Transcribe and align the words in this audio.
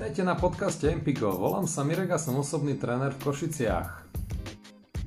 Vítajte 0.00 0.24
na 0.24 0.32
podcaste 0.32 0.88
Empigo. 0.88 1.28
Volám 1.28 1.68
sa 1.68 1.84
Mirek 1.84 2.08
a 2.08 2.16
som 2.16 2.32
osobný 2.40 2.72
tréner 2.72 3.12
v 3.12 3.20
Košiciach. 3.20 4.08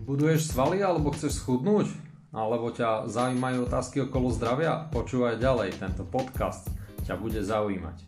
Buduješ 0.05 0.53
svaly 0.53 0.85
alebo 0.85 1.09
chceš 1.09 1.41
schudnúť? 1.41 1.89
Alebo 2.29 2.69
ťa 2.69 3.09
zaujímajú 3.09 3.65
otázky 3.65 4.05
okolo 4.05 4.29
zdravia? 4.29 4.85
Počúvaj 4.93 5.41
ďalej, 5.41 5.81
tento 5.81 6.05
podcast 6.05 6.69
ťa 7.09 7.17
bude 7.17 7.41
zaujímať. 7.41 8.05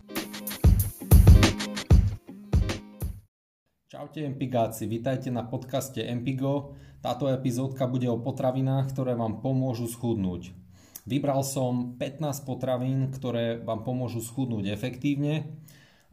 Čaute 3.90 4.22
Empigáci, 4.22 4.86
vítajte 4.86 5.34
na 5.34 5.42
podcaste 5.42 6.06
Empigo. 6.06 6.78
Táto 7.02 7.34
epizódka 7.34 7.90
bude 7.90 8.06
o 8.14 8.22
potravinách, 8.22 8.94
ktoré 8.94 9.18
vám 9.18 9.42
pomôžu 9.42 9.90
schudnúť. 9.90 10.54
Vybral 11.10 11.42
som 11.42 11.98
15 11.98 12.46
potravín, 12.46 13.10
ktoré 13.10 13.58
vám 13.58 13.82
pomôžu 13.82 14.22
schudnúť 14.22 14.70
efektívne 14.70 15.65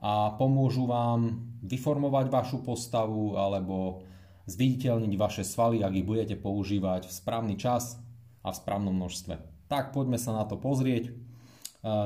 a 0.02 0.34
pomôžu 0.34 0.91
vám 0.91 1.47
vyformovať 1.62 2.27
vašu 2.27 2.59
postavu 2.66 3.38
alebo 3.38 4.02
zviditeľniť 4.51 5.12
vaše 5.15 5.47
svaly, 5.47 5.87
ak 5.87 5.95
ich 5.95 6.06
budete 6.06 6.34
používať 6.34 7.06
v 7.06 7.15
správny 7.15 7.55
čas 7.55 8.02
a 8.42 8.51
v 8.51 8.59
správnom 8.59 8.91
množstve. 8.91 9.38
Tak 9.70 9.95
poďme 9.95 10.19
sa 10.19 10.34
na 10.34 10.42
to 10.42 10.59
pozrieť. 10.59 11.09
E, 11.09 11.12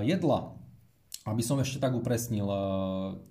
jedla. 0.05 0.53
Aby 1.27 1.43
som 1.43 1.59
ešte 1.59 1.83
tak 1.83 1.97
upresnil, 1.97 2.47
e, 2.47 2.59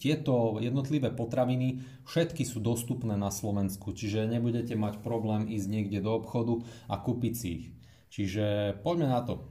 tieto 0.02 0.58
jednotlivé 0.58 1.14
potraviny 1.14 1.86
všetky 2.10 2.44
sú 2.44 2.60
dostupné 2.60 3.14
na 3.16 3.30
Slovensku, 3.30 3.94
čiže 3.94 4.26
nebudete 4.28 4.74
mať 4.74 5.00
problém 5.06 5.48
ísť 5.48 5.68
niekde 5.70 6.02
do 6.02 6.18
obchodu 6.18 6.66
a 6.90 6.98
kúpiť 6.98 7.34
si 7.38 7.48
ich. 7.48 7.66
Čiže 8.10 8.78
poďme 8.82 9.14
na 9.14 9.22
to. 9.22 9.34
E, 9.38 9.44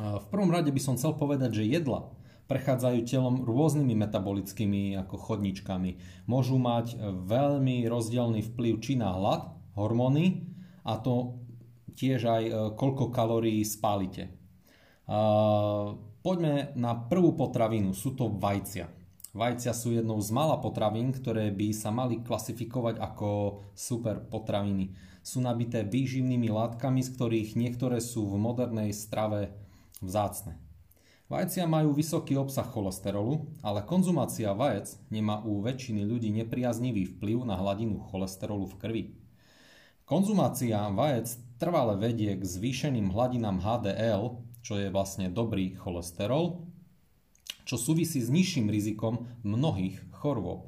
v 0.00 0.26
prvom 0.32 0.48
rade 0.48 0.72
by 0.72 0.80
som 0.80 0.96
chcel 0.96 1.12
povedať, 1.12 1.60
že 1.60 1.68
jedla 1.68 2.17
prechádzajú 2.48 2.98
telom 3.04 3.36
rôznymi 3.44 3.92
metabolickými 3.92 4.96
ako 4.96 5.20
chodničkami. 5.20 6.24
Môžu 6.24 6.56
mať 6.56 6.96
veľmi 7.28 7.84
rozdielný 7.86 8.40
vplyv 8.52 8.74
či 8.80 8.96
na 8.96 9.12
hlad, 9.12 9.52
hormóny 9.76 10.48
a 10.82 10.96
to 10.98 11.38
tiež 11.94 12.20
aj 12.24 12.42
e, 12.48 12.52
koľko 12.74 13.14
kalórií 13.14 13.62
spálite. 13.62 14.34
Poďme 16.20 16.76
na 16.76 16.92
prvú 16.92 17.32
potravinu, 17.32 17.96
sú 17.96 18.12
to 18.12 18.28
vajcia. 18.28 18.92
Vajcia 19.32 19.72
sú 19.72 19.96
jednou 19.96 20.20
z 20.20 20.28
mála 20.36 20.60
potravín, 20.60 21.16
ktoré 21.16 21.48
by 21.48 21.72
sa 21.72 21.88
mali 21.88 22.20
klasifikovať 22.20 23.00
ako 23.00 23.28
super 23.72 24.20
potraviny. 24.20 24.92
Sú 25.24 25.40
nabité 25.40 25.88
výživnými 25.88 26.52
látkami, 26.52 27.00
z 27.00 27.16
ktorých 27.16 27.56
niektoré 27.56 28.04
sú 28.04 28.28
v 28.28 28.36
modernej 28.36 28.92
strave 28.92 29.56
vzácne. 30.04 30.67
Vajcia 31.28 31.68
majú 31.68 31.92
vysoký 31.92 32.40
obsah 32.40 32.64
cholesterolu, 32.64 33.52
ale 33.60 33.84
konzumácia 33.84 34.48
vajec 34.56 34.96
nemá 35.12 35.44
u 35.44 35.60
väčšiny 35.60 36.08
ľudí 36.08 36.32
nepriaznivý 36.32 37.04
vplyv 37.04 37.44
na 37.44 37.60
hladinu 37.60 38.00
cholesterolu 38.00 38.64
v 38.64 38.78
krvi. 38.80 39.04
Konzumácia 40.08 40.88
vajec 40.88 41.36
trvale 41.60 42.00
vedie 42.00 42.32
k 42.32 42.40
zvýšeným 42.40 43.12
hladinám 43.12 43.60
HDL, 43.60 44.40
čo 44.64 44.80
je 44.80 44.88
vlastne 44.88 45.28
dobrý 45.28 45.76
cholesterol, 45.76 46.64
čo 47.68 47.76
súvisí 47.76 48.24
s 48.24 48.32
nižším 48.32 48.72
rizikom 48.72 49.28
mnohých 49.44 50.00
chorôb. 50.16 50.67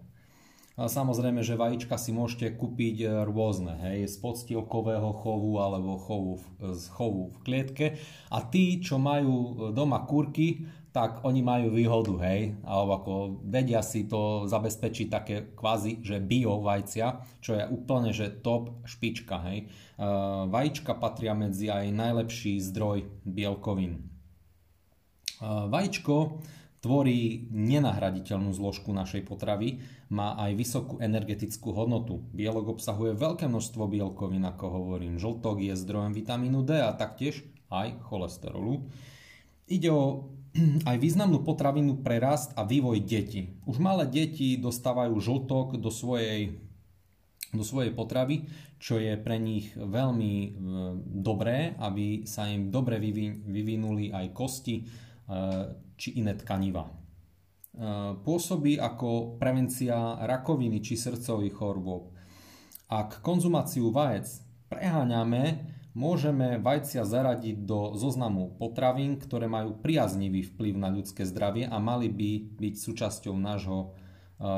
Samozrejme, 0.81 1.45
že 1.45 1.61
vajíčka 1.61 2.01
si 2.01 2.09
môžete 2.09 2.57
kúpiť 2.57 2.97
e, 3.05 3.07
rôzne, 3.29 3.77
hej, 3.85 4.09
z 4.09 4.17
podstielkového 4.17 5.13
chovu 5.13 5.61
alebo 5.61 6.01
chovu, 6.01 6.41
z 6.57 6.89
chovu 6.97 7.37
v 7.37 7.39
klietke. 7.45 7.87
A 8.33 8.41
tí, 8.41 8.81
čo 8.81 8.97
majú 8.97 9.37
e, 9.37 9.53
doma 9.77 10.09
kurky, 10.09 10.65
tak 10.89 11.21
oni 11.29 11.45
majú 11.45 11.77
výhodu, 11.77 12.15
hej, 12.25 12.57
alebo 12.65 12.91
ako 12.97 13.13
vedia 13.45 13.85
si 13.85 14.09
to 14.09 14.49
zabezpečiť 14.49 15.07
také 15.13 15.37
kvázi, 15.53 16.01
že 16.01 16.17
bio 16.17 16.65
vajcia, 16.65 17.29
čo 17.45 17.61
je 17.61 17.65
úplne, 17.69 18.17
že 18.17 18.33
top 18.41 18.81
špička, 18.89 19.37
hej. 19.53 19.69
E, 20.01 20.07
vajíčka 20.49 20.97
patria 20.97 21.37
medzi 21.37 21.69
aj 21.69 21.93
najlepší 21.93 22.57
zdroj 22.57 23.05
bielkovín. 23.29 24.09
Vajíčko 25.41 26.45
tvorí 26.81 27.49
nenahraditeľnú 27.53 28.53
zložku 28.57 28.93
našej 28.93 29.29
potravy, 29.29 29.85
má 30.11 30.35
aj 30.43 30.59
vysokú 30.59 30.95
energetickú 30.99 31.71
hodnotu. 31.71 32.27
Bielok 32.35 32.77
obsahuje 32.77 33.15
veľké 33.15 33.47
množstvo 33.47 33.87
bielkovín, 33.87 34.43
ako 34.43 34.67
hovorím. 34.67 35.23
Žltok 35.23 35.63
je 35.63 35.79
zdrojom 35.79 36.11
vitamínu 36.11 36.67
D 36.67 36.83
a 36.83 36.91
taktiež 36.99 37.47
aj 37.71 37.95
cholesterolu. 38.11 38.91
Ide 39.71 39.89
o 39.95 40.35
aj 40.91 40.97
významnú 40.99 41.47
potravinu 41.47 42.03
pre 42.03 42.19
rast 42.19 42.51
a 42.59 42.67
vývoj 42.67 43.07
detí. 43.07 43.55
Už 43.71 43.79
malé 43.79 44.11
deti 44.11 44.59
dostávajú 44.59 45.15
žltok 45.15 45.79
do 45.79 45.95
svojej, 45.95 46.59
do 47.55 47.63
svojej 47.63 47.95
potravy, 47.95 48.51
čo 48.83 48.99
je 48.99 49.15
pre 49.15 49.39
nich 49.39 49.71
veľmi 49.79 50.33
e, 50.43 50.49
dobré, 51.23 51.79
aby 51.79 52.27
sa 52.27 52.51
im 52.51 52.75
dobre 52.75 52.99
vyvinuli 52.99 54.11
aj 54.11 54.27
kosti, 54.35 54.75
e, 54.75 54.85
či 55.95 56.19
iné 56.19 56.35
tkaniva. 56.35 57.00
E, 57.71 58.19
pôsobí 58.27 58.83
ako 58.83 59.39
prevencia 59.39 60.19
rakoviny 60.27 60.83
či 60.83 60.99
srdcových 60.99 61.55
chorôb. 61.55 62.11
Ak 62.91 63.23
konzumáciu 63.23 63.95
vajec 63.95 64.27
preháňame, 64.67 65.71
môžeme 65.95 66.59
vajcia 66.59 67.07
zaradiť 67.07 67.63
do 67.63 67.95
zoznamu 67.95 68.59
potravín, 68.59 69.23
ktoré 69.23 69.47
majú 69.47 69.79
priaznivý 69.79 70.51
vplyv 70.51 70.75
na 70.83 70.91
ľudské 70.91 71.23
zdravie 71.23 71.71
a 71.71 71.79
mali 71.79 72.11
by 72.11 72.59
byť 72.59 72.75
súčasťou 72.75 73.39
nášho 73.39 73.79
e, 73.79 73.87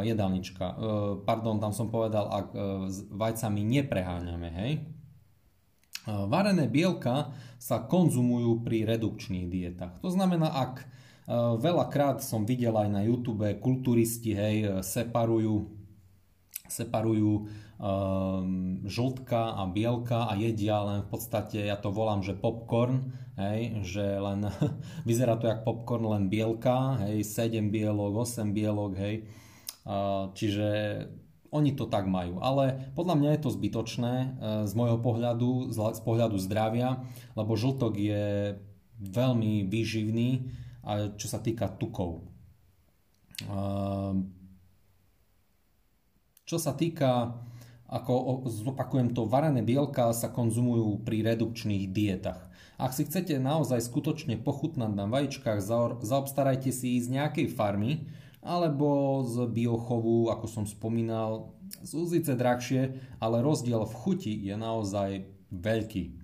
jedálnička. 0.08 0.64
E, 0.64 0.74
pardon, 1.28 1.60
tam 1.60 1.76
som 1.76 1.92
povedal, 1.92 2.32
ak 2.32 2.48
s 2.88 3.04
vajcami 3.12 3.60
nepreháňame, 3.60 4.50
hej. 4.56 4.72
Varené 6.02 6.66
bielka 6.66 7.30
sa 7.62 7.86
konzumujú 7.86 8.66
pri 8.66 8.82
redukčných 8.82 9.46
dietách. 9.46 10.02
To 10.02 10.10
znamená, 10.10 10.50
ak 10.50 10.82
veľakrát 11.58 12.18
som 12.18 12.42
videl 12.42 12.74
aj 12.74 12.88
na 12.90 13.02
YouTube 13.06 13.46
kulturisti, 13.62 14.34
hej, 14.34 14.56
eh, 14.66 14.70
separujú, 14.82 15.70
separujú 16.66 17.46
um, 17.76 18.80
žltka 18.88 19.60
a 19.60 19.62
bielka 19.68 20.24
a 20.24 20.32
jedia 20.40 20.80
len 20.82 20.98
v 21.04 21.08
podstate, 21.12 21.68
ja 21.68 21.76
to 21.76 21.92
volám, 21.92 22.24
že 22.24 22.32
popcorn, 22.32 23.12
hej, 23.36 23.84
že 23.84 24.02
len 24.18 24.48
vyzerá 25.08 25.36
to 25.36 25.46
jak 25.46 25.62
popcorn, 25.62 26.08
len 26.08 26.24
bielka, 26.32 26.96
hej, 27.06 27.22
7 27.22 27.68
bielok, 27.68 28.24
8 28.24 28.56
bielok, 28.56 28.92
hej, 28.96 29.28
uh, 29.84 30.32
čiže 30.32 30.68
oni 31.52 31.76
to 31.76 31.84
tak 31.84 32.08
majú. 32.08 32.40
Ale 32.40 32.88
podľa 32.96 33.14
mňa 33.20 33.30
je 33.36 33.42
to 33.44 33.52
zbytočné 33.52 34.40
z 34.64 34.72
môjho 34.72 34.96
pohľadu, 35.04 35.68
z 35.68 36.00
pohľadu 36.00 36.40
zdravia, 36.40 37.04
lebo 37.36 37.60
žltok 37.60 37.92
je 38.00 38.56
veľmi 38.96 39.68
výživný, 39.68 40.48
čo 41.16 41.26
sa 41.30 41.38
týka 41.38 41.70
tukov. 41.78 42.26
Čo 46.42 46.56
sa 46.58 46.72
týka, 46.74 47.38
ako 47.88 48.44
zopakujem 48.50 49.14
to, 49.16 49.24
varené 49.26 49.64
bielka 49.64 50.12
sa 50.12 50.28
konzumujú 50.28 51.00
pri 51.06 51.22
redukčných 51.22 51.90
dietách. 51.90 52.50
Ak 52.82 52.92
si 52.92 53.06
chcete 53.06 53.38
naozaj 53.38 53.78
skutočne 53.78 54.42
pochutnať 54.42 54.90
na 54.90 55.06
vajíčkach, 55.06 55.62
zaobstarajte 56.02 56.74
si 56.74 56.98
z 56.98 57.06
nejakej 57.14 57.46
farmy 57.54 58.10
alebo 58.42 59.22
z 59.22 59.46
biochovu, 59.46 60.34
ako 60.34 60.46
som 60.50 60.64
spomínal, 60.66 61.54
z 61.78 61.94
úzice 61.94 62.34
drahšie, 62.34 62.98
ale 63.22 63.38
rozdiel 63.38 63.86
v 63.86 63.94
chuti 63.94 64.34
je 64.34 64.58
naozaj 64.58 65.30
veľký. 65.54 66.21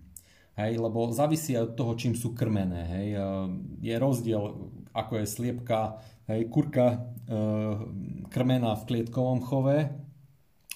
Hej, 0.59 0.83
lebo 0.83 1.15
závisí 1.15 1.55
od 1.55 1.79
toho, 1.79 1.95
čím 1.95 2.19
sú 2.19 2.35
krmené. 2.35 2.83
Hej. 2.83 3.09
E, 3.15 3.21
je 3.79 3.95
rozdiel, 3.95 4.43
ako 4.91 5.23
je 5.23 5.27
sliepka, 5.31 6.03
hej, 6.27 6.51
kurka 6.51 6.87
e, 6.91 6.97
krmená 8.27 8.75
v 8.75 8.87
klietkovom 8.91 9.39
chove 9.47 9.87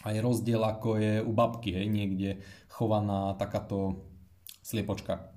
a 0.02 0.06
je 0.14 0.20
rozdiel, 0.22 0.62
ako 0.62 1.02
je 1.02 1.14
u 1.18 1.32
babky, 1.34 1.74
hej, 1.74 1.90
niekde 1.90 2.38
chovaná 2.70 3.34
takáto 3.34 4.06
sliepočka. 4.62 5.34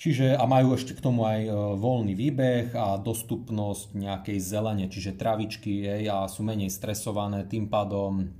Čiže 0.00 0.32
a 0.32 0.48
majú 0.48 0.72
ešte 0.80 0.96
k 0.96 1.04
tomu 1.04 1.28
aj 1.28 1.40
e, 1.44 1.50
voľný 1.76 2.16
výbeh 2.16 2.72
a 2.72 2.96
dostupnosť 2.96 4.00
nejakej 4.00 4.38
zelene, 4.40 4.88
čiže 4.88 5.20
travičky 5.20 5.84
hej, 5.84 6.08
a 6.08 6.24
sú 6.24 6.40
menej 6.40 6.72
stresované, 6.72 7.44
tým 7.44 7.68
pádom 7.68 8.32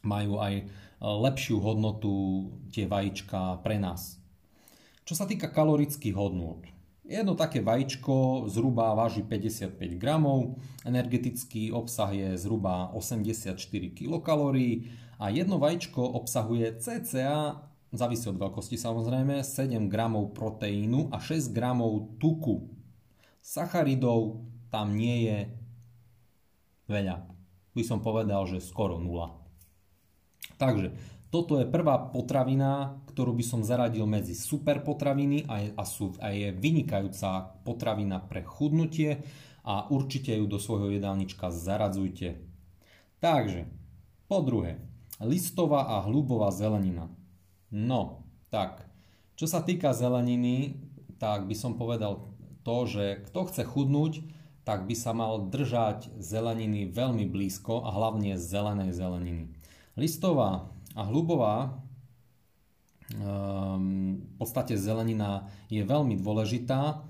majú 0.00 0.40
aj 0.40 0.64
lepšiu 0.98 1.62
hodnotu 1.62 2.48
tie 2.74 2.90
vajíčka 2.90 3.62
pre 3.62 3.78
nás. 3.78 4.18
Čo 5.06 5.14
sa 5.16 5.24
týka 5.24 5.48
kalorických 5.48 6.12
hodnot, 6.12 6.68
jedno 7.06 7.32
také 7.32 7.64
vajíčko 7.64 8.44
zhruba 8.50 8.92
váži 8.92 9.24
55 9.24 9.78
gramov, 9.96 10.60
energetický 10.84 11.72
obsah 11.72 12.12
je 12.12 12.28
zhruba 12.36 12.92
84 12.92 13.56
kilokalórií 13.96 14.92
a 15.16 15.32
jedno 15.32 15.56
vajíčko 15.56 16.02
obsahuje 16.02 16.76
cca, 16.76 17.62
závisí 17.94 18.28
od 18.28 18.36
veľkosti 18.36 18.76
samozrejme, 18.76 19.40
7 19.40 19.88
gramov 19.88 20.36
proteínu 20.36 21.08
a 21.08 21.16
6 21.22 21.56
gramov 21.56 22.20
tuku. 22.20 22.68
Sacharidov 23.40 24.44
tam 24.68 24.92
nie 24.92 25.24
je 25.24 25.38
veľa. 26.90 27.24
By 27.72 27.82
som 27.86 28.04
povedal, 28.04 28.44
že 28.44 28.60
skoro 28.60 29.00
nula. 29.00 29.37
Takže 30.56 30.96
toto 31.28 31.60
je 31.60 31.68
prvá 31.68 32.08
potravina, 32.08 33.04
ktorú 33.12 33.36
by 33.36 33.44
som 33.44 33.60
zaradil 33.60 34.08
medzi 34.08 34.32
super 34.32 34.80
potraviny 34.80 35.44
a 35.44 35.54
je, 35.60 35.68
a, 35.76 35.84
sú, 35.84 36.16
a 36.24 36.32
je 36.32 36.56
vynikajúca 36.56 37.60
potravina 37.68 38.16
pre 38.16 38.40
chudnutie 38.40 39.20
a 39.60 39.84
určite 39.92 40.32
ju 40.32 40.48
do 40.48 40.56
svojho 40.56 40.88
jedálnička 40.96 41.52
zaradzujte. 41.52 42.40
Takže, 43.20 43.68
po 44.24 44.40
druhé, 44.40 44.80
listová 45.20 45.84
a 45.84 46.00
hlubová 46.08 46.48
zelenina. 46.48 47.12
No, 47.68 48.24
tak, 48.48 48.88
čo 49.36 49.44
sa 49.44 49.60
týka 49.60 49.92
zeleniny, 49.92 50.80
tak 51.20 51.44
by 51.44 51.52
som 51.52 51.76
povedal 51.76 52.32
to, 52.64 52.88
že 52.88 53.28
kto 53.28 53.40
chce 53.52 53.62
chudnúť, 53.68 54.24
tak 54.64 54.88
by 54.88 54.96
sa 54.96 55.12
mal 55.12 55.48
držať 55.48 56.16
zeleniny 56.20 56.88
veľmi 56.88 57.28
blízko 57.28 57.84
a 57.84 57.92
hlavne 57.92 58.40
zelenej 58.40 58.96
zeleniny. 58.96 59.57
Listová 59.98 60.70
a 60.94 61.02
hlubová 61.02 61.82
um, 63.18 64.22
v 64.22 64.34
podstate 64.38 64.78
zelenina 64.78 65.50
je 65.66 65.82
veľmi 65.82 66.14
dôležitá 66.22 67.02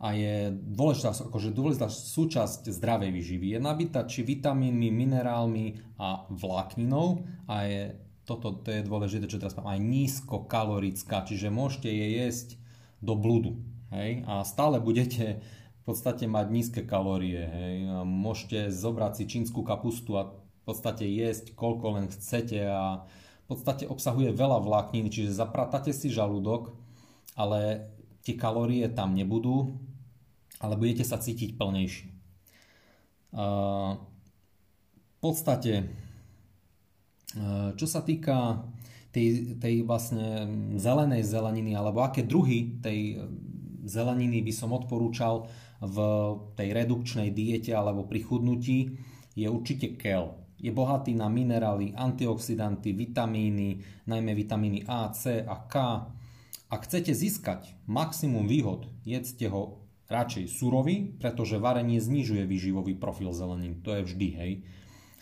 a 0.00 0.08
je 0.16 0.48
dôležitá, 0.56 1.12
akože 1.12 1.52
dôležitá 1.52 1.92
súčasť 1.92 2.72
zdravej 2.72 3.12
výživy. 3.12 3.52
Je 3.52 3.60
nabitá 3.60 4.08
či 4.08 4.24
vitamínmi, 4.24 4.88
minerálmi 4.88 6.00
a 6.00 6.24
vlákninou 6.32 7.28
a 7.44 7.68
je, 7.68 7.82
toto 8.24 8.56
to 8.64 8.72
je 8.72 8.88
dôležité, 8.88 9.28
čo 9.28 9.36
teraz 9.36 9.52
mám, 9.60 9.76
aj 9.76 9.84
nízkokalorická, 9.84 11.28
čiže 11.28 11.52
môžete 11.52 11.92
je 11.92 12.06
jesť 12.24 12.48
do 13.04 13.12
blúdu. 13.12 13.60
Hej? 13.92 14.24
A 14.24 14.40
stále 14.48 14.80
budete 14.80 15.44
v 15.44 15.82
podstate 15.84 16.24
mať 16.24 16.46
nízke 16.48 16.80
kalórie. 16.88 17.44
Hej? 17.44 17.74
Môžete 18.08 18.72
zobrať 18.72 19.20
si 19.20 19.24
čínsku 19.28 19.60
kapustu 19.60 20.16
a 20.16 20.39
v 20.60 20.62
podstate 20.68 21.08
jesť 21.08 21.56
koľko 21.56 21.98
len 21.98 22.06
chcete 22.12 22.60
a 22.62 23.08
podstate 23.50 23.90
obsahuje 23.90 24.30
veľa 24.30 24.62
vlákniny, 24.62 25.10
čiže 25.10 25.34
zapratate 25.34 25.90
si 25.90 26.06
žalúdok, 26.06 26.70
ale 27.34 27.90
tie 28.22 28.38
kalórie 28.38 28.86
tam 28.86 29.18
nebudú, 29.18 29.74
ale 30.62 30.78
budete 30.78 31.02
sa 31.02 31.18
cítiť 31.18 31.58
plnejší. 31.58 32.06
V 33.34 35.16
podstate, 35.18 35.90
čo 37.74 37.86
sa 37.90 38.00
týka 38.06 38.62
tej, 39.10 39.58
tej 39.58 39.82
vlastne 39.82 40.46
zelenej 40.78 41.26
zeleniny, 41.26 41.74
alebo 41.74 42.06
aké 42.06 42.22
druhy 42.22 42.78
tej 42.78 43.26
zeleniny 43.82 44.46
by 44.46 44.52
som 44.54 44.70
odporúčal 44.70 45.50
v 45.82 45.98
tej 46.54 46.70
redukčnej 46.70 47.34
diete 47.34 47.74
alebo 47.74 48.06
pri 48.06 48.22
chudnutí, 48.22 48.94
je 49.34 49.46
určite 49.50 49.98
kel. 49.98 50.39
Je 50.60 50.68
bohatý 50.68 51.16
na 51.16 51.32
minerály, 51.32 51.96
antioxidanty, 51.96 52.92
vitamíny, 52.92 53.80
najmä 54.04 54.36
vitamíny 54.36 54.84
A, 54.84 55.08
C 55.10 55.40
a 55.40 55.56
K. 55.64 55.74
Ak 56.70 56.86
chcete 56.86 57.16
získať 57.16 57.74
maximum 57.88 58.46
výhod, 58.46 58.86
jedzte 59.02 59.48
ho 59.48 59.80
radšej 60.10 60.46
surový, 60.50 61.16
pretože 61.16 61.56
varenie 61.56 62.02
znižuje 62.02 62.44
výživový 62.44 62.98
profil 62.98 63.32
zelenín. 63.32 63.80
To 63.86 63.94
je 63.94 64.02
vždy, 64.04 64.28
hej. 64.36 64.52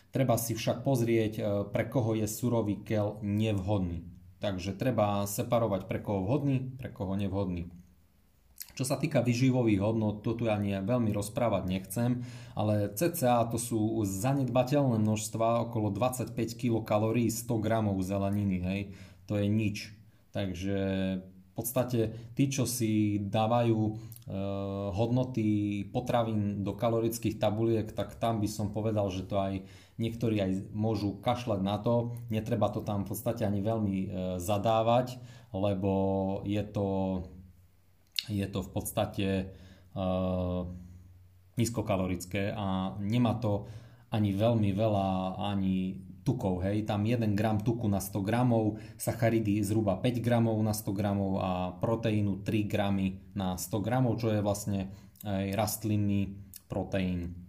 Treba 0.08 0.40
si 0.40 0.56
však 0.56 0.80
pozrieť, 0.82 1.32
e, 1.38 1.42
pre 1.68 1.84
koho 1.84 2.16
je 2.16 2.24
surový 2.24 2.80
kel 2.80 3.20
nevhodný. 3.20 4.08
Takže 4.40 4.72
treba 4.74 5.28
separovať 5.28 5.84
pre 5.84 6.00
koho 6.00 6.24
vhodný, 6.24 6.72
pre 6.80 6.88
koho 6.88 7.12
nevhodný. 7.14 7.68
Čo 8.78 8.86
sa 8.86 8.94
týka 8.94 9.26
vyživových 9.26 9.82
hodnot, 9.82 10.22
to 10.22 10.38
tu 10.38 10.46
ani 10.46 10.78
veľmi 10.78 11.10
rozprávať 11.10 11.66
nechcem, 11.66 12.22
ale 12.54 12.86
cca 12.94 13.42
to 13.50 13.58
sú 13.58 14.06
zanedbateľné 14.06 15.02
množstva, 15.02 15.66
okolo 15.66 15.90
25 15.90 16.30
kcal 16.54 17.10
100 17.10 17.58
gramov 17.58 17.98
zeleniny, 18.06 18.62
hej, 18.62 18.80
to 19.26 19.34
je 19.34 19.50
nič. 19.50 19.90
Takže 20.30 20.78
v 21.18 21.52
podstate 21.58 22.30
tí, 22.38 22.46
čo 22.46 22.70
si 22.70 23.18
dávajú 23.18 23.80
e, 23.82 23.92
hodnoty 24.94 25.46
potravín 25.90 26.62
do 26.62 26.70
kalorických 26.78 27.34
tabuliek, 27.34 27.90
tak 27.90 28.14
tam 28.14 28.38
by 28.38 28.46
som 28.46 28.70
povedal, 28.70 29.10
že 29.10 29.26
to 29.26 29.42
aj 29.42 29.66
niektorí 29.98 30.38
aj 30.38 30.70
môžu 30.70 31.18
kašľať 31.18 31.60
na 31.66 31.82
to. 31.82 32.14
Netreba 32.30 32.70
to 32.70 32.86
tam 32.86 33.02
v 33.02 33.10
podstate 33.10 33.42
ani 33.42 33.58
veľmi 33.58 33.96
e, 33.98 34.08
zadávať, 34.38 35.18
lebo 35.50 35.90
je 36.46 36.62
to 36.62 36.86
je 38.28 38.46
to 38.48 38.60
v 38.64 38.70
podstate 38.70 39.28
uh, 39.96 40.68
nízkokalorické 41.58 42.54
a 42.54 42.94
nemá 43.02 43.36
to 43.42 43.66
ani 44.08 44.32
veľmi 44.32 44.70
veľa 44.72 45.36
ani 45.36 46.00
tukov, 46.28 46.60
hej, 46.60 46.84
tam 46.84 47.08
1 47.08 47.24
gram 47.32 47.56
tuku 47.56 47.88
na 47.88 48.04
100 48.04 48.20
gramov, 48.20 48.76
sacharidy 49.00 49.64
zhruba 49.64 49.96
5 49.96 50.20
gramov 50.20 50.60
na 50.60 50.76
100 50.76 50.92
gramov 50.92 51.40
a 51.40 51.72
proteínu 51.80 52.44
3 52.44 52.68
gramy 52.68 53.32
na 53.32 53.56
100 53.56 53.80
gramov, 53.80 54.20
čo 54.20 54.28
je 54.36 54.44
vlastne 54.44 54.92
aj 55.24 55.56
rastlinný 55.56 56.36
proteín. 56.68 57.47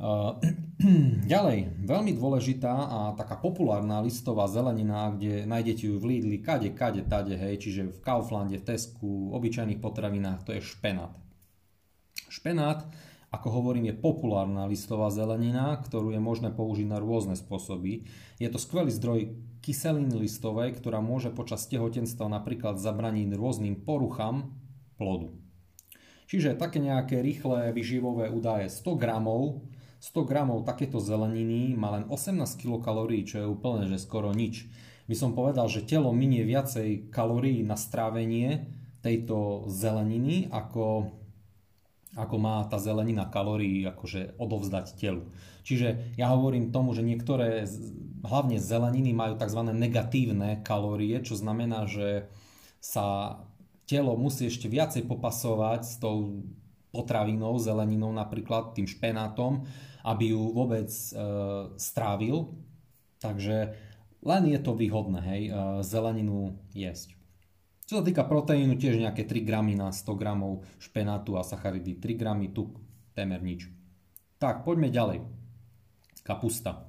Ďalej, 1.28 1.84
veľmi 1.84 2.16
dôležitá 2.16 2.72
a 2.72 2.98
taká 3.12 3.36
populárna 3.36 4.00
listová 4.00 4.48
zelenina, 4.48 5.12
kde 5.12 5.44
nájdete 5.44 5.92
ju 5.92 6.00
v 6.00 6.16
Lidli, 6.16 6.40
kade, 6.40 6.72
kade, 6.72 7.04
tade, 7.04 7.36
hej, 7.36 7.60
čiže 7.60 7.92
v 7.92 7.98
Kauflande, 8.00 8.56
v 8.56 8.64
Tesku, 8.64 9.36
obyčajných 9.36 9.76
potravinách, 9.76 10.48
to 10.48 10.56
je 10.56 10.64
špenát. 10.64 11.12
Špenát, 12.32 12.88
ako 13.28 13.60
hovorím, 13.60 13.92
je 13.92 14.00
populárna 14.00 14.64
listová 14.64 15.12
zelenina, 15.12 15.76
ktorú 15.76 16.16
je 16.16 16.20
možné 16.22 16.48
použiť 16.48 16.88
na 16.88 16.96
rôzne 16.96 17.36
spôsoby. 17.36 18.08
Je 18.40 18.48
to 18.48 18.56
skvelý 18.56 18.88
zdroj 18.88 19.36
kyseliny 19.60 20.16
listovej, 20.16 20.80
ktorá 20.80 21.04
môže 21.04 21.28
počas 21.28 21.68
tehotenstva 21.68 22.24
napríklad 22.32 22.80
zabraniť 22.80 23.36
rôznym 23.36 23.84
poruchám 23.84 24.48
plodu. 24.96 25.36
Čiže 26.30 26.56
také 26.56 26.78
nejaké 26.78 27.20
rýchle 27.20 27.74
vyživové 27.74 28.30
údaje 28.30 28.70
100 28.70 28.96
gramov 28.96 29.66
100 30.00 30.24
gramov 30.24 30.64
takéto 30.64 30.96
zeleniny 30.96 31.76
má 31.76 31.92
len 31.92 32.08
18 32.08 32.40
kilokalórií, 32.56 33.28
čo 33.28 33.44
je 33.44 33.46
úplne, 33.46 33.84
že 33.84 34.00
skoro 34.00 34.32
nič. 34.32 34.64
By 35.04 35.14
som 35.14 35.36
povedal, 35.36 35.68
že 35.68 35.84
telo 35.84 36.08
minie 36.16 36.40
viacej 36.48 37.12
kalórií 37.12 37.60
na 37.60 37.76
strávenie 37.76 38.64
tejto 39.04 39.68
zeleniny, 39.68 40.48
ako, 40.48 41.12
ako 42.16 42.36
má 42.40 42.64
tá 42.64 42.80
zelenina 42.80 43.28
kalórií 43.28 43.84
akože 43.84 44.40
odovzdať 44.40 44.96
telu. 44.96 45.28
Čiže 45.68 46.16
ja 46.16 46.32
hovorím 46.32 46.72
tomu, 46.72 46.96
že 46.96 47.04
niektoré, 47.04 47.68
hlavne 48.24 48.56
zeleniny, 48.56 49.12
majú 49.12 49.36
tzv. 49.36 49.60
negatívne 49.68 50.64
kalórie, 50.64 51.20
čo 51.20 51.36
znamená, 51.36 51.84
že 51.84 52.24
sa 52.80 53.36
telo 53.84 54.16
musí 54.16 54.48
ešte 54.48 54.64
viacej 54.70 55.04
popasovať 55.04 55.80
s 55.84 55.94
tou 56.00 56.40
potravinou, 56.90 57.58
zeleninou 57.60 58.10
napríklad, 58.10 58.74
tým 58.74 58.86
špenátom, 58.86 59.66
aby 60.04 60.32
ju 60.32 60.42
vôbec 60.52 60.88
e, 60.88 61.12
strávil. 61.76 62.54
Takže 63.20 63.76
len 64.20 64.42
je 64.48 64.60
to 64.60 64.76
výhodné, 64.76 65.20
hej, 65.24 65.42
e, 65.48 65.50
zeleninu 65.84 66.60
jesť. 66.76 67.16
Čo 67.90 68.00
sa 68.00 68.06
týka 68.06 68.22
proteínu, 68.22 68.78
tiež 68.78 69.02
nejaké 69.02 69.26
3 69.26 69.42
gramy 69.42 69.74
na 69.74 69.90
100 69.90 70.14
gramov 70.14 70.62
špenátu 70.78 71.34
a 71.34 71.42
sacharidy. 71.42 71.98
3 71.98 72.14
gramy 72.14 72.46
tuk, 72.54 72.78
témer 73.18 73.42
nič. 73.42 73.66
Tak, 74.38 74.62
poďme 74.62 74.94
ďalej. 74.94 75.26
Kapusta. 76.22 76.86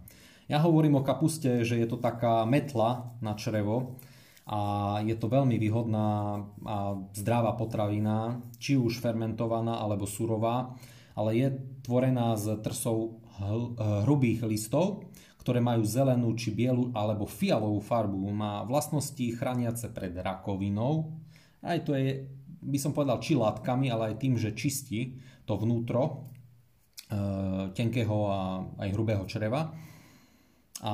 Ja 0.52 0.62
hovorím 0.62 1.00
o 1.00 1.06
kapuste, 1.08 1.64
že 1.64 1.80
je 1.80 1.88
to 1.88 1.98
taká 1.98 2.44
metla 2.44 3.16
na 3.24 3.34
črevo 3.40 3.98
a 4.44 5.00
je 5.00 5.16
to 5.16 5.32
veľmi 5.32 5.56
výhodná 5.56 6.44
a 6.68 7.00
zdravá 7.16 7.56
potravina, 7.56 8.44
či 8.60 8.76
už 8.76 9.00
fermentovaná 9.00 9.80
alebo 9.80 10.04
surová 10.04 10.76
ale 11.16 11.30
je 11.38 11.48
tvorená 11.84 12.36
z 12.40 12.60
trsov 12.62 13.22
hrubých 14.06 14.46
listov, 14.46 15.10
ktoré 15.42 15.58
majú 15.58 15.82
zelenú 15.82 16.38
či 16.38 16.54
bielu 16.54 16.94
alebo 16.94 17.26
fialovú 17.26 17.82
farbu. 17.82 18.30
Má 18.30 18.62
vlastnosti 18.62 19.26
chrániace 19.34 19.90
pred 19.90 20.14
rakovinou. 20.14 21.18
Aj 21.66 21.82
to 21.82 21.98
je, 21.98 22.30
by 22.62 22.78
som 22.78 22.94
povedal, 22.94 23.18
či 23.18 23.34
látkami, 23.34 23.90
ale 23.90 24.14
aj 24.14 24.22
tým, 24.22 24.38
že 24.38 24.54
čistí 24.54 25.18
to 25.50 25.58
vnútro 25.58 26.02
e, 26.06 26.14
tenkého 27.74 28.18
a 28.30 28.40
aj 28.86 28.90
hrubého 28.94 29.26
čreva. 29.26 29.74
A 30.86 30.94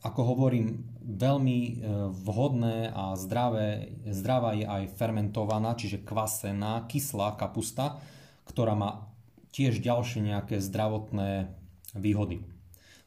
ako 0.00 0.20
hovorím, 0.22 0.86
veľmi 1.02 1.58
e, 1.58 1.72
vhodné 2.14 2.94
a 2.94 3.18
zdravé, 3.18 3.98
zdravá 4.06 4.54
je 4.54 4.70
aj 4.70 4.94
fermentovaná, 4.94 5.74
čiže 5.74 6.06
kvasená, 6.06 6.86
kyslá 6.86 7.34
kapusta, 7.34 7.98
ktorá 8.46 8.78
má 8.78 9.09
tiež 9.50 9.82
ďalšie 9.82 10.22
nejaké 10.24 10.62
zdravotné 10.62 11.50
výhody. 11.94 12.46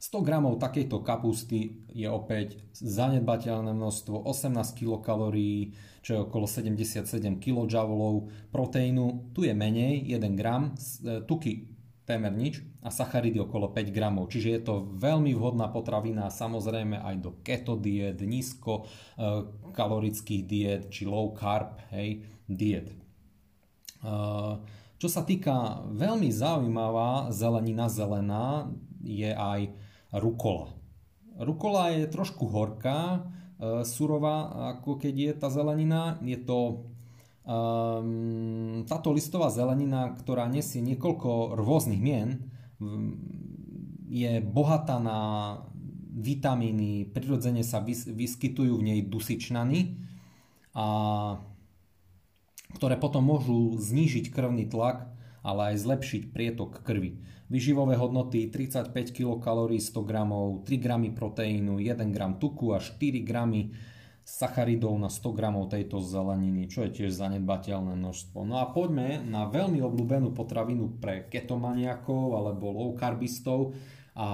100 0.04 0.20
gramov 0.28 0.60
takejto 0.60 1.00
kapusty 1.00 1.80
je 1.88 2.12
opäť 2.12 2.60
zanedbateľné 2.76 3.72
množstvo 3.72 4.28
18 4.28 4.76
kcal, 4.84 5.32
čo 6.04 6.10
je 6.12 6.20
okolo 6.20 6.44
77 6.44 7.08
kJ 7.40 7.76
proteínu. 8.52 9.32
Tu 9.32 9.48
je 9.48 9.56
menej, 9.56 10.04
1 10.04 10.36
gram, 10.36 10.76
e, 10.76 11.24
tuky 11.24 11.72
témer 12.04 12.36
nič 12.36 12.60
a 12.84 12.92
sacharidy 12.92 13.40
okolo 13.40 13.72
5 13.72 13.96
gramov. 13.96 14.28
Čiže 14.28 14.50
je 14.52 14.62
to 14.68 14.92
veľmi 15.00 15.32
vhodná 15.40 15.72
potravina 15.72 16.28
samozrejme 16.28 17.00
aj 17.00 17.16
do 17.24 17.40
keto 17.40 17.80
diet, 17.80 18.20
nízko 18.20 18.84
e, 18.84 19.48
kalorických 19.72 20.44
diet 20.44 20.84
či 20.92 21.08
low 21.08 21.32
carb 21.32 21.80
hej, 21.96 22.28
diet. 22.52 22.92
E, 22.92 22.96
čo 25.04 25.12
sa 25.12 25.28
týka 25.28 25.84
veľmi 25.92 26.32
zaujímavá 26.32 27.28
zelenina 27.36 27.92
zelená 27.92 28.72
je 29.04 29.36
aj 29.36 29.76
rukola. 30.16 30.72
Rukola 31.36 31.92
je 31.92 32.08
trošku 32.08 32.48
horká, 32.48 33.20
e, 33.60 33.84
surová 33.84 34.72
ako 34.80 34.96
keď 35.04 35.14
je 35.20 35.32
tá 35.36 35.52
zelenina. 35.52 36.16
Je 36.24 36.40
to 36.40 36.88
Um, 37.44 38.88
táto 38.88 39.12
listová 39.12 39.52
zelenina, 39.52 40.16
ktorá 40.16 40.48
nesie 40.48 40.80
niekoľko 40.80 41.60
rôznych 41.60 42.00
mien, 42.00 42.48
je 44.08 44.40
bohatá 44.40 44.96
na 45.04 45.20
vitamíny, 46.16 47.12
prirodzene 47.12 47.60
sa 47.68 47.84
vyskytujú 47.84 48.80
v 48.80 48.88
nej 48.88 49.00
dusičnany, 49.04 50.00
a, 50.72 50.88
ktoré 52.76 52.98
potom 52.98 53.26
môžu 53.26 53.78
znížiť 53.78 54.34
krvný 54.34 54.70
tlak, 54.70 55.10
ale 55.44 55.76
aj 55.76 55.84
zlepšiť 55.84 56.24
prietok 56.32 56.82
krvi. 56.82 57.20
Vyživové 57.52 58.00
hodnoty 58.00 58.50
35 58.50 59.14
kcal 59.14 59.70
100 59.70 60.10
g, 60.10 60.14
3 60.16 60.64
g 60.66 60.90
proteínu, 61.14 61.78
1 61.78 62.16
g 62.16 62.20
tuku 62.40 62.74
a 62.74 62.80
4 62.80 63.22
g 63.22 63.32
sacharidov 64.24 64.96
na 64.96 65.12
100 65.12 65.36
gramov 65.36 65.68
tejto 65.68 66.00
zeleniny, 66.00 66.72
čo 66.72 66.88
je 66.88 66.96
tiež 66.96 67.12
zanedbateľné 67.12 68.00
množstvo. 68.00 68.48
No 68.48 68.64
a 68.64 68.72
poďme 68.72 69.20
na 69.20 69.52
veľmi 69.52 69.84
obľúbenú 69.84 70.32
potravinu 70.32 70.96
pre 71.04 71.28
ketomaniakov 71.28 72.40
alebo 72.40 72.72
low 72.72 72.92
carbistov 72.96 73.76
a 74.16 74.28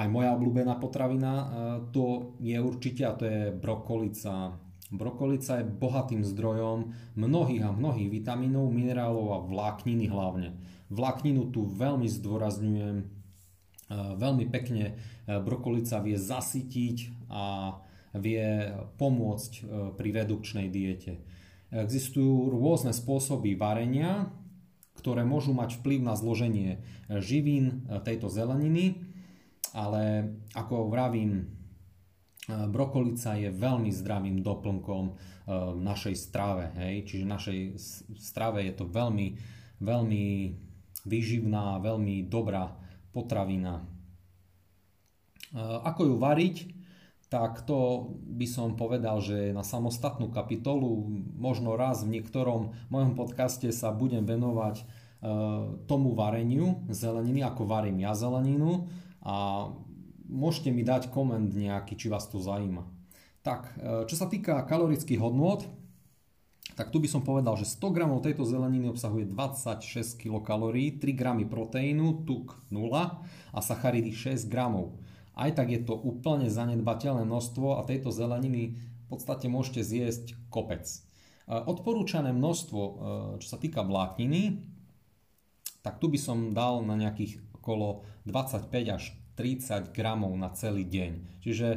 aj 0.00 0.06
moja 0.08 0.32
obľúbená 0.32 0.80
potravina 0.80 1.32
e, 1.32 1.44
to 1.92 2.38
je 2.40 2.56
určite 2.56 3.02
a 3.04 3.12
to 3.12 3.24
je 3.28 3.40
brokolica. 3.52 4.56
Brokolica 4.90 5.62
je 5.62 5.70
bohatým 5.70 6.26
zdrojom 6.26 6.90
mnohých 7.14 7.62
a 7.62 7.70
mnohých 7.70 8.10
vitamínov, 8.10 8.74
minerálov 8.74 9.26
a 9.30 9.38
vlákniny 9.46 10.10
hlavne. 10.10 10.58
Vlákninu 10.90 11.54
tu 11.54 11.62
veľmi 11.62 12.10
zdôrazňujem, 12.10 12.96
e, 12.98 13.04
veľmi 13.94 14.50
pekne 14.50 14.84
e, 14.90 14.92
brokolica 15.38 16.02
vie 16.02 16.18
zasytiť 16.18 17.30
a 17.30 17.78
vie 18.18 18.74
pomôcť 18.98 19.52
e, 19.54 19.60
pri 19.94 20.08
redukčnej 20.10 20.66
diete. 20.66 21.22
Existujú 21.70 22.50
rôzne 22.50 22.90
spôsoby 22.90 23.54
varenia, 23.54 24.26
ktoré 24.98 25.22
môžu 25.22 25.54
mať 25.54 25.78
vplyv 25.78 26.02
na 26.02 26.18
zloženie 26.18 26.82
živín 27.22 27.86
tejto 28.02 28.26
zeleniny, 28.26 28.98
ale 29.70 30.34
ako 30.58 30.90
vravím, 30.90 31.59
brokolica 32.70 33.36
je 33.38 33.50
veľmi 33.52 33.90
zdravým 33.92 34.42
doplnkom 34.42 35.04
našej 35.78 36.14
strave. 36.14 36.70
Hej? 36.78 37.10
Čiže 37.10 37.24
našej 37.26 37.60
strave 38.18 38.66
je 38.66 38.74
to 38.74 38.86
veľmi, 38.86 39.34
veľmi 39.82 40.26
výživná, 41.04 41.82
veľmi 41.82 42.26
dobrá 42.30 42.70
potravina. 43.10 43.82
Ako 45.58 46.06
ju 46.06 46.14
variť? 46.18 46.80
tak 47.30 47.62
to 47.62 48.10
by 48.26 48.42
som 48.42 48.74
povedal, 48.74 49.22
že 49.22 49.54
na 49.54 49.62
samostatnú 49.62 50.34
kapitolu, 50.34 51.06
možno 51.38 51.78
raz 51.78 52.02
v 52.02 52.18
niektorom 52.18 52.74
mojom 52.90 53.14
podcaste 53.14 53.70
sa 53.70 53.94
budem 53.94 54.26
venovať 54.26 54.82
e, 54.82 54.84
tomu 55.86 56.18
vareniu 56.18 56.82
zeleniny, 56.90 57.46
ako 57.46 57.70
varím 57.70 58.02
ja 58.02 58.18
zeleninu 58.18 58.90
a 59.22 59.70
môžete 60.30 60.70
mi 60.70 60.86
dať 60.86 61.10
koment 61.10 61.50
nejaký, 61.50 61.98
či 61.98 62.06
vás 62.06 62.30
to 62.30 62.38
zaujíma. 62.38 62.86
Tak, 63.42 63.60
e, 63.76 64.06
čo 64.06 64.14
sa 64.14 64.30
týka 64.30 64.62
kalorických 64.64 65.18
hodnôt, 65.18 65.66
tak 66.78 66.94
tu 66.94 67.02
by 67.02 67.08
som 67.10 67.20
povedal, 67.20 67.58
že 67.58 67.68
100 67.68 67.92
g 67.92 67.98
tejto 68.24 68.46
zeleniny 68.46 68.88
obsahuje 68.88 69.28
26 69.28 70.16
kcal, 70.16 70.62
3 70.72 70.96
g 70.96 71.22
proteínu, 71.44 72.24
tuk 72.24 72.56
0 72.70 73.20
a 73.52 73.58
sacharidy 73.60 74.14
6 74.14 74.48
g. 74.48 74.56
Aj 75.34 75.50
tak 75.52 75.68
je 75.68 75.80
to 75.82 75.92
úplne 75.92 76.48
zanedbateľné 76.48 77.26
množstvo 77.26 77.80
a 77.80 77.84
tejto 77.84 78.14
zeleniny 78.14 78.80
v 78.80 79.06
podstate 79.10 79.50
môžete 79.50 79.82
zjesť 79.82 80.38
kopec. 80.48 80.86
E, 80.86 80.98
odporúčané 81.52 82.30
množstvo, 82.30 82.80
e, 82.80 82.92
čo 83.42 83.48
sa 83.50 83.58
týka 83.58 83.82
vlákniny, 83.82 84.62
tak 85.80 85.98
tu 85.98 86.12
by 86.12 86.16
som 86.20 86.52
dal 86.52 86.84
na 86.84 86.94
nejakých 86.94 87.40
okolo 87.56 88.04
25 88.28 88.68
až 88.88 89.16
30 89.34 89.94
gramov 89.94 90.34
na 90.34 90.50
celý 90.52 90.86
deň. 90.86 91.42
Čiže 91.42 91.68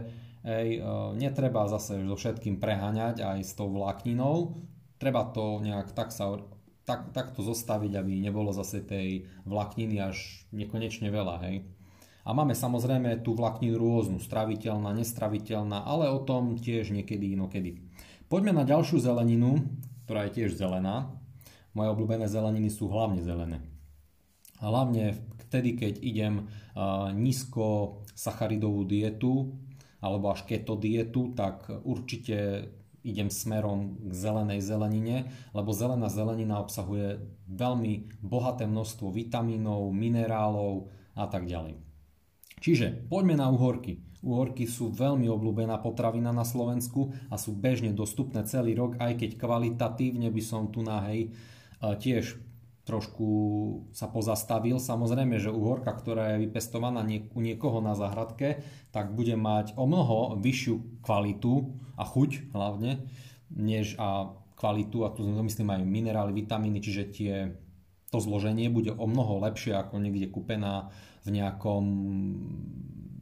ej, 0.44 0.70
e, 0.78 0.90
netreba 1.18 1.70
zase 1.70 2.02
so 2.04 2.16
všetkým 2.18 2.58
preháňať 2.62 3.24
aj 3.24 3.40
s 3.44 3.54
tou 3.56 3.72
vlákninou. 3.72 4.58
Treba 4.98 5.28
to 5.30 5.60
nejak 5.60 5.92
tak 5.92 6.14
sa 6.14 6.40
tak, 6.84 7.16
takto 7.16 7.44
zostaviť, 7.44 7.96
aby 7.96 8.20
nebolo 8.20 8.52
zase 8.52 8.84
tej 8.84 9.28
vlákniny 9.48 9.98
až 10.04 10.48
nekonečne 10.52 11.08
veľa. 11.08 11.36
Hej. 11.48 11.64
A 12.24 12.32
máme 12.32 12.56
samozrejme 12.56 13.20
tú 13.20 13.36
vlákninu 13.36 13.76
rôznu, 13.76 14.20
straviteľná, 14.20 14.96
nestraviteľná, 14.96 15.84
ale 15.84 16.08
o 16.08 16.24
tom 16.24 16.56
tiež 16.56 16.96
niekedy 16.96 17.36
inokedy. 17.36 17.84
Poďme 18.32 18.56
na 18.56 18.64
ďalšiu 18.64 19.04
zeleninu, 19.04 19.60
ktorá 20.08 20.28
je 20.28 20.44
tiež 20.44 20.56
zelená. 20.56 21.12
Moje 21.76 21.92
obľúbené 21.92 22.32
zeleniny 22.32 22.72
sú 22.72 22.88
hlavne 22.88 23.20
zelené. 23.20 23.60
Hlavne 24.64 25.20
vtedy, 25.54 25.78
keď 25.78 25.94
idem 26.02 26.50
nízko 27.14 28.02
sacharidovú 28.18 28.90
dietu 28.90 29.54
alebo 30.02 30.34
až 30.34 30.50
keto 30.50 30.74
dietu, 30.82 31.38
tak 31.38 31.70
určite 31.86 32.66
idem 33.06 33.30
smerom 33.30 34.00
k 34.10 34.12
zelenej 34.16 34.64
zelenine, 34.66 35.30
lebo 35.54 35.76
zelená 35.76 36.10
zelenina 36.10 36.58
obsahuje 36.64 37.22
veľmi 37.52 38.24
bohaté 38.26 38.66
množstvo 38.66 39.14
vitamínov, 39.14 39.94
minerálov 39.94 40.90
a 41.14 41.30
tak 41.30 41.46
ďalej. 41.46 41.78
Čiže 42.64 43.12
poďme 43.12 43.38
na 43.38 43.52
uhorky. 43.52 44.00
Uhorky 44.24 44.72
sú 44.72 44.88
veľmi 44.88 45.28
obľúbená 45.28 45.84
potravina 45.84 46.32
na 46.32 46.48
Slovensku 46.48 47.12
a 47.28 47.36
sú 47.36 47.52
bežne 47.52 47.92
dostupné 47.92 48.48
celý 48.48 48.72
rok, 48.72 48.96
aj 49.04 49.20
keď 49.20 49.36
kvalitatívne 49.36 50.32
by 50.32 50.40
som 50.40 50.72
tu 50.72 50.80
na 50.80 51.04
hej 51.12 51.36
tiež 51.84 52.40
trošku 52.84 53.28
sa 53.96 54.12
pozastavil. 54.12 54.76
Samozrejme, 54.76 55.40
že 55.40 55.56
uhorka, 55.56 55.96
ktorá 55.96 56.36
je 56.36 56.48
vypestovaná 56.48 57.00
u 57.08 57.40
niekoho 57.40 57.80
na 57.80 57.96
záhradke, 57.96 58.64
tak 58.92 59.16
bude 59.16 59.40
mať 59.40 59.80
o 59.80 59.88
mnoho 59.88 60.36
vyššiu 60.40 61.04
kvalitu 61.04 61.72
a 61.96 62.04
chuť 62.04 62.52
hlavne, 62.52 63.08
než 63.48 63.96
a 63.96 64.36
kvalitu, 64.60 65.08
a 65.08 65.12
tu 65.16 65.24
myslím 65.24 65.80
aj 65.80 65.82
minerály, 65.84 66.32
vitamíny, 66.36 66.84
čiže 66.84 67.04
tie, 67.12 67.34
to 68.12 68.20
zloženie 68.20 68.68
bude 68.68 68.92
o 68.92 69.06
mnoho 69.08 69.40
lepšie 69.44 69.76
ako 69.76 70.04
niekde 70.04 70.28
kúpená 70.32 70.92
v 71.24 71.40
nejakom 71.40 71.84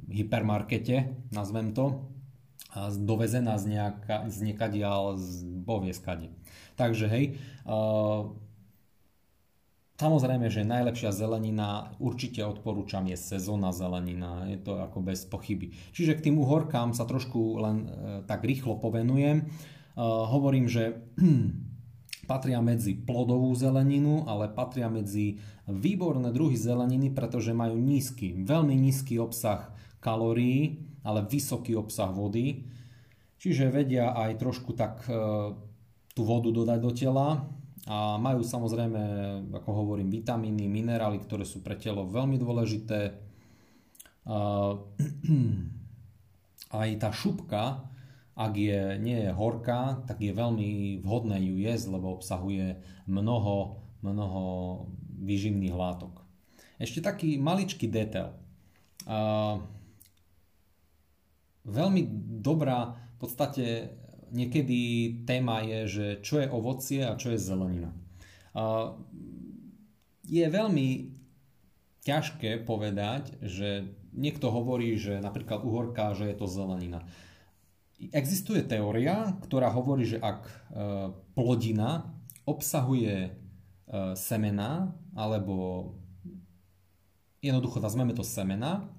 hypermarkete, 0.10 1.18
nazvem 1.32 1.72
to, 1.72 2.10
a 2.72 2.88
dovezená 2.88 3.60
z, 3.60 3.78
nejaká, 3.78 4.32
z 4.32 4.38
niekadiaľ 4.48 5.20
z 5.20 5.44
bovie 5.44 5.92
skade. 5.92 6.32
Takže 6.80 7.06
hej, 7.12 7.26
uh, 7.68 8.32
samozrejme, 10.02 10.50
že 10.50 10.66
najlepšia 10.66 11.14
zelenina, 11.14 11.94
určite 12.02 12.42
odporúčam, 12.42 13.06
je 13.06 13.14
sezónna 13.14 13.70
zelenina, 13.70 14.50
je 14.50 14.58
to 14.58 14.82
ako 14.82 15.06
bez 15.06 15.30
pochyby. 15.30 15.70
Čiže 15.94 16.18
k 16.18 16.26
tým 16.30 16.42
uhorkám 16.42 16.98
sa 16.98 17.06
trošku 17.06 17.62
len 17.62 17.78
uh, 17.86 17.90
tak 18.26 18.42
rýchlo 18.42 18.82
povenujem. 18.82 19.46
Uh, 19.94 20.26
hovorím, 20.26 20.66
že 20.66 20.98
patria 22.32 22.58
medzi 22.66 22.98
plodovú 22.98 23.54
zeleninu, 23.54 24.26
ale 24.26 24.50
patria 24.50 24.90
medzi 24.90 25.38
výborné 25.70 26.34
druhy 26.34 26.58
zeleniny, 26.58 27.14
pretože 27.14 27.54
majú 27.54 27.78
nízky, 27.78 28.34
veľmi 28.34 28.74
nízky 28.74 29.22
obsah 29.22 29.70
kalórií, 30.02 30.82
ale 31.06 31.26
vysoký 31.26 31.78
obsah 31.78 32.10
vody. 32.10 32.66
Čiže 33.42 33.74
vedia 33.74 34.14
aj 34.14 34.38
trošku 34.38 34.78
tak 34.78 35.02
e, 35.10 35.14
tú 36.14 36.22
vodu 36.22 36.54
dodať 36.54 36.80
do 36.82 36.92
tela 36.94 37.28
a 37.92 38.16
majú 38.16 38.40
samozrejme, 38.40 39.04
ako 39.52 39.70
hovorím, 39.84 40.08
vitamíny, 40.08 40.72
minerály, 40.72 41.20
ktoré 41.20 41.44
sú 41.44 41.60
pre 41.60 41.76
telo 41.76 42.08
veľmi 42.08 42.40
dôležité. 42.40 43.20
Aj 46.72 46.90
tá 46.96 47.10
šupka 47.12 47.92
ak 48.42 48.54
je, 48.58 48.98
nie 48.98 49.28
je 49.28 49.32
horká, 49.36 50.02
tak 50.08 50.24
je 50.24 50.32
veľmi 50.32 51.00
vhodné 51.04 51.38
ju 51.44 51.56
jesť, 51.60 51.94
lebo 51.94 52.18
obsahuje 52.18 52.80
mnoho, 53.06 53.84
mnoho 54.02 54.42
výživných 55.22 55.76
látok. 55.76 56.24
Ešte 56.82 57.04
taký 57.04 57.38
maličký 57.38 57.92
detail. 57.92 58.34
Uh, 59.06 59.62
veľmi 61.68 62.08
dobrá, 62.42 62.98
v 62.98 63.18
podstate 63.22 63.66
niekedy 64.32 64.80
téma 65.28 65.62
je, 65.62 65.80
že 65.88 66.06
čo 66.24 66.40
je 66.40 66.48
ovocie 66.48 67.04
a 67.04 67.20
čo 67.20 67.36
je 67.36 67.40
zelenina. 67.40 67.92
Je 70.26 70.46
veľmi 70.48 70.88
ťažké 72.02 72.66
povedať, 72.66 73.38
že 73.44 73.92
niekto 74.16 74.50
hovorí, 74.52 74.98
že 74.98 75.22
napríklad 75.22 75.64
uhorka, 75.64 76.18
že 76.18 76.32
je 76.32 76.36
to 76.36 76.48
zelenina. 76.50 77.06
Existuje 78.12 78.66
teória, 78.66 79.38
ktorá 79.46 79.70
hovorí, 79.70 80.10
že 80.10 80.18
ak 80.18 80.42
e, 80.42 80.54
plodina 81.38 82.10
obsahuje 82.50 83.30
e, 83.30 83.32
semena, 84.18 84.98
alebo 85.14 85.94
jednoducho 87.46 87.78
nazveme 87.78 88.18
to 88.18 88.26
semena, 88.26 88.90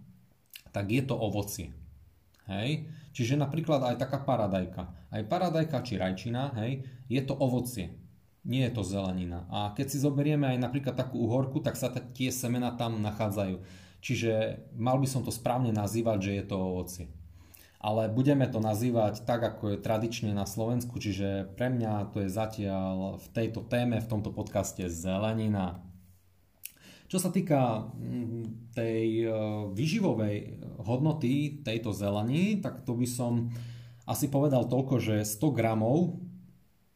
tak 0.71 0.95
je 0.95 1.03
to 1.03 1.19
ovocie. 1.19 1.75
Hej? 2.47 2.87
Čiže 3.13 3.37
napríklad 3.37 3.85
aj 3.85 3.97
taká 4.01 4.25
paradajka. 4.25 4.89
Aj 5.13 5.23
paradajka 5.29 5.85
či 5.85 6.01
rajčina, 6.01 6.57
hej, 6.65 6.89
je 7.13 7.21
to 7.21 7.37
ovocie. 7.37 7.93
Nie 8.43 8.67
je 8.69 8.75
to 8.75 8.83
zelenina. 8.83 9.47
A 9.53 9.71
keď 9.77 9.87
si 9.93 10.03
zoberieme 10.03 10.51
aj 10.51 10.59
napríklad 10.59 10.99
takú 10.99 11.23
uhorku, 11.29 11.63
tak 11.63 11.79
sa 11.79 11.93
tie 11.93 12.33
semena 12.33 12.75
tam 12.75 12.99
nachádzajú. 13.05 13.63
Čiže 14.03 14.65
mal 14.75 14.99
by 14.99 15.07
som 15.07 15.23
to 15.23 15.31
správne 15.31 15.71
nazývať, 15.71 16.19
že 16.27 16.33
je 16.43 16.45
to 16.49 16.57
ovocie. 16.59 17.07
Ale 17.79 18.11
budeme 18.11 18.47
to 18.51 18.59
nazývať 18.59 19.23
tak, 19.27 19.43
ako 19.43 19.75
je 19.75 19.83
tradične 19.83 20.31
na 20.35 20.47
Slovensku, 20.47 21.03
čiže 21.03 21.51
pre 21.59 21.71
mňa 21.71 22.15
to 22.15 22.27
je 22.27 22.31
zatiaľ 22.31 23.19
v 23.19 23.27
tejto 23.35 23.63
téme, 23.67 23.99
v 23.99 24.11
tomto 24.11 24.31
podcaste 24.35 24.87
zelenina. 24.91 25.83
Čo 27.13 27.21
sa 27.21 27.29
týka 27.29 27.93
mm, 27.93 28.73
tej 28.73 29.29
e, 29.29 29.31
výživovej 29.77 30.65
hodnoty 30.81 31.61
tejto 31.61 31.93
zelení, 31.93 32.57
tak 32.65 32.89
to 32.89 32.97
by 32.97 33.05
som 33.05 33.53
asi 34.09 34.33
povedal 34.33 34.65
toľko, 34.65 34.97
že 34.97 35.29
100 35.29 35.53
gramov 35.53 36.17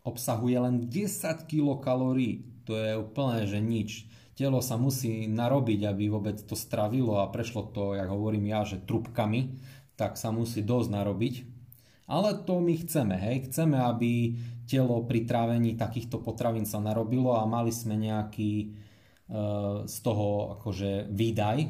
obsahuje 0.09 0.57
len 0.57 0.89
10 0.89 1.45
kilokalórií. 1.45 2.65
To 2.65 2.73
je 2.73 2.97
úplne, 2.97 3.45
že 3.45 3.61
nič. 3.61 4.09
Telo 4.33 4.65
sa 4.65 4.81
musí 4.81 5.29
narobiť, 5.29 5.85
aby 5.85 6.09
vôbec 6.09 6.41
to 6.49 6.57
stravilo 6.57 7.21
a 7.21 7.29
prešlo 7.29 7.69
to, 7.69 7.93
jak 7.93 8.09
hovorím 8.09 8.49
ja, 8.49 8.65
že 8.65 8.81
trubkami, 8.81 9.61
tak 10.01 10.17
sa 10.17 10.33
musí 10.33 10.65
dosť 10.65 10.97
narobiť. 10.97 11.35
Ale 12.09 12.41
to 12.49 12.65
my 12.65 12.73
chceme, 12.73 13.21
hej. 13.21 13.53
Chceme, 13.53 13.77
aby 13.85 14.33
telo 14.65 15.05
pri 15.05 15.29
trávení 15.29 15.77
takýchto 15.77 16.25
potravín 16.25 16.65
sa 16.65 16.81
narobilo 16.81 17.37
a 17.37 17.45
mali 17.45 17.69
sme 17.69 18.01
nejaký 18.01 18.51
e, 18.65 18.67
z 19.87 19.97
toho 20.07 20.55
akože 20.59 21.11
výdaj. 21.11 21.67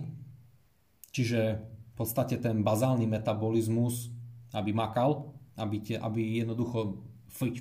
Čiže 1.08 1.40
v 1.64 1.94
podstate 1.96 2.36
ten 2.36 2.60
bazálny 2.60 3.08
metabolizmus, 3.08 4.12
aby 4.52 4.76
makal, 4.76 5.32
aby, 5.56 5.80
te, 5.80 5.96
aby 5.96 6.44
jednoducho 6.44 7.00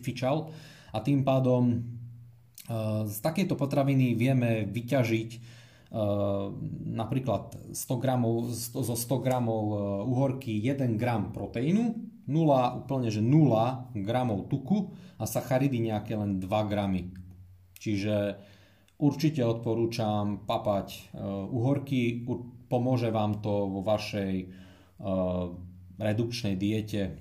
fičal 0.03 0.51
a 0.91 0.99
tým 1.03 1.23
pádom 1.27 1.71
e, 1.71 1.77
z 3.07 3.17
takejto 3.19 3.59
potraviny 3.59 4.15
vieme 4.15 4.63
vyťažiť 4.67 5.29
e, 5.35 5.39
napríklad 6.95 7.75
100 7.75 8.03
gramov, 8.03 8.51
zo 8.55 8.95
100 8.95 9.25
gramov 9.25 9.63
e, 9.71 9.77
uhorky 10.07 10.59
1 10.63 10.95
gram 10.95 11.35
proteínu, 11.35 11.83
0, 12.27 12.83
úplne 12.83 13.11
že 13.11 13.19
0 13.19 13.95
gramov 14.03 14.47
tuku 14.47 14.95
a 15.19 15.23
sacharidy 15.27 15.79
nejaké 15.79 16.15
len 16.15 16.39
2 16.39 16.71
gramy. 16.71 17.11
Čiže 17.75 18.39
určite 18.97 19.43
odporúčam 19.43 20.47
papať 20.47 21.15
uhorky, 21.51 22.23
pomôže 22.71 23.11
vám 23.11 23.43
to 23.43 23.69
vo 23.69 23.81
vašej 23.83 24.33
redukčnej 25.99 26.55
diete. 26.55 27.19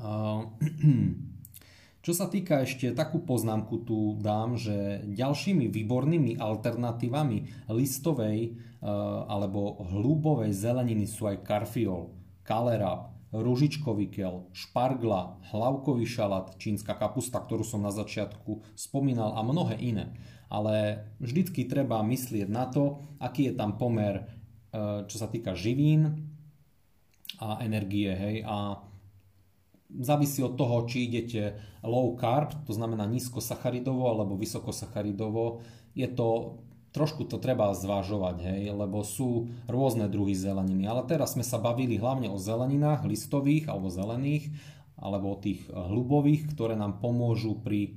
Čo 2.00 2.16
sa 2.16 2.32
týka 2.32 2.64
ešte 2.64 2.96
takú 2.96 3.20
poznámku 3.20 3.84
tu 3.84 4.16
dám, 4.24 4.56
že 4.56 5.04
ďalšími 5.04 5.68
výbornými 5.68 6.40
alternatívami 6.40 7.68
listovej 7.68 8.38
e, 8.40 8.50
alebo 9.28 9.84
hlúbovej 9.84 10.48
zeleniny 10.56 11.04
sú 11.04 11.28
aj 11.28 11.44
karfiol, 11.44 12.08
kalerab, 12.40 13.12
ružičkový 13.30 14.10
kel, 14.10 14.50
špargla, 14.50 15.38
hlavkový 15.54 16.02
šalát, 16.02 16.58
čínska 16.58 16.98
kapusta, 16.98 17.38
ktorú 17.38 17.62
som 17.62 17.82
na 17.82 17.94
začiatku 17.94 18.66
spomínal 18.74 19.38
a 19.38 19.46
mnohé 19.46 19.78
iné. 19.78 20.10
Ale 20.50 21.06
vždycky 21.22 21.62
treba 21.70 22.02
myslieť 22.02 22.50
na 22.50 22.66
to, 22.66 23.06
aký 23.22 23.50
je 23.50 23.54
tam 23.54 23.78
pomer, 23.78 24.18
e, 24.18 24.22
čo 25.06 25.16
sa 25.16 25.30
týka 25.30 25.54
živín 25.54 26.26
a 27.38 27.62
energie. 27.62 28.10
Hej? 28.10 28.36
A 28.50 28.82
závisí 29.98 30.42
od 30.42 30.58
toho, 30.58 30.90
či 30.90 31.06
idete 31.06 31.58
low 31.86 32.18
carb, 32.18 32.50
to 32.66 32.74
znamená 32.74 33.06
nízkosacharidovo 33.06 34.10
alebo 34.10 34.34
vysokosacharidovo. 34.34 35.62
Je 35.94 36.10
to 36.10 36.58
trošku 36.90 37.26
to 37.26 37.38
treba 37.38 37.70
zvážovať, 37.70 38.36
hej, 38.42 38.62
lebo 38.74 39.06
sú 39.06 39.50
rôzne 39.70 40.10
druhy 40.10 40.34
zeleniny. 40.34 40.90
Ale 40.90 41.06
teraz 41.06 41.38
sme 41.38 41.46
sa 41.46 41.62
bavili 41.62 41.96
hlavne 41.96 42.30
o 42.30 42.38
zeleninách, 42.38 43.06
listových 43.06 43.70
alebo 43.70 43.90
zelených, 43.90 44.50
alebo 45.00 45.32
o 45.32 45.40
tých 45.40 45.64
hlubových, 45.70 46.50
ktoré 46.52 46.74
nám 46.76 47.00
pomôžu 47.00 47.56
pri, 47.62 47.96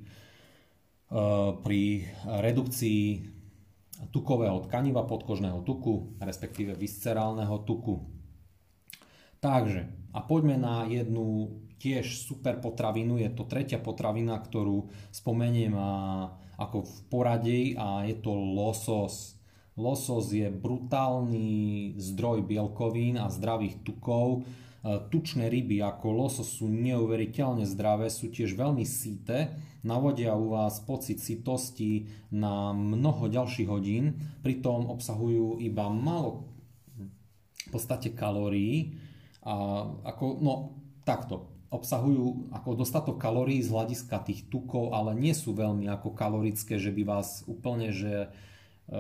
e, 1.12 1.18
pri 1.60 1.82
redukcii 2.24 3.34
tukového 4.14 4.64
tkaniva, 4.70 5.04
podkožného 5.04 5.64
tuku, 5.66 6.18
respektíve 6.22 6.78
viscerálneho 6.78 7.66
tuku. 7.66 8.04
Takže, 9.44 9.92
a 10.16 10.24
poďme 10.24 10.56
na 10.56 10.88
jednu 10.88 11.60
tiež 11.84 12.24
super 12.24 12.64
potravinu, 12.64 13.20
je 13.20 13.28
to 13.28 13.44
tretia 13.44 13.76
potravina, 13.76 14.40
ktorú 14.40 14.88
spomeniem 15.12 15.76
ako 16.64 16.88
v 16.88 16.96
poradí 17.12 17.62
a 17.76 18.08
je 18.08 18.16
to 18.20 18.32
losos. 18.32 19.36
Losos 19.74 20.30
je 20.30 20.48
brutálny 20.54 21.94
zdroj 21.98 22.46
bielkovín 22.46 23.18
a 23.18 23.28
zdravých 23.28 23.82
tukov. 23.82 24.46
E, 24.84 25.02
tučné 25.10 25.50
ryby 25.50 25.82
ako 25.82 26.14
losos 26.14 26.48
sú 26.62 26.70
neuveriteľne 26.70 27.66
zdravé, 27.66 28.08
sú 28.14 28.30
tiež 28.30 28.54
veľmi 28.54 28.86
síte, 28.86 29.56
navodia 29.82 30.38
u 30.38 30.54
vás 30.54 30.80
pocit 30.84 31.20
sitosti 31.20 32.08
na 32.30 32.72
mnoho 32.72 33.28
ďalších 33.28 33.70
hodín, 33.70 34.14
pritom 34.46 34.88
obsahujú 34.94 35.58
iba 35.60 35.90
málo 35.90 36.54
v 37.64 37.70
podstate 37.72 38.14
kalórií. 38.14 38.94
A 39.44 39.84
ako, 40.08 40.40
no 40.40 40.54
takto, 41.04 41.53
obsahujú 41.74 42.54
ako 42.54 42.78
dostatok 42.78 43.18
kalórií 43.18 43.66
z 43.66 43.74
hľadiska 43.74 44.22
tých 44.22 44.46
tukov, 44.54 44.94
ale 44.94 45.18
nie 45.18 45.34
sú 45.34 45.58
veľmi 45.58 45.90
ako 45.90 46.14
kalorické, 46.14 46.78
že 46.78 46.94
by 46.94 47.02
vás 47.02 47.42
úplne, 47.50 47.90
že 47.90 48.30
e, 48.86 49.00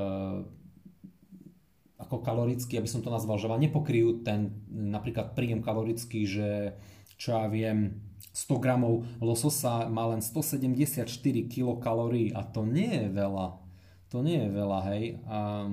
ako 2.01 2.25
kaloricky, 2.25 2.81
aby 2.81 2.89
som 2.89 3.05
to 3.05 3.13
nazval, 3.13 3.37
že 3.37 3.45
vám 3.45 3.61
nepokryjú 3.61 4.25
ten 4.25 4.57
napríklad 4.73 5.37
príjem 5.37 5.61
kalorický, 5.61 6.25
že 6.25 6.73
čo 7.21 7.37
ja 7.37 7.45
viem, 7.45 8.01
100 8.33 8.57
gramov 8.57 9.05
lososa 9.21 9.85
má 9.87 10.09
len 10.09 10.19
174 10.19 11.05
kilokalórií 11.45 12.33
a 12.33 12.41
to 12.41 12.65
nie 12.65 12.89
je 12.89 13.07
veľa. 13.13 13.61
To 14.09 14.25
nie 14.25 14.41
je 14.41 14.49
veľa, 14.49 14.79
hej. 14.89 15.03
A 15.29 15.69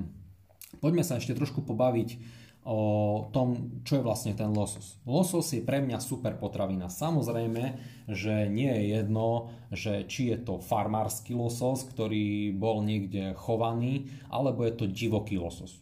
poďme 0.84 1.00
sa 1.00 1.16
ešte 1.16 1.32
trošku 1.32 1.64
pobaviť 1.64 2.39
o 2.60 3.24
tom, 3.32 3.80
čo 3.88 3.96
je 3.96 4.04
vlastne 4.04 4.36
ten 4.36 4.52
losos. 4.52 5.00
Losos 5.08 5.48
je 5.56 5.64
pre 5.64 5.80
mňa 5.80 5.96
super 5.96 6.36
potravina. 6.36 6.92
Samozrejme, 6.92 7.80
že 8.04 8.52
nie 8.52 8.68
je 8.68 9.00
jedno, 9.00 9.48
že 9.72 10.04
či 10.04 10.36
je 10.36 10.38
to 10.44 10.60
farmársky 10.60 11.32
losos, 11.32 11.88
ktorý 11.88 12.52
bol 12.52 12.84
niekde 12.84 13.32
chovaný, 13.32 14.12
alebo 14.28 14.68
je 14.68 14.76
to 14.76 14.84
divoký 14.84 15.40
losos. 15.40 15.80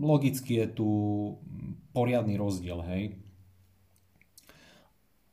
Logicky 0.00 0.64
je 0.64 0.66
tu 0.72 0.88
poriadny 1.92 2.40
rozdiel, 2.40 2.80
hej. 2.88 3.04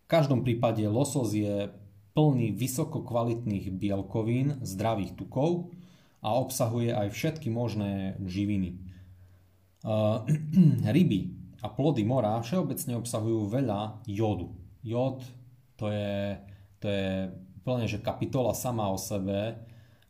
V 0.04 0.08
každom 0.12 0.44
prípade 0.44 0.84
losos 0.92 1.32
je 1.32 1.72
plný 2.12 2.52
vysoko 2.52 3.00
kvalitných 3.00 3.72
bielkovín, 3.72 4.60
zdravých 4.60 5.16
tukov 5.16 5.72
a 6.20 6.36
obsahuje 6.36 6.92
aj 6.92 7.08
všetky 7.16 7.48
možné 7.48 8.20
živiny. 8.20 8.91
Uh, 9.82 10.22
ryby 10.96 11.34
a 11.62 11.70
plody 11.70 12.06
mora 12.06 12.38
všeobecne 12.42 13.02
obsahujú 13.02 13.50
veľa 13.50 14.06
jódu. 14.06 14.54
Jód 14.86 15.26
to 15.78 15.90
je, 15.90 16.38
to 16.78 16.86
je 16.86 17.10
úplne 17.62 17.90
že 17.90 17.98
kapitola 17.98 18.54
sama 18.54 18.90
o 18.94 18.98
sebe. 19.02 19.58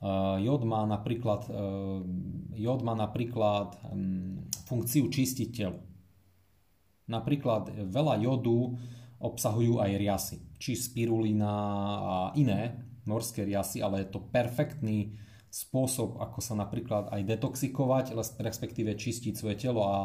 Uh, 0.01 0.36
jód 0.43 0.67
má 0.67 0.84
napríklad, 0.84 1.47
uh, 1.47 2.03
jód 2.51 2.84
má 2.84 2.97
napríklad 2.99 3.79
um, 3.88 4.43
funkciu 4.67 5.07
čistiť 5.07 5.49
telo. 5.55 5.79
Napríklad 7.07 7.71
veľa 7.88 8.19
jodu 8.19 8.75
obsahujú 9.21 9.79
aj 9.79 9.91
riasy, 9.95 10.38
či 10.57 10.75
spirulina 10.75 11.53
a 12.01 12.15
iné 12.36 12.91
morské 13.05 13.45
riasy, 13.45 13.79
ale 13.79 14.03
je 14.03 14.07
to 14.10 14.19
perfektný 14.19 15.15
spôsob, 15.51 16.23
ako 16.23 16.39
sa 16.39 16.55
napríklad 16.55 17.11
aj 17.11 17.27
detoxikovať, 17.27 18.15
respektíve 18.39 18.95
čistiť 18.95 19.35
svoje 19.35 19.59
telo 19.59 19.83
a 19.83 19.97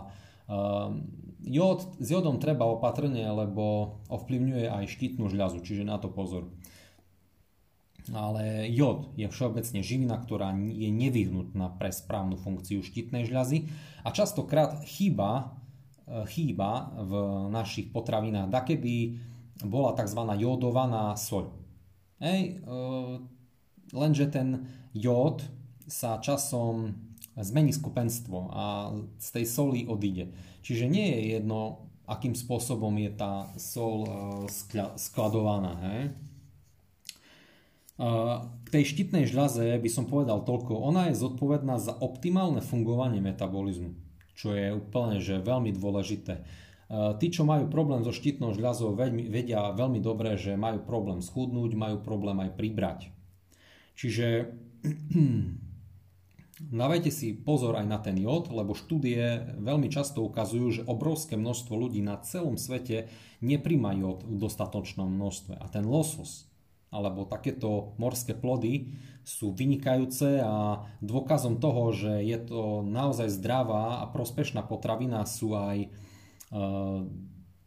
um, 0.50 1.06
jód, 1.46 1.86
s 2.02 2.08
jódom 2.10 2.42
treba 2.42 2.66
opatrne, 2.66 3.22
lebo 3.30 3.96
ovplyvňuje 4.10 4.66
aj 4.66 4.90
štítnu 4.90 5.30
žľazu, 5.30 5.62
čiže 5.62 5.86
na 5.86 6.02
to 6.02 6.10
pozor. 6.10 6.50
ale 8.10 8.70
jód 8.70 9.14
je 9.18 9.26
všeobecne 9.26 9.80
živina, 9.82 10.18
ktorá 10.18 10.50
je 10.54 10.90
nevyhnutná 10.90 11.78
pre 11.78 11.90
správnu 11.94 12.38
funkciu 12.38 12.82
štítnej 12.82 13.26
žľazy 13.26 13.66
a 14.02 14.10
častokrát 14.14 14.82
chýba, 14.86 15.58
e, 16.06 16.26
chýba 16.30 16.90
v 17.02 17.12
našich 17.50 17.90
potravinách, 17.90 18.50
da 18.50 18.62
keby 18.62 19.18
bola 19.66 19.94
tzv. 19.94 20.22
jódovaná 20.38 21.18
soľ. 21.18 21.50
Hej, 22.22 22.62
e, 22.62 23.35
lenže 23.92 24.26
ten 24.30 24.66
jód 24.94 25.46
sa 25.86 26.18
časom 26.18 26.94
zmení 27.36 27.70
skupenstvo 27.70 28.48
a 28.50 28.96
z 29.20 29.28
tej 29.28 29.44
soli 29.44 29.80
odíde. 29.84 30.32
Čiže 30.64 30.88
nie 30.88 31.06
je 31.12 31.20
jedno, 31.36 31.86
akým 32.08 32.32
spôsobom 32.32 32.96
je 32.96 33.10
tá 33.12 33.52
sol 33.60 34.06
e, 34.06 34.10
skladovaná. 34.96 35.74
Hej. 35.84 36.02
K 37.96 38.68
tej 38.68 38.84
štítnej 38.92 39.24
žľaze 39.24 39.80
by 39.80 39.88
som 39.88 40.04
povedal 40.04 40.44
toľko. 40.44 40.84
Ona 40.84 41.08
je 41.08 41.16
zodpovedná 41.16 41.80
za 41.80 41.96
optimálne 41.96 42.60
fungovanie 42.60 43.24
metabolizmu, 43.24 43.96
čo 44.36 44.52
je 44.52 44.76
úplne 44.76 45.16
že 45.16 45.40
veľmi 45.40 45.72
dôležité. 45.72 46.44
Tí, 46.92 47.26
čo 47.32 47.48
majú 47.48 47.72
problém 47.72 48.04
so 48.04 48.12
štítnou 48.12 48.52
žľazou, 48.52 48.92
vedia 48.92 49.72
veľmi 49.72 49.98
dobre, 50.04 50.36
že 50.36 50.60
majú 50.60 50.84
problém 50.84 51.24
schudnúť, 51.24 51.72
majú 51.72 52.04
problém 52.04 52.36
aj 52.44 52.50
pribrať. 52.54 53.15
Čiže 53.96 54.52
dávajte 56.80 57.08
si 57.08 57.32
pozor 57.32 57.80
aj 57.80 57.86
na 57.88 57.98
ten 58.00 58.16
jód, 58.20 58.52
lebo 58.52 58.76
štúdie 58.76 59.56
veľmi 59.56 59.88
často 59.88 60.24
ukazujú, 60.24 60.66
že 60.70 60.86
obrovské 60.88 61.40
množstvo 61.40 61.72
ľudí 61.72 62.04
na 62.04 62.20
celom 62.20 62.60
svete 62.60 63.08
nepríjma 63.40 63.96
jód 63.96 64.28
v 64.28 64.36
dostatočnom 64.36 65.08
množstve. 65.08 65.56
A 65.56 65.66
ten 65.72 65.88
losos, 65.88 66.48
alebo 66.92 67.28
takéto 67.28 67.96
morské 68.00 68.32
plody 68.32 68.94
sú 69.26 69.50
vynikajúce 69.52 70.38
a 70.40 70.86
dôkazom 71.02 71.58
toho, 71.58 71.90
že 71.90 72.22
je 72.22 72.38
to 72.40 72.86
naozaj 72.86 73.26
zdravá 73.32 74.00
a 74.00 74.10
prospešná 74.12 74.62
potravina 74.62 75.26
sú 75.26 75.58
aj 75.58 75.76
e, 75.82 75.88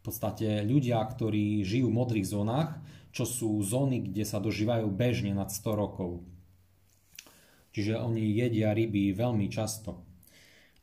podstate 0.00 0.64
ľudia, 0.64 1.04
ktorí 1.04 1.60
žijú 1.68 1.92
v 1.92 1.98
modrých 2.00 2.26
zónach, 2.26 2.80
čo 3.10 3.26
sú 3.26 3.58
zóny, 3.62 4.10
kde 4.10 4.22
sa 4.22 4.38
dožívajú 4.38 4.86
bežne 4.90 5.34
nad 5.34 5.50
100 5.50 5.74
rokov. 5.74 6.22
Čiže 7.70 7.98
oni 7.98 8.34
jedia 8.34 8.74
ryby 8.74 9.14
veľmi 9.14 9.46
často. 9.50 10.02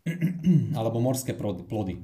Alebo 0.80 1.04
morské 1.04 1.36
plody. 1.36 2.00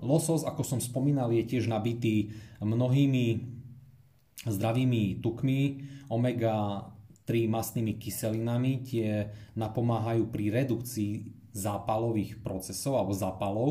Losos, 0.00 0.42
ako 0.42 0.62
som 0.64 0.80
spomínal, 0.82 1.30
je 1.30 1.44
tiež 1.46 1.70
nabitý 1.70 2.34
mnohými 2.58 3.58
zdravými 4.48 5.20
tukmi, 5.20 5.84
omega-3 6.08 7.28
mastnými 7.46 8.00
kyselinami, 8.00 8.80
tie 8.80 9.28
napomáhajú 9.52 10.32
pri 10.32 10.64
redukcii 10.64 11.12
zápalových 11.52 12.40
procesov 12.40 12.96
alebo 12.96 13.12
zápalov, 13.12 13.70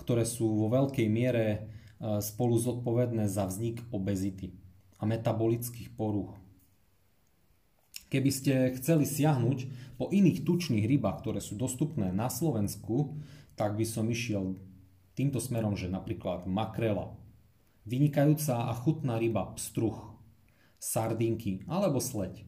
ktoré 0.00 0.26
sú 0.26 0.66
vo 0.66 0.68
veľkej 0.72 1.06
miere 1.06 1.70
spolu 2.00 2.56
zodpovedné 2.56 3.28
za 3.28 3.44
vznik 3.44 3.84
obezity 3.92 4.56
a 4.96 5.04
metabolických 5.04 5.92
poruch. 5.94 6.32
Keby 8.10 8.30
ste 8.34 8.54
chceli 8.80 9.06
siahnuť 9.06 9.58
po 9.94 10.10
iných 10.10 10.42
tučných 10.42 10.82
rybách, 10.82 11.22
ktoré 11.22 11.38
sú 11.38 11.54
dostupné 11.54 12.10
na 12.10 12.26
Slovensku, 12.26 13.20
tak 13.54 13.78
by 13.78 13.86
som 13.86 14.10
išiel 14.10 14.58
týmto 15.14 15.38
smerom, 15.38 15.78
že 15.78 15.86
napríklad 15.86 16.48
makrela, 16.48 17.14
Vynikajúca 17.88 18.68
a 18.68 18.72
chutná 18.76 19.16
ryba, 19.16 19.56
pstruh, 19.56 19.96
sardinky 20.76 21.64
alebo 21.64 21.96
sleď. 21.96 22.38
E, 22.38 22.44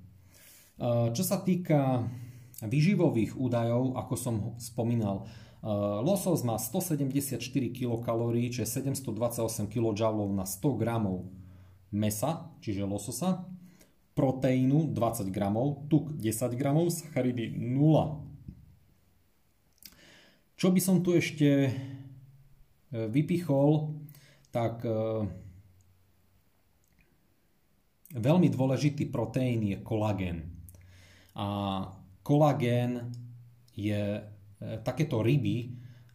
čo 1.16 1.24
sa 1.24 1.40
týka 1.40 2.04
výživových 2.60 3.34
údajov, 3.40 3.96
ako 3.96 4.14
som 4.14 4.34
spomínal, 4.60 5.24
e, 5.24 5.51
losos 6.02 6.42
má 6.42 6.58
174 6.58 7.38
kcal, 7.70 8.20
čiže 8.34 8.66
728 8.66 9.70
kJ 9.70 10.02
na 10.34 10.42
100 10.42 10.58
g 10.74 10.84
mesa, 11.94 12.50
čiže 12.58 12.82
lososa, 12.82 13.46
proteínu 14.18 14.90
20 14.90 15.30
g, 15.30 15.38
tuk 15.86 16.12
10 16.18 16.58
g, 16.58 16.64
sacharidy 16.90 17.46
0. 17.54 18.26
Čo 20.58 20.68
by 20.70 20.80
som 20.82 21.02
tu 21.02 21.14
ešte 21.14 21.68
e, 21.68 21.70
vypichol, 22.90 23.98
tak 24.54 24.84
e, 24.86 25.26
veľmi 28.14 28.48
dôležitý 28.52 29.10
proteín 29.10 29.64
je 29.66 29.78
kolagén. 29.80 30.54
A 31.34 31.88
kolagén 32.22 33.10
je 33.74 34.31
takéto 34.82 35.20
ryby, 35.20 35.56
e, 35.64 35.68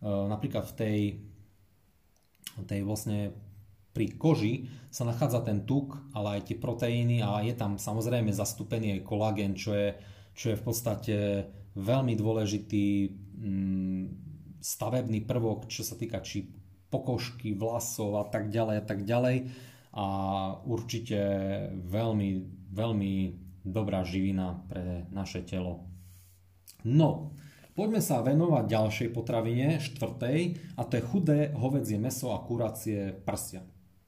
napríklad 0.04 0.66
v 0.72 0.74
tej, 0.78 1.00
tej 2.66 2.82
vlastne 2.86 3.34
pri 3.98 4.14
koži 4.14 4.70
sa 4.94 5.10
nachádza 5.10 5.42
ten 5.42 5.66
tuk, 5.66 5.98
ale 6.14 6.38
aj 6.38 6.54
tie 6.54 6.58
proteíny 6.62 7.26
a 7.26 7.42
je 7.42 7.58
tam 7.58 7.82
samozrejme 7.82 8.30
zastúpený 8.30 9.02
aj 9.02 9.08
kolagén, 9.10 9.58
čo 9.58 9.74
je, 9.74 9.98
čo 10.38 10.54
je 10.54 10.60
v 10.60 10.64
podstate 10.64 11.16
veľmi 11.74 12.14
dôležitý 12.14 12.86
mm, 13.42 14.04
stavebný 14.62 15.26
prvok, 15.26 15.66
čo 15.66 15.82
sa 15.82 15.98
týka 15.98 16.22
či 16.22 16.46
pokožky, 16.94 17.58
vlasov 17.58 18.22
a 18.22 18.26
tak 18.30 18.54
ďalej 18.54 18.76
a 18.82 18.86
tak 18.86 19.00
ďalej. 19.02 19.38
A 19.98 20.06
určite 20.62 21.18
veľmi, 21.74 22.30
veľmi 22.70 23.14
dobrá 23.66 24.06
živina 24.06 24.62
pre 24.70 25.10
naše 25.10 25.42
telo. 25.42 25.90
No, 26.86 27.34
poďme 27.78 28.02
sa 28.02 28.26
venovať 28.26 28.66
ďalšej 28.66 29.10
potravine, 29.14 29.78
štvrtej, 29.78 30.40
a 30.74 30.82
to 30.82 30.94
je 30.98 31.08
chudé 31.08 31.40
hovedzie 31.54 32.02
meso 32.02 32.34
a 32.34 32.42
kuracie 32.42 33.14
prsia. 33.14 33.62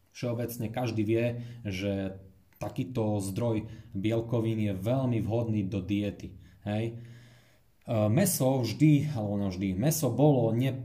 Všeobecne 0.09 0.73
každý 0.73 1.05
vie, 1.05 1.25
že 1.61 2.17
takýto 2.59 3.21
zdroj 3.21 3.69
bielkovín 3.95 4.59
je 4.59 4.73
veľmi 4.75 5.21
vhodný 5.23 5.63
do 5.63 5.79
diety. 5.79 6.35
Hej. 6.67 6.91
E, 6.91 7.95
meso 8.11 8.59
vždy, 8.59 9.15
alebo 9.15 9.39
no 9.39 9.47
vždy, 9.47 9.77
meso 9.77 10.11
bolo 10.11 10.51
ne, 10.51 10.75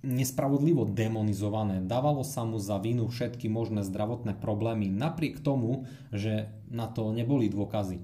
nespravodlivo 0.00 0.88
demonizované. 0.88 1.84
Dávalo 1.84 2.24
sa 2.24 2.48
mu 2.48 2.56
za 2.56 2.80
vinu 2.80 3.12
všetky 3.12 3.52
možné 3.52 3.84
zdravotné 3.84 4.40
problémy, 4.40 4.88
napriek 4.88 5.44
tomu, 5.44 5.84
že 6.14 6.48
na 6.72 6.88
to 6.88 7.12
neboli 7.12 7.52
dôkazy. 7.52 8.00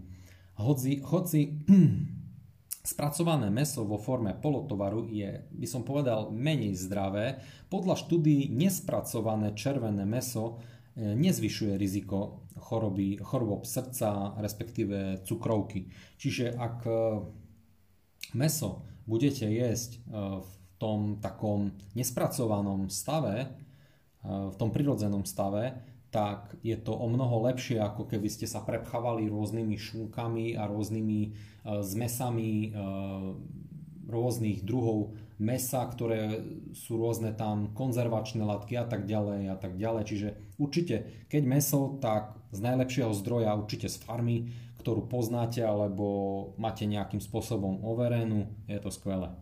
Hoci, 0.60 1.00
hoci 1.00 1.64
spracované 2.84 3.48
meso 3.48 3.80
vo 3.88 3.96
forme 3.96 4.36
polotovaru 4.36 5.08
je, 5.08 5.48
by 5.56 5.66
som 5.66 5.88
povedal, 5.88 6.28
menej 6.28 6.76
zdravé, 6.76 7.40
podľa 7.72 7.96
štúdií 7.96 8.52
nespracované 8.52 9.56
červené 9.56 10.04
meso 10.04 10.60
e, 10.92 11.16
nezvyšuje 11.16 11.80
riziko 11.80 12.44
choroby, 12.60 13.16
chorob 13.24 13.64
srdca, 13.64 14.36
respektíve 14.36 15.24
cukrovky. 15.24 15.88
Čiže 16.20 16.52
ak 16.60 16.78
e, 16.84 16.92
meso 18.36 18.84
budete 19.08 19.48
jesť 19.48 19.96
e, 19.96 20.00
v 20.44 20.50
tom 20.76 21.24
takom 21.24 21.72
nespracovanom 21.96 22.92
stave, 22.92 23.48
v 24.24 24.56
tom 24.56 24.72
prirodzenom 24.72 25.28
stave, 25.28 25.76
tak 26.08 26.56
je 26.64 26.78
to 26.80 26.96
o 26.96 27.06
mnoho 27.10 27.44
lepšie, 27.50 27.76
ako 27.76 28.08
keby 28.08 28.30
ste 28.30 28.48
sa 28.48 28.64
prepchávali 28.64 29.28
rôznymi 29.28 29.76
šunkami 29.76 30.56
a 30.56 30.64
rôznymi 30.70 31.20
eh, 31.64 31.82
zmesami 31.82 32.70
eh, 32.70 32.72
rôznych 34.04 34.62
druhov 34.62 35.16
mesa, 35.40 35.82
ktoré 35.88 36.44
sú 36.76 36.94
rôzne 36.94 37.34
tam 37.34 37.74
konzervačné 37.74 38.44
látky 38.46 38.78
a 38.78 38.86
tak 38.86 39.08
ďalej 39.10 39.50
a 39.50 39.56
tak 39.58 39.74
ďalej. 39.74 40.02
Čiže 40.06 40.28
určite, 40.62 41.26
keď 41.26 41.42
meso, 41.42 41.98
tak 41.98 42.38
z 42.54 42.62
najlepšieho 42.62 43.10
zdroja, 43.18 43.58
určite 43.58 43.90
z 43.90 43.98
farmy, 43.98 44.54
ktorú 44.78 45.08
poznáte 45.10 45.64
alebo 45.64 46.52
máte 46.60 46.86
nejakým 46.86 47.18
spôsobom 47.18 47.82
overenú, 47.82 48.46
je 48.68 48.78
to 48.78 48.92
skvelé. 48.92 49.32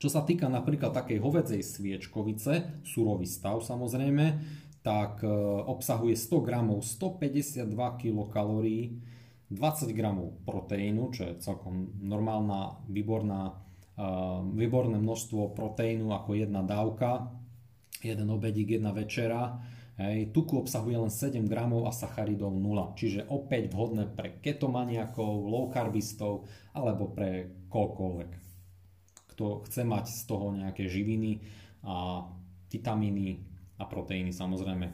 Čo 0.00 0.08
sa 0.08 0.24
týka 0.24 0.48
napríklad 0.48 0.96
takej 0.96 1.20
hovedzej 1.20 1.60
sviečkovice, 1.60 2.82
surový 2.88 3.28
stav 3.28 3.60
samozrejme, 3.60 4.40
tak 4.80 5.20
e, 5.20 5.28
obsahuje 5.68 6.16
100 6.16 6.40
g 6.40 6.50
152 6.56 7.68
kcal, 8.00 8.50
20 9.50 9.90
g 9.90 10.00
proteínu, 10.46 11.10
čo 11.10 11.26
je 11.26 11.42
celkom 11.42 11.94
normálna, 11.98 12.78
výborná, 12.86 13.58
e, 13.98 14.04
výborné 14.54 15.02
množstvo 15.02 15.52
proteínu 15.58 16.14
ako 16.14 16.38
jedna 16.38 16.62
dávka, 16.62 17.34
jeden 18.00 18.30
obedík, 18.30 18.78
jedna 18.78 18.94
večera. 18.94 19.58
Hej, 20.00 20.32
tuku 20.32 20.56
obsahuje 20.56 20.96
len 20.96 21.12
7 21.12 21.44
g 21.44 21.54
a 21.60 21.92
sacharidov 21.92 22.56
0, 22.56 22.96
čiže 22.96 23.28
opäť 23.28 23.68
vhodné 23.68 24.08
pre 24.08 24.40
ketomaniakov, 24.40 25.44
low 25.44 25.68
carbistov 25.68 26.48
alebo 26.72 27.12
pre 27.12 27.52
koľkoľvek 27.68 28.50
kto 29.40 29.64
chce 29.64 29.88
mať 29.88 30.04
z 30.04 30.22
toho 30.28 30.52
nejaké 30.52 30.84
živiny 30.84 31.40
a 31.80 32.28
vitamíny 32.68 33.40
a 33.80 33.88
proteíny 33.88 34.36
samozrejme. 34.36 34.92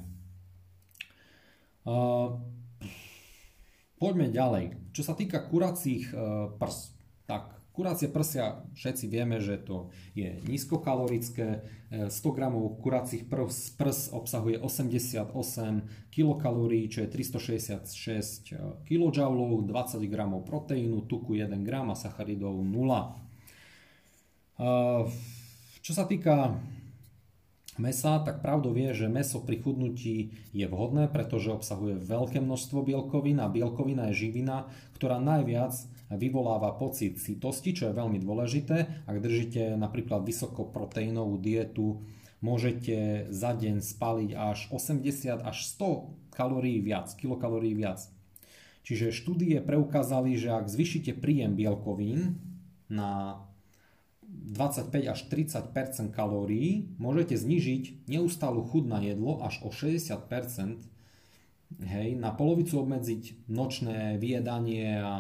Poďme 3.97 4.29
ďalej. 4.29 4.77
Čo 4.93 5.03
sa 5.09 5.17
týka 5.17 5.41
kuracích 5.49 6.13
e, 6.13 6.53
prs, 6.61 6.93
tak 7.25 7.57
kuracie 7.73 8.13
prsia, 8.13 8.61
všetci 8.77 9.09
vieme, 9.09 9.41
že 9.41 9.57
to 9.57 9.89
je 10.13 10.37
nízkokalorické. 10.45 11.65
100 11.89 12.13
e, 12.13 12.33
gramov 12.37 12.77
kuracích 12.85 13.25
prs, 13.25 13.73
prs 13.73 14.13
obsahuje 14.13 14.61
88 14.61 15.33
kilokalórií, 16.13 16.93
čo 16.93 17.05
je 17.05 17.09
366 17.09 18.53
kJ, 18.85 19.01
20 19.17 19.69
gramov 20.13 20.45
proteínu, 20.45 21.09
tuku 21.09 21.41
1 21.41 21.57
gram 21.65 21.89
a 21.89 21.97
sacharidov 21.97 22.53
0. 22.53 22.69
E, 24.61 24.71
čo 25.81 25.93
sa 25.97 26.05
týka 26.05 26.53
mesa, 27.79 28.21
tak 28.21 28.41
pravdou 28.45 28.73
je, 28.77 29.05
že 29.05 29.13
meso 29.13 29.41
pri 29.41 29.61
chudnutí 29.61 30.33
je 30.53 30.67
vhodné, 30.69 31.09
pretože 31.09 31.53
obsahuje 31.53 32.01
veľké 32.01 32.41
množstvo 32.43 32.85
bielkovín 32.85 33.41
a 33.41 33.53
bielkovina 33.53 34.11
je 34.11 34.29
živina, 34.29 34.69
ktorá 34.97 35.21
najviac 35.21 35.77
vyvoláva 36.13 36.75
pocit 36.79 37.19
sytosti, 37.19 37.75
čo 37.75 37.91
je 37.91 37.99
veľmi 37.99 38.23
dôležité. 38.23 39.07
Ak 39.07 39.19
držíte 39.19 39.75
napríklad 39.75 40.23
vysokoproteínovú 40.23 41.37
dietu, 41.41 42.05
môžete 42.45 43.27
za 43.33 43.57
deň 43.57 43.83
spaliť 43.83 44.31
až 44.37 44.71
80 44.71 45.43
až 45.43 45.57
100 45.79 46.37
kalórií 46.37 46.79
viac, 46.85 47.11
kilokalórií 47.17 47.75
viac. 47.75 48.07
Čiže 48.87 49.11
štúdie 49.11 49.59
preukázali, 49.67 50.39
že 50.39 50.55
ak 50.55 50.71
zvyšíte 50.71 51.19
príjem 51.19 51.59
bielkovín 51.59 52.39
na 52.87 53.43
25 54.47 54.95
až 55.11 55.21
30 55.27 56.15
kalórií, 56.15 56.95
môžete 57.03 57.35
znižiť 57.35 58.07
neustálu 58.07 58.63
chud 58.63 58.87
na 58.87 59.03
jedlo 59.03 59.43
až 59.43 59.59
o 59.67 59.75
60 59.75 60.07
Hej, 61.83 62.15
na 62.15 62.31
polovicu 62.31 62.79
obmedziť 62.79 63.51
nočné 63.51 64.23
vyjedanie 64.23 65.03
a 65.03 65.17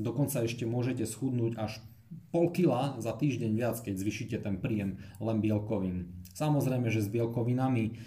dokonca 0.00 0.40
ešte 0.40 0.64
môžete 0.64 1.04
schudnúť 1.04 1.60
až 1.60 1.84
pol 2.32 2.48
kila 2.48 2.96
za 2.96 3.12
týždeň 3.12 3.52
viac, 3.52 3.76
keď 3.76 3.94
zvyšíte 4.00 4.40
ten 4.40 4.56
príjem 4.56 5.04
len 5.20 5.44
bielkovín. 5.44 6.16
Samozrejme, 6.32 6.88
že 6.88 7.04
s 7.04 7.12
bielkovinami 7.12 8.00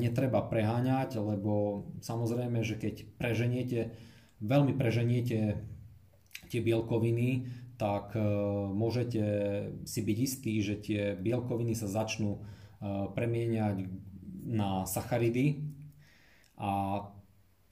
netreba 0.00 0.40
preháňať, 0.40 1.20
lebo 1.20 1.84
samozrejme, 2.00 2.64
že 2.64 2.80
keď 2.80 3.04
preženiete, 3.20 3.92
veľmi 4.40 4.72
preženiete 4.72 5.60
tie 6.48 6.60
bielkoviny, 6.64 7.44
tak 7.76 8.16
e, 8.16 8.24
môžete 8.72 9.22
si 9.84 10.00
byť 10.00 10.18
istí, 10.18 10.52
že 10.64 10.80
tie 10.80 11.12
bielkoviny 11.16 11.76
sa 11.76 11.88
začnú 11.88 12.36
e, 12.36 12.40
premieňať 13.12 13.84
na 14.48 14.88
sacharidy 14.88 15.60
a 16.56 17.04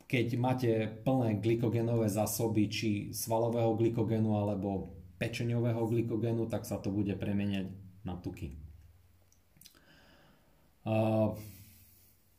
keď 0.05 0.27
máte 0.37 0.71
plné 1.09 1.41
glykogenové 1.41 2.13
zásoby 2.13 2.69
či 2.69 2.91
svalového 3.17 3.73
glykogenu 3.73 4.37
alebo 4.37 4.93
pečeňového 5.17 5.89
glykogenu, 5.89 6.45
tak 6.45 6.69
sa 6.69 6.77
to 6.77 6.93
bude 6.93 7.17
premeniať 7.17 7.73
na 8.05 8.21
tuky. 8.21 8.53
E, 8.53 8.57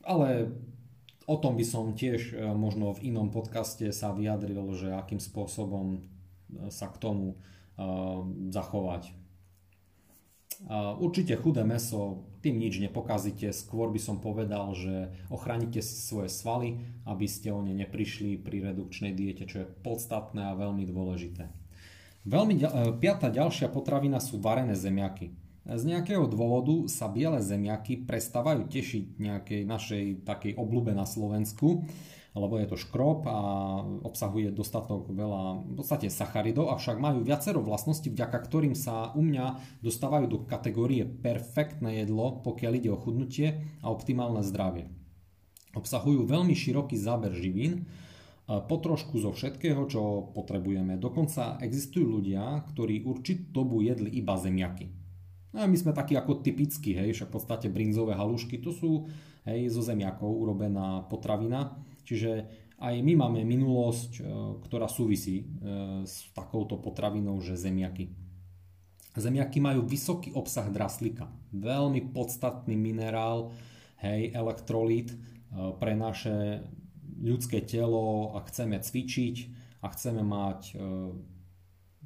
ale 0.06 0.30
o 1.25 1.36
tom 1.41 1.58
by 1.58 1.65
som 1.65 1.97
tiež 1.97 2.38
možno 2.54 2.93
v 2.93 3.10
inom 3.10 3.34
podcaste 3.34 3.89
sa 3.89 4.13
vyjadril, 4.13 4.62
že 4.78 4.93
akým 4.93 5.17
spôsobom 5.17 6.06
sa 6.69 6.93
k 6.93 7.01
tomu 7.01 7.41
zachovať. 8.51 9.11
Určite 10.99 11.35
chudé 11.35 11.67
meso, 11.67 12.31
tým 12.39 12.55
nič 12.61 12.79
nepokazíte, 12.79 13.51
skôr 13.51 13.91
by 13.91 13.99
som 13.99 14.23
povedal, 14.23 14.71
že 14.71 15.11
ochránite 15.27 15.83
si 15.83 15.99
svoje 15.99 16.31
svaly, 16.31 16.79
aby 17.03 17.27
ste 17.27 17.51
o 17.51 17.59
ne 17.59 17.75
neprišli 17.75 18.39
pri 18.39 18.71
redukčnej 18.71 19.11
diete, 19.11 19.43
čo 19.43 19.65
je 19.65 19.71
podstatné 19.83 20.53
a 20.53 20.57
veľmi 20.57 20.88
dôležité. 20.88 21.51
Veľmi, 22.25 22.55
e, 22.57 22.65
piata 22.97 23.29
ďalšia 23.29 23.69
potravina 23.69 24.17
sú 24.23 24.39
varené 24.39 24.73
zemiaky. 24.73 25.35
Z 25.65 25.81
nejakého 25.85 26.29
dôvodu 26.29 26.85
sa 26.85 27.09
biele 27.09 27.41
zemiaky 27.41 28.05
prestávajú 28.05 28.69
tešiť 28.69 29.17
nejakej 29.17 29.61
našej 29.65 30.03
takej 30.21 30.53
obľúbe 30.61 30.93
na 30.93 31.09
Slovensku 31.09 31.85
lebo 32.36 32.60
je 32.60 32.67
to 32.67 32.78
škrob 32.78 33.24
a 33.26 33.39
obsahuje 34.04 34.52
dostatok 34.52 35.08
veľa, 35.08 35.63
v 35.63 35.74
podstate 35.80 36.12
sacharidov, 36.12 36.67
avšak 36.76 37.00
majú 37.00 37.24
viacero 37.24 37.63
vlastností, 37.63 38.12
vďaka 38.12 38.38
ktorým 38.43 38.76
sa 38.76 39.15
u 39.15 39.24
mňa 39.24 39.80
dostávajú 39.80 40.26
do 40.28 40.39
kategórie 40.43 41.08
perfektné 41.08 42.04
jedlo, 42.04 42.43
pokiaľ 42.43 42.71
ide 42.76 42.91
o 42.91 43.00
chudnutie 43.00 43.63
a 43.80 43.88
optimálne 43.88 44.43
zdravie. 44.43 44.91
Obsahujú 45.76 46.28
veľmi 46.28 46.52
široký 46.52 47.00
záber 47.00 47.32
živín, 47.32 47.88
po 48.45 48.78
trošku 48.78 49.17
zo 49.17 49.34
všetkého, 49.34 49.89
čo 49.89 50.30
potrebujeme. 50.30 51.02
Dokonca 51.02 51.58
existujú 51.65 52.21
ľudia, 52.21 52.62
ktorí 52.69 53.02
určitú 53.02 53.50
dobu 53.50 53.82
jedli 53.82 54.13
iba 54.21 54.38
zemiaky. 54.38 54.86
No 55.50 55.63
a 55.63 55.71
my 55.71 55.74
sme 55.74 55.98
takí 55.98 56.13
ako 56.13 56.45
typickí, 56.45 56.93
hej, 56.93 57.15
však 57.15 57.32
v 57.32 57.36
podstate 57.41 57.67
brinzové 57.74 58.13
halušky, 58.13 58.62
to 58.62 58.69
sú 58.69 59.10
hej, 59.50 59.71
zo 59.74 59.82
zemiakov 59.82 60.30
urobená 60.30 61.10
potravina. 61.10 61.74
Čiže 62.06 62.32
aj 62.76 62.96
my 63.00 63.13
máme 63.15 63.41
minulosť, 63.48 64.12
e, 64.20 64.24
ktorá 64.68 64.91
súvisí 64.91 65.41
e, 65.41 65.46
s 66.04 66.28
takouto 66.36 66.76
potravinou, 66.76 67.39
že 67.39 67.56
zemiaky. 67.56 68.12
Zemiaky 69.15 69.63
majú 69.63 69.88
vysoký 69.88 70.36
obsah 70.36 70.68
draslika, 70.68 71.32
veľmi 71.56 72.12
podstatný 72.12 72.76
minerál, 72.76 73.56
hej, 74.04 74.36
elektrolit 74.36 75.15
e, 75.15 75.18
pre 75.80 75.96
naše 75.96 76.68
ľudské 77.15 77.63
telo 77.63 78.36
a 78.36 78.44
chceme 78.44 78.76
cvičiť 78.76 79.36
a 79.80 79.88
chceme 79.88 80.20
mať 80.20 80.76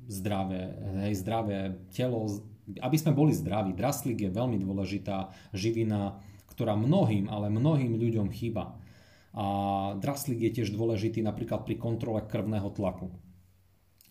zdravé, 0.06 0.62
hej, 1.02 1.14
zdravé 1.18 1.82
telo, 1.90 2.30
aby 2.78 2.98
sme 3.00 3.18
boli 3.18 3.34
zdraví. 3.34 3.74
Draslík 3.74 4.30
je 4.30 4.30
veľmi 4.30 4.62
dôležitá 4.62 5.34
živina, 5.50 6.22
ktorá 6.54 6.78
mnohým, 6.78 7.26
ale 7.26 7.50
mnohým 7.50 7.98
ľuďom 7.98 8.30
chýba. 8.30 8.78
A 9.34 9.46
draslík 10.02 10.42
je 10.42 10.52
tiež 10.62 10.74
dôležitý 10.74 11.22
napríklad 11.22 11.66
pri 11.68 11.78
kontrole 11.78 12.26
krvného 12.26 12.74
tlaku. 12.74 13.14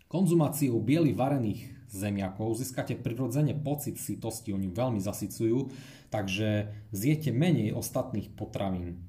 Konzumáciou 0.08 0.80
bielých 0.80 1.18
varených 1.18 1.60
zemiakov 1.90 2.56
získate 2.56 2.96
prirodzene 2.96 3.52
pocit 3.52 4.00
sytosti, 4.00 4.56
oni 4.56 4.72
veľmi 4.72 5.00
zasycujú, 5.00 5.68
takže 6.08 6.72
zjete 6.92 7.28
menej 7.32 7.76
ostatných 7.76 8.32
potravín. 8.32 9.04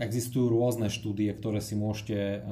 Existujú 0.00 0.48
rôzne 0.48 0.88
štúdie, 0.88 1.30
ktoré 1.36 1.60
si 1.60 1.76
môžete 1.76 2.42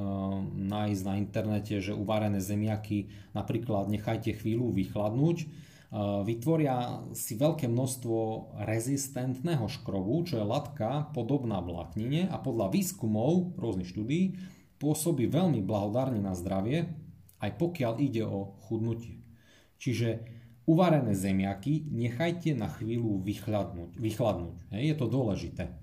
nájsť 0.55 1.01
na 1.03 1.13
internete, 1.17 1.81
že 1.81 1.97
uvarené 1.97 2.39
zemiaky 2.39 3.09
napríklad 3.33 3.89
nechajte 3.89 4.37
chvíľu 4.37 4.71
vychladnúť 4.71 5.49
vytvoria 5.97 7.01
si 7.17 7.33
veľké 7.33 7.65
množstvo 7.65 8.17
rezistentného 8.61 9.65
škrobu, 9.65 10.21
čo 10.29 10.37
je 10.37 10.45
latka 10.45 11.09
podobná 11.17 11.57
vláknine 11.65 12.29
a 12.29 12.37
podľa 12.37 12.69
výskumov 12.69 13.57
rôznych 13.57 13.89
štúdí 13.89 14.37
pôsobí 14.77 15.25
veľmi 15.25 15.65
blahodárne 15.65 16.21
na 16.21 16.37
zdravie, 16.37 16.93
aj 17.41 17.51
pokiaľ 17.57 17.93
ide 17.99 18.21
o 18.21 18.53
chudnutie. 18.69 19.17
Čiže 19.81 20.23
uvarené 20.69 21.17
zemiaky 21.17 21.89
nechajte 21.89 22.53
na 22.53 22.69
chvíľu 22.69 23.25
vychladnúť. 23.25 23.97
vychladnúť. 23.97 24.69
Je 24.69 24.93
to 24.93 25.09
dôležité. 25.09 25.73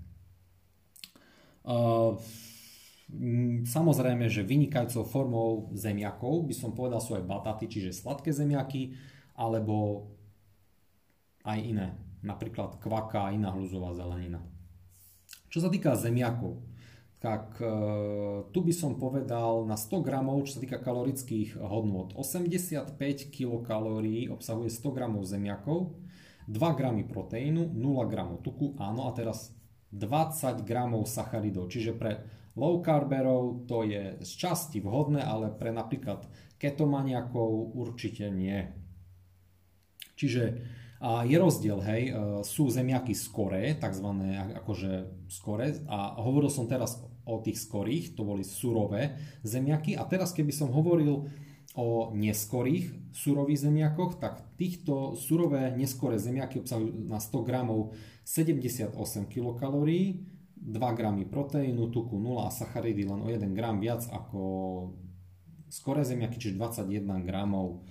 Samozrejme, 3.67 4.31
že 4.31 4.47
vynikajúcou 4.47 5.03
formou 5.03 5.49
zemiakov 5.75 6.47
by 6.47 6.55
som 6.55 6.71
povedal 6.71 7.03
sú 7.03 7.19
aj 7.19 7.27
bataty, 7.27 7.67
čiže 7.67 7.91
sladké 7.91 8.31
zemiaky, 8.31 8.95
alebo 9.37 10.09
aj 11.45 11.59
iné, 11.61 11.87
napríklad 12.25 12.81
kvaka 12.81 13.29
a 13.29 13.33
iná 13.33 13.53
hluzová 13.53 13.93
zelenina. 13.93 14.41
Čo 15.47 15.63
sa 15.63 15.69
týka 15.71 15.95
zemiakov, 15.95 16.59
tak 17.17 17.57
e, 17.57 17.71
tu 18.51 18.59
by 18.61 18.73
som 18.73 18.99
povedal 18.99 19.65
na 19.65 19.79
100 19.79 20.05
gramov, 20.05 20.45
čo 20.45 20.59
sa 20.59 20.61
týka 20.61 20.77
kalorických 20.77 21.57
hodnot, 21.57 22.13
85 22.13 22.97
kilokalórií 23.31 24.29
obsahuje 24.29 24.69
100 24.69 24.97
gramov 24.97 25.23
zemiakov, 25.25 25.97
2 26.47 26.79
gramy 26.79 27.03
proteínu, 27.07 27.73
0 27.73 28.11
gramov 28.11 28.45
tuku, 28.45 28.77
áno 28.77 29.09
a 29.09 29.11
teraz 29.15 29.55
20 29.95 30.67
gramov 30.67 31.07
sacharidov, 31.07 31.71
čiže 31.71 31.95
pre 31.95 32.27
low 32.53 32.83
carberov 32.83 33.65
to 33.65 33.87
je 33.87 34.19
z 34.21 34.31
časti 34.37 34.83
vhodné, 34.83 35.23
ale 35.23 35.49
pre 35.49 35.71
napríklad 35.73 36.27
ketomaniakov 36.61 37.73
určite 37.73 38.29
nie. 38.29 38.86
Čiže 40.17 40.43
a 40.97 41.21
je 41.21 41.37
rozdiel, 41.37 41.77
hej, 41.85 42.03
e, 42.09 42.11
sú 42.41 42.73
zemiaky 42.73 43.13
skoré, 43.13 43.77
takzvané 43.77 44.57
akože 44.57 45.05
skoré 45.29 45.77
a 45.85 46.17
hovoril 46.17 46.49
som 46.49 46.65
teraz 46.65 46.97
o 47.21 47.37
tých 47.37 47.61
skorých, 47.61 48.17
to 48.17 48.25
boli 48.25 48.41
surové 48.41 49.13
zemiaky 49.45 49.93
a 49.93 50.09
teraz 50.09 50.33
keby 50.33 50.49
som 50.49 50.73
hovoril 50.73 51.29
o 51.77 52.09
neskorých 52.17 53.13
surových 53.13 53.69
zemiakoch, 53.69 54.17
tak 54.17 54.41
týchto 54.57 55.13
surové 55.13 55.69
neskoré 55.77 56.17
zemiaky 56.17 56.65
obsahujú 56.65 57.05
na 57.05 57.21
100 57.21 57.45
gramov 57.45 57.93
78 58.25 58.97
kilokalórií, 59.29 60.25
gramy 60.73 61.29
proteínu, 61.29 61.93
tuku 61.93 62.17
0 62.17 62.41
a 62.41 62.49
sacharidy 62.49 63.05
len 63.05 63.21
o 63.21 63.29
1 63.29 63.53
gram 63.53 63.77
viac 63.77 64.09
ako 64.09 64.41
skore 65.69 66.01
zemiaky, 66.01 66.41
čiže 66.41 66.57
21 66.57 67.21
gramov. 67.21 67.85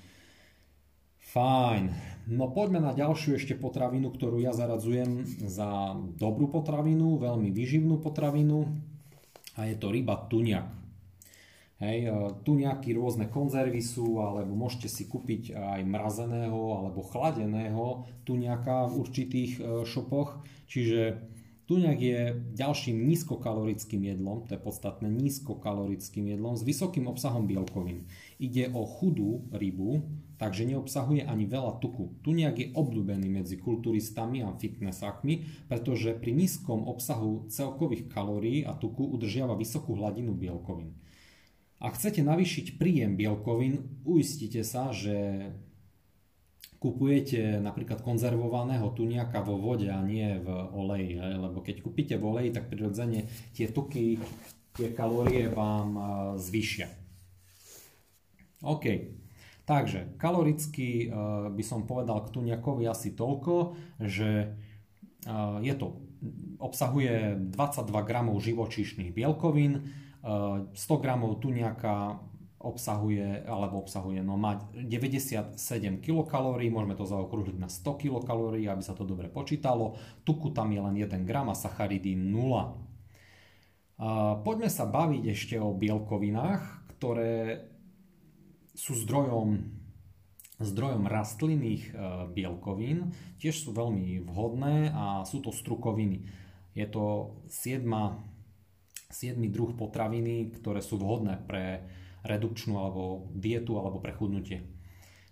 Fajn. 1.26 1.90
No 2.26 2.50
poďme 2.50 2.82
na 2.82 2.94
ďalšiu 2.94 3.38
ešte 3.38 3.54
potravinu, 3.58 4.10
ktorú 4.10 4.42
ja 4.42 4.50
zaradzujem 4.50 5.26
za 5.46 5.94
dobrú 6.18 6.50
potravinu, 6.50 7.18
veľmi 7.22 7.54
vyživnú 7.54 8.02
potravinu 8.02 8.66
a 9.54 9.66
je 9.66 9.74
to 9.78 9.90
ryba 9.90 10.26
tuniak. 10.26 10.66
Hej, 11.76 12.08
e, 12.08 12.10
tu 12.40 12.56
nejaké 12.56 12.96
rôzne 12.96 13.28
konzervy 13.28 13.84
sú, 13.84 14.18
alebo 14.22 14.56
môžete 14.56 14.88
si 14.88 15.04
kúpiť 15.04 15.52
aj 15.52 15.80
mrazeného 15.84 16.82
alebo 16.82 17.04
chladeného 17.04 18.08
tuniaka 18.24 18.88
v 18.88 18.94
určitých 19.06 19.52
e, 19.58 19.62
šopoch. 19.84 20.40
Čiže 20.66 21.20
Tuňak 21.66 21.98
je 21.98 22.20
ďalším 22.54 23.10
nízkokalorickým 23.10 24.06
jedlom, 24.06 24.46
to 24.46 24.54
je 24.54 24.62
podstatné 24.62 25.10
nízkokalorickým 25.10 26.30
jedlom 26.30 26.54
s 26.54 26.62
vysokým 26.62 27.10
obsahom 27.10 27.50
bielkovín. 27.50 28.06
Ide 28.38 28.70
o 28.70 28.86
chudú 28.86 29.42
rybu, 29.50 29.98
takže 30.36 30.68
neobsahuje 30.68 31.24
ani 31.24 31.44
veľa 31.48 31.80
tuku. 31.80 32.20
Tuňak 32.20 32.54
je 32.60 32.66
obľúbený 32.76 33.28
medzi 33.28 33.56
kulturistami 33.56 34.44
a 34.44 34.52
fitnessákmi, 34.52 35.66
pretože 35.68 36.12
pri 36.16 36.32
nízkom 36.36 36.84
obsahu 36.84 37.48
celkových 37.48 38.08
kalórií 38.12 38.64
a 38.64 38.76
tuku 38.76 39.04
udržiava 39.04 39.56
vysokú 39.56 39.96
hladinu 39.96 40.36
bielkovín. 40.36 40.96
Ak 41.76 42.00
chcete 42.00 42.24
navýšiť 42.24 42.80
príjem 42.80 43.20
bielkovín, 43.20 44.00
uistite 44.08 44.64
sa, 44.64 44.96
že 44.96 45.52
kupujete 46.80 47.60
napríklad 47.60 48.04
konzervovaného 48.04 48.92
tuniaka 48.92 49.40
vo 49.40 49.56
vode 49.56 49.88
a 49.88 50.00
nie 50.04 50.40
v 50.40 50.48
oleji. 50.72 51.16
Lebo 51.20 51.64
keď 51.64 51.80
kúpite 51.80 52.14
v 52.20 52.24
oleji, 52.24 52.50
tak 52.52 52.68
prirodzene 52.68 53.28
tie 53.56 53.68
tuky, 53.68 54.20
tie 54.76 54.92
kalórie 54.92 55.48
vám 55.48 55.96
zvyšia. 56.36 56.88
OK. 58.64 58.84
Takže 59.66 60.14
kaloricky 60.14 61.10
by 61.50 61.64
som 61.66 61.90
povedal 61.90 62.22
k 62.22 62.32
tuniakovi 62.38 62.86
asi 62.86 63.18
toľko, 63.18 63.74
že 63.98 64.54
je 65.60 65.74
to, 65.74 66.06
obsahuje 66.62 67.34
22 67.50 67.90
gramov 68.06 68.38
živočíšnych 68.38 69.10
bielkovín, 69.10 69.90
100 70.22 71.02
gramov 71.02 71.42
tuniaka 71.42 72.22
obsahuje, 72.56 73.46
alebo 73.46 73.78
obsahuje, 73.82 74.22
no 74.22 74.34
má 74.38 74.58
97 74.74 75.54
kilokalórií, 76.02 76.66
môžeme 76.70 76.98
to 76.98 77.06
zaokrúhliť 77.06 77.58
na 77.58 77.70
100 77.70 78.02
kilokalórií, 78.06 78.66
aby 78.66 78.82
sa 78.82 78.94
to 78.94 79.06
dobre 79.06 79.30
počítalo. 79.30 79.94
Tuku 80.26 80.50
tam 80.50 80.70
je 80.74 80.80
len 80.82 80.94
1 80.94 81.26
gram 81.26 81.46
a 81.50 81.54
sacharidy 81.54 82.14
0. 82.14 82.82
Poďme 84.42 84.70
sa 84.70 84.86
baviť 84.86 85.22
ešte 85.30 85.58
o 85.62 85.74
bielkovinách, 85.78 86.90
ktoré 86.96 87.66
sú 88.76 88.92
zdrojom, 88.92 89.64
zdrojom 90.60 91.08
rastlinných 91.08 91.84
e, 91.88 91.92
bielkovín. 92.30 93.16
Tiež 93.40 93.64
sú 93.64 93.72
veľmi 93.72 94.20
vhodné 94.28 94.92
a 94.92 95.24
sú 95.24 95.40
to 95.40 95.48
strukoviny. 95.48 96.28
Je 96.76 96.84
to 96.84 97.40
7, 97.48 97.88
7 99.08 99.40
druh 99.48 99.72
potraviny, 99.72 100.52
ktoré 100.60 100.84
sú 100.84 101.00
vhodné 101.00 101.40
pre 101.48 101.88
redukčnú 102.28 102.76
alebo 102.76 103.32
dietu 103.32 103.80
alebo 103.80 103.96
prechudnutie. 104.04 104.68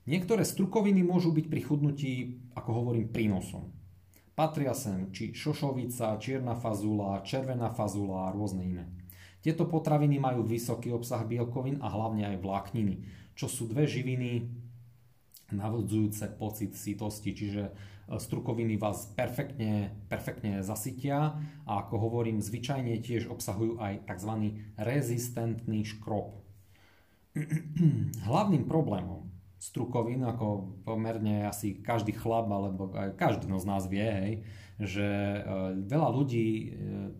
Niektoré 0.09 0.45
strukoviny 0.45 1.05
môžu 1.05 1.33
byť 1.33 1.47
pri 1.49 1.61
chudnutí, 1.65 2.13
ako 2.57 2.71
hovorím, 2.73 3.13
prínosom. 3.13 3.73
Patria 4.35 4.73
sem 4.75 5.13
či 5.15 5.37
šošovica, 5.37 6.19
čierna 6.19 6.57
fazula, 6.57 7.23
červená 7.23 7.71
fazula 7.71 8.29
a 8.29 8.33
rôzne 8.35 8.67
iné. 8.67 8.85
Tieto 9.45 9.69
potraviny 9.69 10.17
majú 10.17 10.41
vysoký 10.45 10.89
obsah 10.91 11.21
bielkovín 11.29 11.77
a 11.85 11.93
hlavne 11.93 12.25
aj 12.33 12.41
vlákniny, 12.41 13.05
čo 13.35 13.47
sú 13.51 13.67
dve 13.71 13.85
živiny 13.87 14.47
navodzujúce 15.53 16.35
pocit 16.41 16.73
sítosti, 16.75 17.37
čiže 17.37 17.63
e, 17.69 17.73
strukoviny 18.17 18.81
vás 18.81 19.13
perfektne, 19.13 19.93
perfektne 20.09 20.65
zasytia 20.65 21.37
a 21.69 21.73
ako 21.85 22.01
hovorím, 22.01 22.41
zvyčajne 22.41 22.97
tiež 23.05 23.29
obsahujú 23.29 23.79
aj 23.79 24.09
tzv. 24.09 24.33
rezistentný 24.81 25.85
škrob. 25.85 26.41
hlavným 28.31 28.65
problémom 28.65 29.27
strukovín, 29.59 30.21
ako 30.23 30.77
pomerne 30.85 31.49
asi 31.49 31.81
každý 31.81 32.13
chlap, 32.13 32.53
alebo 32.53 32.93
aj 32.93 33.17
každý 33.17 33.49
z 33.49 33.67
nás 33.67 33.89
vie, 33.89 34.05
hej, 34.05 34.33
že 34.77 35.09
e, 35.09 35.41
veľa 35.89 36.09
ľudí 36.13 36.49
e, 36.49 36.67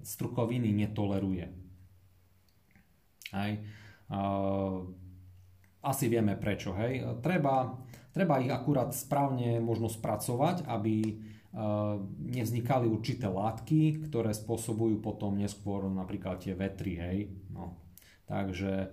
strukoviny 0.05 0.71
netoleruje. 0.73 1.49
Hej. 3.35 3.67
Asi 5.85 6.09
vieme 6.09 6.41
prečo. 6.41 6.73
Hej. 6.73 7.21
Treba, 7.21 7.77
treba 8.11 8.41
ich 8.41 8.49
akurát 8.49 8.91
správne 8.97 9.61
možno 9.61 9.93
spracovať, 9.93 10.65
aby 10.65 10.97
e, 11.05 11.13
nevznikali 12.33 12.89
určité 12.89 13.29
látky, 13.29 14.09
ktoré 14.09 14.33
spôsobujú 14.33 15.05
potom 15.05 15.37
neskôr 15.37 15.85
napríklad 15.93 16.41
tie 16.41 16.57
vetry. 16.57 16.97
Hej. 16.97 17.19
No. 17.53 17.77
Takže 18.25 18.89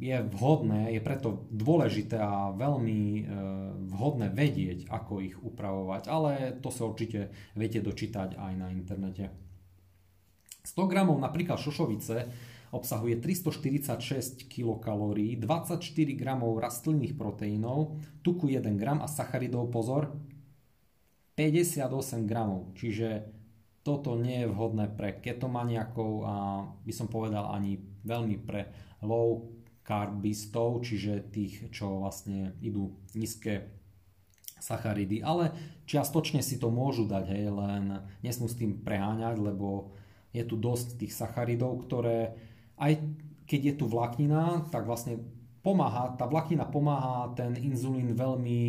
je 0.00 0.16
vhodné, 0.32 0.96
je 0.96 1.00
preto 1.04 1.44
dôležité 1.52 2.16
a 2.16 2.56
veľmi 2.56 3.00
e, 3.20 3.22
vhodné 3.92 4.32
vedieť, 4.32 4.88
ako 4.88 5.20
ich 5.20 5.36
upravovať, 5.36 6.02
ale 6.08 6.56
to 6.56 6.72
sa 6.72 6.88
určite 6.88 7.28
viete 7.52 7.84
dočítať 7.84 8.40
aj 8.40 8.52
na 8.56 8.72
internete. 8.72 9.28
100 10.64 10.88
gramov 10.88 11.20
napríklad 11.20 11.60
šošovice 11.60 12.16
obsahuje 12.70 13.18
346 13.18 14.46
kilokalórií, 14.46 15.34
24 15.38 15.82
gramov 16.14 16.62
rastlinných 16.62 17.18
proteínov, 17.18 17.98
tuku 18.22 18.54
1 18.54 18.78
gram 18.78 19.02
a 19.02 19.10
sacharidov, 19.10 19.74
pozor, 19.74 20.14
58 21.34 22.30
gramov, 22.30 22.70
čiže 22.78 23.26
toto 23.80 24.14
nie 24.14 24.44
je 24.44 24.52
vhodné 24.52 24.92
pre 24.92 25.18
ketomaniakov 25.18 26.12
a 26.22 26.34
by 26.84 26.92
som 26.92 27.08
povedal 27.08 27.48
ani 27.50 27.80
veľmi 28.04 28.36
pre 28.44 28.68
low 29.00 29.50
karbistov, 29.80 30.84
čiže 30.84 31.32
tých, 31.32 31.72
čo 31.72 32.04
vlastne 32.04 32.54
idú 32.60 32.94
nízke 33.16 33.72
sacharidy, 34.60 35.24
ale 35.24 35.50
čiastočne 35.88 36.44
si 36.44 36.60
to 36.60 36.68
môžu 36.68 37.08
dať, 37.08 37.24
hej, 37.32 37.48
len 37.48 37.84
nesmú 38.20 38.46
s 38.46 38.54
tým 38.60 38.84
preháňať, 38.84 39.40
lebo 39.40 39.96
je 40.30 40.44
tu 40.46 40.54
dosť 40.60 41.00
tých 41.00 41.16
sacharidov, 41.16 41.88
ktoré 41.88 42.36
aj 42.80 42.92
keď 43.44 43.60
je 43.60 43.74
tu 43.76 43.84
vláknina, 43.86 44.72
tak 44.72 44.88
vlastne 44.88 45.20
pomáha, 45.60 46.16
tá 46.16 46.24
vláknina 46.24 46.64
pomáha, 46.64 47.36
ten 47.36 47.52
inzulín 47.60 48.16
veľmi 48.16 48.60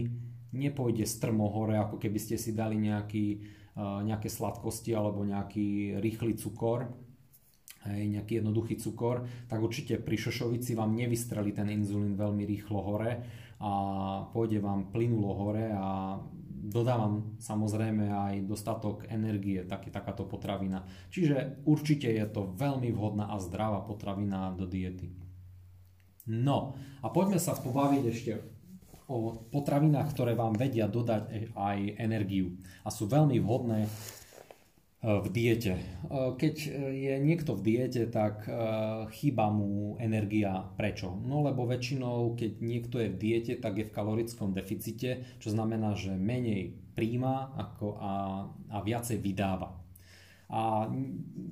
nepôjde 0.52 1.08
strmo 1.08 1.48
hore, 1.48 1.80
ako 1.80 1.96
keby 1.96 2.20
ste 2.20 2.36
si 2.36 2.52
dali 2.52 2.76
nejaký, 2.76 3.40
nejaké 3.80 4.28
sladkosti 4.28 4.92
alebo 4.92 5.24
nejaký 5.24 5.96
rýchly 6.04 6.36
cukor, 6.36 6.92
hej, 7.88 8.04
nejaký 8.20 8.44
jednoduchý 8.44 8.76
cukor, 8.76 9.24
tak 9.48 9.64
určite 9.64 9.96
pri 10.04 10.18
šošovici 10.20 10.76
vám 10.76 10.92
nevystrelí 10.92 11.56
ten 11.56 11.72
inzulín 11.72 12.20
veľmi 12.20 12.44
rýchlo 12.44 12.84
hore 12.84 13.12
a 13.62 13.72
pôjde 14.34 14.60
vám 14.60 14.92
plynulo 14.92 15.32
hore 15.38 15.72
a 15.72 16.20
dodávam 16.62 17.36
samozrejme 17.42 18.06
aj 18.14 18.36
dostatok 18.46 19.10
energie, 19.10 19.66
taký, 19.66 19.90
takáto 19.90 20.30
potravina. 20.30 20.86
Čiže 21.10 21.66
určite 21.66 22.06
je 22.14 22.26
to 22.30 22.54
veľmi 22.54 22.94
vhodná 22.94 23.34
a 23.34 23.42
zdravá 23.42 23.82
potravina 23.82 24.54
do 24.54 24.70
diety. 24.70 25.10
No 26.30 26.78
a 27.02 27.10
poďme 27.10 27.42
sa 27.42 27.58
pobaviť 27.58 28.04
ešte 28.06 28.32
o 29.12 29.36
potravinách, 29.52 30.14
ktoré 30.16 30.38
vám 30.38 30.56
vedia 30.56 30.88
dodať 30.88 31.52
aj 31.52 31.78
energiu 32.00 32.56
a 32.86 32.94
sú 32.94 33.10
veľmi 33.10 33.42
vhodné 33.44 33.90
v 35.02 35.28
diete. 35.34 35.82
Keď 36.12 36.56
je 36.94 37.14
niekto 37.18 37.58
v 37.58 37.62
diete, 37.66 38.06
tak 38.06 38.46
chýba 39.18 39.50
mu 39.50 39.98
energia. 39.98 40.62
Prečo? 40.78 41.18
No 41.26 41.42
lebo 41.42 41.66
väčšinou, 41.66 42.38
keď 42.38 42.52
niekto 42.62 43.02
je 43.02 43.10
v 43.10 43.18
diete, 43.18 43.54
tak 43.58 43.82
je 43.82 43.90
v 43.90 43.96
kalorickom 43.98 44.54
deficite, 44.54 45.26
čo 45.42 45.50
znamená, 45.50 45.98
že 45.98 46.14
menej 46.14 46.78
príjma 46.94 47.50
ako 47.58 47.98
a, 47.98 48.14
a 48.70 48.78
viacej 48.86 49.18
vydáva. 49.18 49.74
A 50.52 50.86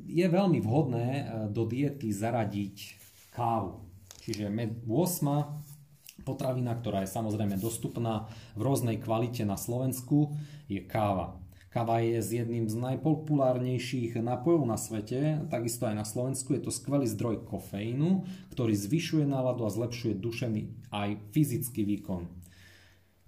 je 0.06 0.28
veľmi 0.28 0.62
vhodné 0.62 1.08
do 1.50 1.66
diety 1.66 2.14
zaradiť 2.14 3.02
kávu. 3.34 3.82
Čiže 4.22 4.52
8 4.52 6.22
potravina, 6.28 6.76
ktorá 6.78 7.02
je 7.02 7.10
samozrejme 7.10 7.58
dostupná 7.58 8.30
v 8.54 8.62
rôznej 8.62 9.02
kvalite 9.02 9.42
na 9.48 9.58
Slovensku, 9.58 10.36
je 10.70 10.84
káva. 10.84 11.39
Kava 11.80 12.04
je 12.04 12.20
z 12.20 12.44
jedným 12.44 12.68
z 12.68 12.76
najpopulárnejších 12.76 14.20
nápojov 14.20 14.68
na 14.68 14.76
svete, 14.76 15.48
takisto 15.48 15.88
aj 15.88 15.96
na 15.96 16.04
Slovensku. 16.04 16.52
Je 16.52 16.60
to 16.60 16.76
skvelý 16.76 17.08
zdroj 17.08 17.48
kofeínu, 17.48 18.28
ktorý 18.52 18.76
zvyšuje 18.76 19.24
náladu 19.24 19.64
a 19.64 19.72
zlepšuje 19.72 20.20
duševný 20.20 20.92
aj 20.92 21.16
fyzický 21.32 21.88
výkon. 21.88 22.28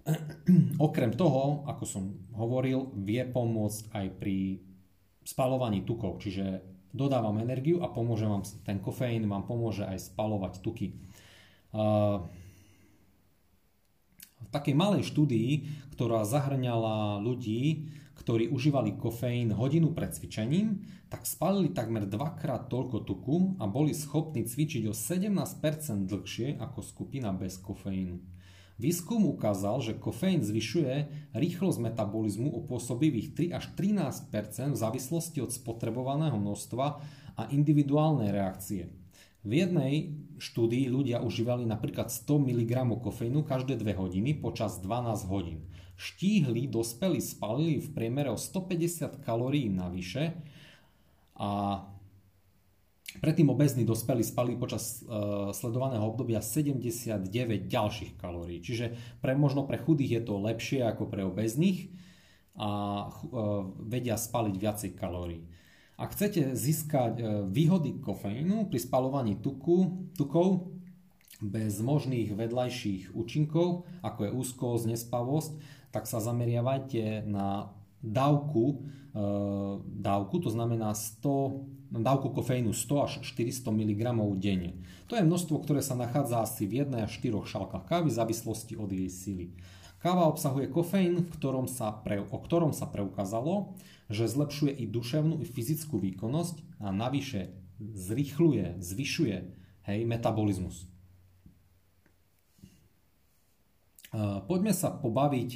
Okrem 0.84 1.16
toho, 1.16 1.64
ako 1.64 1.84
som 1.88 2.12
hovoril, 2.36 2.92
vie 2.92 3.24
pomôcť 3.24 3.88
aj 3.88 4.20
pri 4.20 4.60
spalovaní 5.24 5.88
tukov, 5.88 6.20
čiže 6.20 6.60
dodávam 6.92 7.40
energiu 7.40 7.80
a 7.80 7.88
pomôže 7.88 8.28
vám, 8.28 8.44
ten 8.68 8.84
kofeín 8.84 9.32
vám 9.32 9.48
pomôže 9.48 9.88
aj 9.88 10.12
spalovať 10.12 10.60
tuky. 10.60 10.92
V 14.44 14.48
takej 14.52 14.76
malej 14.76 15.08
štúdii, 15.08 15.72
ktorá 15.96 16.28
zahrňala 16.28 17.16
ľudí, 17.24 17.88
ktorí 18.12 18.52
užívali 18.52 18.96
kofeín 19.00 19.56
hodinu 19.56 19.96
pred 19.96 20.12
cvičením, 20.12 20.84
tak 21.08 21.24
spalili 21.28 21.72
takmer 21.72 22.08
dvakrát 22.08 22.68
toľko 22.68 23.04
tuku 23.04 23.36
a 23.60 23.68
boli 23.68 23.92
schopní 23.96 24.44
cvičiť 24.44 24.88
o 24.88 24.94
17% 24.96 26.08
dlhšie 26.08 26.60
ako 26.60 26.80
skupina 26.80 27.32
bez 27.32 27.60
kofeínu. 27.60 28.20
Výskum 28.80 29.28
ukázal, 29.28 29.78
že 29.84 30.00
kofeín 30.00 30.42
zvyšuje 30.42 30.94
rýchlosť 31.36 31.78
metabolizmu 31.78 32.50
o 32.50 32.64
pôsobivých 32.64 33.52
3 33.52 33.58
až 33.58 33.64
13 33.78 34.32
v 34.72 34.80
závislosti 34.80 35.38
od 35.44 35.52
spotrebovaného 35.52 36.34
množstva 36.34 36.86
a 37.36 37.42
individuálnej 37.52 38.32
reakcie. 38.32 38.90
V 39.42 39.58
jednej 39.58 40.14
štúdii 40.38 40.86
ľudia 40.86 41.18
užívali 41.18 41.66
napríklad 41.66 42.14
100 42.14 42.46
mg 42.46 42.72
kofeínu 43.02 43.42
každé 43.42 43.74
2 43.78 43.90
hodiny 43.98 44.38
počas 44.38 44.78
12 44.78 45.30
hodín. 45.30 45.66
Štíhli 46.02 46.66
dospelí 46.66 47.22
spalili 47.22 47.78
v 47.78 47.94
priemere 47.94 48.34
o 48.34 48.38
150 48.38 49.22
kalórií 49.22 49.70
navyše 49.70 50.34
a 51.38 51.78
Predtým 53.20 53.52
obezní 53.52 53.84
dospelí 53.84 54.24
spali 54.24 54.56
počas 54.56 55.04
uh, 55.04 55.52
sledovaného 55.52 56.00
obdobia 56.00 56.40
79 56.40 57.28
ďalších 57.68 58.16
kalórií. 58.16 58.64
Čiže 58.64 58.96
pre, 59.20 59.36
možno 59.36 59.68
pre 59.68 59.76
chudých 59.76 60.16
je 60.16 60.22
to 60.24 60.40
lepšie 60.40 60.80
ako 60.80 61.12
pre 61.12 61.20
obezných 61.28 61.92
a 62.56 62.70
uh, 63.04 63.68
vedia 63.84 64.16
spaliť 64.16 64.54
viacej 64.56 64.90
kalórií. 64.96 65.44
Ak 66.00 66.16
chcete 66.16 66.56
získať 66.56 67.14
uh, 67.20 67.26
výhody 67.44 68.00
kofeínu 68.00 68.72
pri 68.72 68.80
spalovaní 68.80 69.36
tuku, 69.44 70.08
tukov 70.16 70.72
bez 71.42 71.84
možných 71.84 72.32
vedľajších 72.32 73.12
účinkov, 73.12 73.84
ako 74.00 74.20
je 74.24 74.30
úzkosť, 74.30 74.84
nespavosť, 74.88 75.52
tak 75.92 76.08
sa 76.08 76.18
zameriavajte 76.18 77.28
na 77.28 77.70
dávku, 78.02 78.88
dávku, 79.84 80.40
to 80.42 80.50
znamená 80.50 80.96
100 80.96 81.92
dávku 81.92 82.32
kofeínu 82.32 82.72
100 82.72 83.04
až 83.04 83.12
400 83.20 83.68
mg 83.68 84.02
denne. 84.40 84.80
To 85.12 85.20
je 85.20 85.28
množstvo, 85.28 85.60
ktoré 85.60 85.84
sa 85.84 85.92
nachádza 85.92 86.40
asi 86.40 86.64
v 86.64 86.88
1 86.88 87.04
až 87.04 87.20
4 87.20 87.36
šálkach 87.44 87.84
kávy 87.84 88.08
v 88.08 88.16
závislosti 88.16 88.74
od 88.80 88.88
jej 88.88 89.12
sily. 89.12 89.46
Káva 90.00 90.26
obsahuje 90.26 90.72
kofeín, 90.72 91.20
v 91.22 91.30
ktorom 91.36 91.68
sa 91.68 91.92
pre, 91.92 92.18
o 92.18 92.38
ktorom 92.40 92.72
sa 92.72 92.88
preukázalo, 92.88 93.76
že 94.08 94.26
zlepšuje 94.26 94.72
i 94.72 94.88
duševnú 94.88 95.44
i 95.44 95.46
fyzickú 95.46 96.00
výkonnosť 96.00 96.80
a 96.80 96.90
navyše 96.90 97.52
zrychluje, 97.78 98.80
zvyšuje 98.80 99.36
hej, 99.86 99.98
metabolizmus. 100.08 100.88
Poďme 104.48 104.76
sa 104.76 104.92
pobaviť 104.92 105.50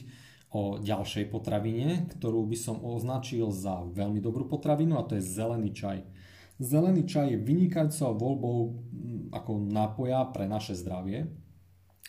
o 0.56 0.80
ďalšej 0.80 1.28
potravine, 1.28 2.08
ktorú 2.16 2.48
by 2.48 2.56
som 2.56 2.80
označil 2.80 3.52
za 3.52 3.84
veľmi 3.84 4.24
dobrú 4.24 4.48
potravinu 4.48 4.96
a 4.96 5.04
to 5.04 5.20
je 5.20 5.28
zelený 5.28 5.76
čaj. 5.76 6.00
Zelený 6.56 7.04
čaj 7.04 7.36
je 7.36 7.44
vynikajúcou 7.44 8.16
voľbou 8.16 8.58
ako 9.36 9.68
nápoja 9.68 10.24
pre 10.32 10.48
naše 10.48 10.72
zdravie. 10.72 11.28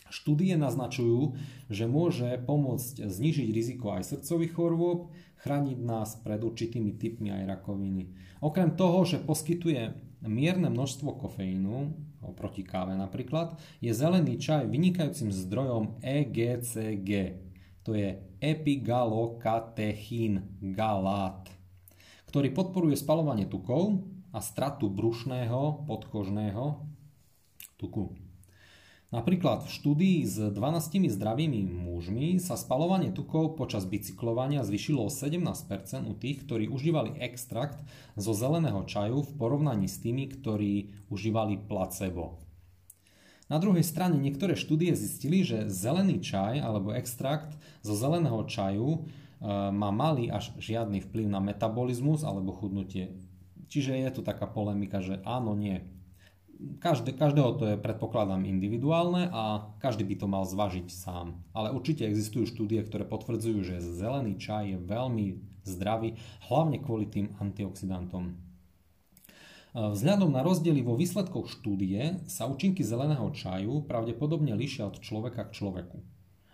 Štúdie 0.08 0.56
naznačujú, 0.56 1.36
že 1.68 1.84
môže 1.84 2.40
pomôcť 2.48 3.12
znižiť 3.12 3.48
riziko 3.52 3.92
aj 3.92 4.16
srdcových 4.16 4.56
chorôb, 4.56 5.12
chrániť 5.44 5.78
nás 5.84 6.16
pred 6.24 6.40
určitými 6.40 6.96
typmi 6.96 7.28
aj 7.36 7.44
rakoviny. 7.44 8.16
Okrem 8.40 8.80
toho, 8.80 9.04
že 9.04 9.20
poskytuje 9.20 10.00
mierne 10.24 10.72
množstvo 10.72 11.20
kofeínu, 11.20 11.76
oproti 12.24 12.64
káve 12.64 12.96
napríklad, 12.96 13.60
je 13.84 13.92
zelený 13.92 14.40
čaj 14.40 14.72
vynikajúcim 14.72 15.36
zdrojom 15.36 16.00
EGCG, 16.00 17.44
to 17.84 17.96
je 17.96 18.20
epigalokatechín 18.40 20.46
galát, 20.76 21.50
ktorý 22.30 22.54
podporuje 22.54 22.96
spalovanie 23.00 23.50
tukov, 23.50 24.06
a 24.38 24.40
stratu 24.44 24.92
brušného 24.92 25.88
podkožného 25.90 26.86
tuku. 27.82 28.14
Napríklad 29.08 29.64
v 29.64 29.72
štúdii 29.72 30.20
s 30.28 30.36
12 30.52 31.16
zdravými 31.16 31.64
mužmi 31.64 32.44
sa 32.44 32.60
spalovanie 32.60 33.16
tukov 33.16 33.56
počas 33.56 33.88
bicyklovania 33.88 34.68
zvyšilo 34.68 35.08
o 35.08 35.10
17% 35.10 35.48
u 36.06 36.14
tých, 36.14 36.44
ktorí 36.44 36.68
užívali 36.68 37.16
extrakt 37.24 37.80
zo 38.20 38.36
zeleného 38.36 38.84
čaju 38.84 39.24
v 39.24 39.32
porovnaní 39.40 39.88
s 39.88 40.04
tými, 40.04 40.28
ktorí 40.28 40.92
užívali 41.08 41.56
placebo. 41.56 42.47
Na 43.48 43.58
druhej 43.64 43.84
strane 43.84 44.20
niektoré 44.20 44.60
štúdie 44.60 44.92
zistili, 44.92 45.44
že 45.44 45.72
zelený 45.72 46.20
čaj 46.20 46.60
alebo 46.60 46.92
extrakt 46.92 47.56
zo 47.80 47.96
zeleného 47.96 48.44
čaju 48.44 48.90
e, 48.92 49.00
má 49.72 49.90
malý 49.90 50.28
až 50.28 50.52
žiadny 50.60 51.00
vplyv 51.00 51.32
na 51.32 51.40
metabolizmus 51.40 52.28
alebo 52.28 52.52
chudnutie 52.52 53.16
Čiže 53.68 54.00
je 54.00 54.10
tu 54.16 54.22
taká 54.24 54.48
polemika, 54.48 55.04
že 55.04 55.20
áno, 55.28 55.52
nie. 55.52 55.84
Každé, 56.58 57.14
každého 57.14 57.54
to 57.60 57.64
je, 57.70 57.76
predpokladám, 57.78 58.48
individuálne 58.48 59.30
a 59.30 59.70
každý 59.78 60.08
by 60.10 60.16
to 60.18 60.26
mal 60.26 60.44
zvažiť 60.48 60.88
sám. 60.90 61.38
Ale 61.54 61.70
určite 61.70 62.08
existujú 62.08 62.50
štúdie, 62.50 62.82
ktoré 62.82 63.06
potvrdzujú, 63.06 63.62
že 63.62 63.84
zelený 63.84 64.42
čaj 64.42 64.74
je 64.74 64.78
veľmi 64.82 65.26
zdravý, 65.68 66.18
hlavne 66.50 66.82
kvôli 66.82 67.06
tým 67.06 67.36
antioxidantom. 67.38 68.47
Vzhľadom 69.78 70.34
na 70.34 70.42
rozdiely 70.42 70.82
vo 70.82 70.98
výsledkoch 70.98 71.54
štúdie 71.54 72.26
sa 72.26 72.50
účinky 72.50 72.82
zeleného 72.82 73.30
čaju 73.30 73.86
pravdepodobne 73.86 74.58
líšia 74.58 74.90
od 74.90 74.98
človeka 74.98 75.46
k 75.46 75.54
človeku. 75.54 76.02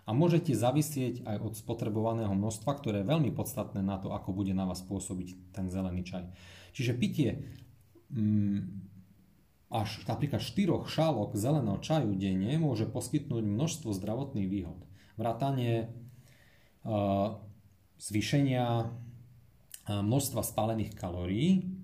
A 0.04 0.12
môžete 0.12 0.52
zavisieť 0.52 1.24
aj 1.24 1.40
od 1.40 1.56
spotrebovaného 1.56 2.36
množstva, 2.36 2.76
ktoré 2.76 3.00
je 3.00 3.08
veľmi 3.08 3.32
podstatné 3.32 3.80
na 3.80 3.96
to, 3.96 4.12
ako 4.12 4.36
bude 4.36 4.52
na 4.52 4.68
vás 4.68 4.84
pôsobiť 4.84 5.56
ten 5.56 5.72
zelený 5.72 6.04
čaj. 6.04 6.28
Čiže 6.76 7.00
pitie 7.00 7.48
mm, 8.12 8.60
až 9.72 10.04
napríklad 10.04 10.44
4 10.44 10.84
šálok 10.84 11.32
zeleného 11.32 11.80
čaju 11.80 12.12
denne 12.20 12.60
môže 12.60 12.84
poskytnúť 12.84 13.40
množstvo 13.40 13.96
zdravotných 13.96 14.52
výhod. 14.52 14.84
Vrátanie 15.16 15.88
uh, 16.84 17.40
zvýšenia 17.96 18.92
množstva 19.88 20.40
spálených 20.44 20.92
kalórií, 20.96 21.83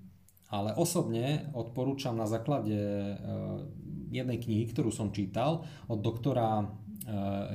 ale 0.51 0.75
osobne 0.75 1.49
odporúčam 1.55 2.19
na 2.19 2.27
základe 2.27 2.75
uh, 2.75 3.65
jednej 4.11 4.43
knihy, 4.43 4.67
ktorú 4.67 4.91
som 4.91 5.15
čítal 5.15 5.63
od 5.87 6.03
doktora 6.03 6.67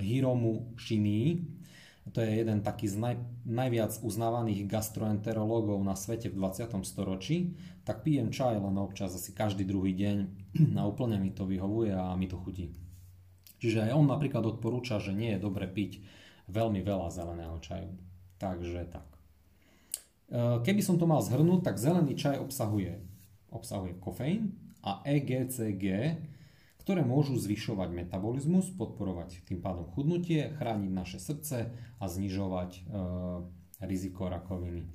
Hiromu 0.01 0.75
Shinii, 0.75 1.55
to 2.13 2.21
je 2.21 2.37
jeden 2.37 2.61
taký 2.61 2.85
z 2.85 3.01
naj, 3.01 3.15
najviac 3.49 3.97
uznávaných 4.05 4.69
gastroenterológov 4.69 5.81
na 5.81 5.97
svete 5.97 6.29
v 6.29 6.37
20. 6.37 6.85
storočí, 6.85 7.57
tak 7.81 8.05
pijem 8.05 8.29
čaj 8.29 8.61
len 8.61 8.77
občas 8.77 9.17
asi 9.17 9.33
každý 9.33 9.65
druhý 9.65 9.97
deň 9.97 10.17
a 10.79 10.85
úplne 10.85 11.17
mi 11.17 11.33
to 11.33 11.49
vyhovuje 11.49 11.89
a 11.97 12.13
mi 12.13 12.29
to 12.29 12.37
chutí. 12.37 12.69
Čiže 13.57 13.89
aj 13.89 13.91
on 13.97 14.05
napríklad 14.05 14.45
odporúča, 14.45 15.01
že 15.01 15.17
nie 15.17 15.33
je 15.33 15.41
dobre 15.41 15.65
piť 15.65 16.05
veľmi 16.45 16.85
veľa 16.85 17.09
zeleného 17.09 17.57
čaju. 17.57 17.89
Takže 18.37 18.85
tak. 18.93 19.14
E, 20.29 20.61
keby 20.65 20.81
som 20.81 20.97
to 20.97 21.05
mal 21.05 21.21
zhrnúť, 21.21 21.61
tak 21.61 21.77
zelený 21.77 22.17
čaj 22.17 22.41
obsahuje, 22.41 22.97
obsahuje 23.53 23.97
kofeín 24.01 24.57
a 24.81 25.05
EGCG, 25.05 25.85
ktoré 26.85 27.01
môžu 27.01 27.33
zvyšovať 27.37 27.89
metabolizmus, 27.93 28.69
podporovať 28.77 29.45
tým 29.49 29.61
pádom 29.61 29.89
chudnutie, 29.93 30.53
chrániť 30.57 30.91
naše 30.93 31.17
srdce 31.17 31.73
a 31.97 32.05
znižovať 32.05 32.71
e, 32.77 32.81
riziko 33.85 34.29
rakoviny. 34.29 34.85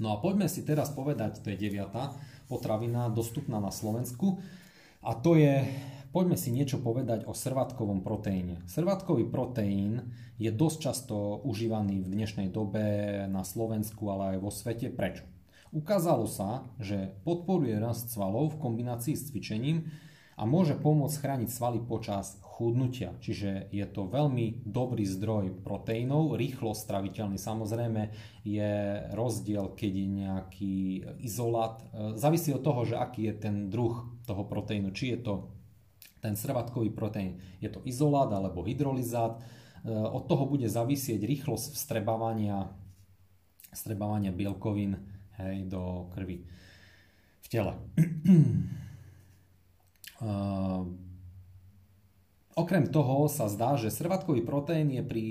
No 0.00 0.16
a 0.16 0.20
poďme 0.20 0.48
si 0.48 0.64
teraz 0.64 0.88
povedať, 0.92 1.44
to 1.44 1.52
je 1.52 1.60
deviatá 1.60 2.16
potravina 2.48 3.12
dostupná 3.12 3.60
na 3.60 3.68
Slovensku 3.68 4.40
a 5.04 5.12
to 5.16 5.36
je, 5.36 5.64
poďme 6.10 6.36
si 6.36 6.50
niečo 6.50 6.82
povedať 6.82 7.26
o 7.26 7.32
srvátkovom 7.32 8.02
proteíne. 8.02 8.62
Srvátkový 8.66 9.30
proteín 9.30 10.14
je 10.36 10.50
dosť 10.50 10.78
často 10.78 11.42
užívaný 11.46 12.02
v 12.02 12.12
dnešnej 12.12 12.48
dobe 12.50 12.82
na 13.30 13.46
Slovensku, 13.46 14.10
ale 14.10 14.36
aj 14.36 14.38
vo 14.42 14.50
svete. 14.50 14.90
Prečo? 14.90 15.24
Ukázalo 15.70 16.26
sa, 16.26 16.66
že 16.82 17.14
podporuje 17.22 17.78
rast 17.78 18.10
svalov 18.10 18.54
v 18.54 18.60
kombinácii 18.60 19.14
s 19.14 19.30
cvičením, 19.30 19.86
a 20.40 20.48
môže 20.48 20.72
pomôcť 20.72 21.20
chrániť 21.20 21.50
svaly 21.52 21.84
počas 21.84 22.40
chudnutia. 22.40 23.12
Čiže 23.20 23.68
je 23.76 23.84
to 23.84 24.08
veľmi 24.08 24.64
dobrý 24.64 25.04
zdroj 25.04 25.60
proteínov, 25.60 26.32
rýchlo 26.40 26.72
straviteľný. 26.72 27.36
Samozrejme 27.36 28.08
je 28.48 28.72
rozdiel, 29.12 29.76
keď 29.76 29.92
je 29.92 30.08
nejaký 30.08 30.76
izolát. 31.20 31.84
Závisí 32.16 32.56
od 32.56 32.64
toho, 32.64 32.88
že 32.88 32.96
aký 32.96 33.28
je 33.28 33.34
ten 33.36 33.68
druh 33.68 34.00
toho 34.24 34.48
proteínu. 34.48 34.96
Či 34.96 35.12
je 35.12 35.18
to 35.20 35.34
ten 36.20 36.36
srvatkový 36.36 36.92
proteín, 36.92 37.40
je 37.58 37.68
to 37.72 37.80
izolát 37.88 38.28
alebo 38.32 38.62
hydrolizát. 38.62 39.40
E, 39.40 39.90
od 39.90 40.28
toho 40.28 40.44
bude 40.44 40.68
závisieť 40.68 41.24
rýchlosť 41.24 41.72
vstrebávania, 41.74 42.68
vstrebávania 43.72 44.30
bielkovín 44.30 45.00
hej, 45.40 45.64
do 45.66 46.12
krvi 46.12 46.44
v 47.40 47.46
tele. 47.48 47.72
uh, 50.20 50.84
okrem 52.62 52.84
toho 52.92 53.26
sa 53.32 53.48
zdá, 53.48 53.80
že 53.80 53.88
srvatkový 53.88 54.44
proteín 54.44 54.92
je, 54.92 55.02
pri, 55.02 55.26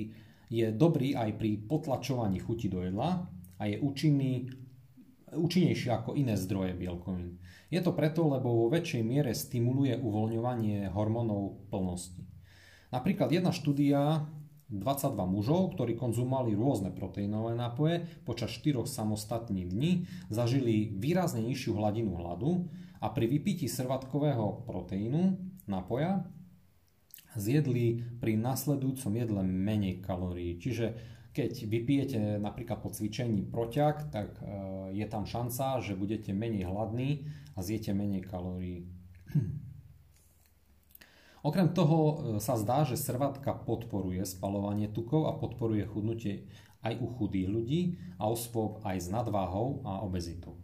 je 0.50 0.74
dobrý 0.74 1.14
aj 1.14 1.38
pri 1.38 1.62
potlačovaní 1.62 2.42
chuti 2.42 2.66
do 2.68 2.82
jedla 2.82 3.30
a 3.62 3.64
je 3.70 3.78
účinný, 3.78 4.50
účinnejší 5.34 5.90
ako 5.94 6.18
iné 6.18 6.34
zdroje 6.38 6.74
bielkovín. 6.74 7.38
Je 7.70 7.82
to 7.82 7.94
preto, 7.94 8.26
lebo 8.26 8.66
vo 8.66 8.68
väčšej 8.74 9.04
miere 9.06 9.32
stimuluje 9.38 9.94
uvoľňovanie 9.98 10.90
hormónov 10.90 11.70
plnosti. 11.70 12.26
Napríklad 12.90 13.30
jedna 13.30 13.54
štúdia 13.54 14.26
22 14.70 15.18
mužov, 15.26 15.74
ktorí 15.74 15.98
konzumovali 15.98 16.54
rôzne 16.54 16.94
proteínové 16.94 17.58
nápoje 17.58 18.06
počas 18.22 18.54
4 18.54 18.86
samostatných 18.86 19.70
dní, 19.70 19.92
zažili 20.30 20.94
výrazne 20.94 21.42
nižšiu 21.46 21.74
hladinu 21.74 22.14
hladu 22.18 22.70
a 23.02 23.10
pri 23.10 23.26
vypití 23.26 23.66
srvatkového 23.66 24.66
proteínu 24.70 25.38
nápoja 25.66 26.30
zjedli 27.38 28.02
pri 28.18 28.38
nasledujúcom 28.38 29.14
jedle 29.14 29.42
menej 29.46 30.02
kalórií. 30.02 30.58
Čiže 30.58 30.98
keď 31.40 31.72
vypijete 31.72 32.20
napríklad 32.44 32.84
po 32.84 32.92
cvičení 32.92 33.48
proťak, 33.48 34.12
tak 34.12 34.36
e, 34.44 34.92
je 34.92 35.08
tam 35.08 35.24
šanca, 35.24 35.80
že 35.80 35.96
budete 35.96 36.36
menej 36.36 36.68
hladní 36.68 37.32
a 37.56 37.64
zjete 37.64 37.96
menej 37.96 38.28
kalórií. 38.28 38.92
Okrem 41.48 41.72
toho 41.72 42.00
e, 42.04 42.14
sa 42.44 42.60
zdá, 42.60 42.84
že 42.84 43.00
srvatka 43.00 43.56
podporuje 43.56 44.20
spalovanie 44.28 44.92
tukov 44.92 45.32
a 45.32 45.40
podporuje 45.40 45.88
chudnutie 45.88 46.52
aj 46.84 47.00
u 47.00 47.08
chudých 47.08 47.48
ľudí 47.48 47.82
a 48.20 48.28
osôb 48.28 48.84
aj 48.84 49.00
s 49.00 49.08
nadváhou 49.08 49.80
a 49.88 50.04
obezitou. 50.04 50.59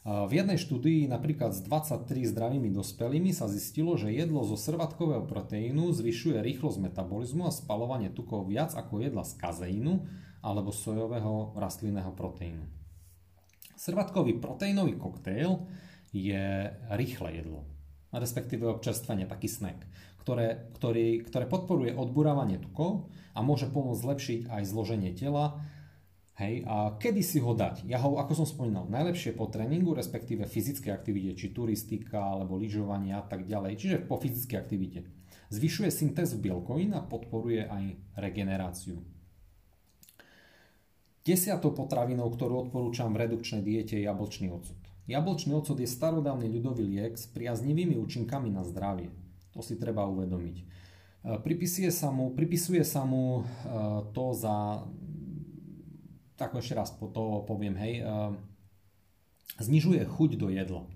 V 0.00 0.32
jednej 0.32 0.56
štúdii 0.56 1.12
napríklad 1.12 1.52
s 1.52 1.60
23 1.60 2.08
zdravými 2.32 2.72
dospelými 2.72 3.36
sa 3.36 3.52
zistilo, 3.52 4.00
že 4.00 4.16
jedlo 4.16 4.40
zo 4.48 4.56
srvatkového 4.56 5.28
proteínu 5.28 5.92
zvyšuje 5.92 6.40
rýchlosť 6.40 6.88
metabolizmu 6.88 7.44
a 7.44 7.52
spalovanie 7.52 8.08
tukov 8.08 8.48
viac 8.48 8.72
ako 8.72 9.04
jedla 9.04 9.28
z 9.28 9.36
kazeínu 9.36 10.08
alebo 10.40 10.72
sojového 10.72 11.52
rastlinného 11.52 12.16
proteínu. 12.16 12.64
Srvatkový 13.76 14.40
proteínový 14.40 14.96
koktejl 14.96 15.68
je 16.16 16.72
rýchle 16.96 17.28
jedlo 17.36 17.68
respektíve 18.12 18.66
občerstvenie, 18.66 19.30
taký 19.30 19.46
snack, 19.46 19.86
ktoré, 20.18 20.70
ktorý, 20.74 21.22
ktoré 21.22 21.44
podporuje 21.46 21.94
odburávanie 21.94 22.58
tukov 22.58 23.06
a 23.34 23.40
môže 23.46 23.70
pomôcť 23.70 24.02
zlepšiť 24.02 24.40
aj 24.50 24.62
zloženie 24.66 25.14
tela. 25.14 25.62
Hej, 26.40 26.64
a 26.64 26.96
kedy 26.96 27.20
si 27.20 27.36
ho 27.36 27.52
dať? 27.52 27.84
Ja 27.84 28.00
ho, 28.00 28.16
ako 28.16 28.32
som 28.32 28.48
spomínal, 28.48 28.88
najlepšie 28.88 29.36
po 29.36 29.52
tréningu, 29.52 29.92
respektíve 29.92 30.48
fyzickej 30.48 30.88
aktivite, 30.88 31.36
či 31.36 31.52
turistika, 31.52 32.16
alebo 32.16 32.56
lyžovanie 32.56 33.12
a 33.12 33.20
tak 33.20 33.44
ďalej, 33.44 33.76
čiže 33.76 34.08
po 34.08 34.16
fyzickej 34.16 34.56
aktivite. 34.56 35.04
Zvyšuje 35.52 35.92
syntézu 35.92 36.40
bielkovín 36.40 36.96
a 36.96 37.04
podporuje 37.04 37.68
aj 37.68 37.92
regeneráciu. 38.16 39.04
Desiatou 41.20 41.76
potravinou, 41.76 42.32
ktorú 42.32 42.64
odporúčam 42.64 43.12
v 43.12 43.28
redukčnej 43.28 43.60
diete 43.60 44.00
je 44.00 44.08
jablčný 44.08 44.48
ocot. 44.48 44.80
Jablčný 45.04 45.52
ocot 45.52 45.76
je 45.76 45.84
starodávny 45.84 46.48
ľudový 46.48 46.88
liek 46.88 47.20
s 47.20 47.28
priaznivými 47.28 48.00
účinkami 48.00 48.48
na 48.48 48.64
zdravie. 48.64 49.12
To 49.52 49.60
si 49.60 49.76
treba 49.76 50.08
uvedomiť. 50.08 50.56
E, 50.56 50.64
pripisuje 51.44 51.92
sa 51.92 52.08
mu, 52.08 52.32
pripisuje 52.32 52.80
sa 52.80 53.04
mu 53.04 53.42
e, 53.42 53.68
to 54.16 54.32
za, 54.32 54.88
tak 56.40 56.56
ešte 56.56 56.72
raz 56.72 56.96
to 56.96 57.44
poviem, 57.44 57.76
hej, 57.76 58.00
e, 58.00 58.04
znižuje 59.60 60.00
chuť 60.08 60.40
do 60.40 60.48
jedla. 60.48 60.88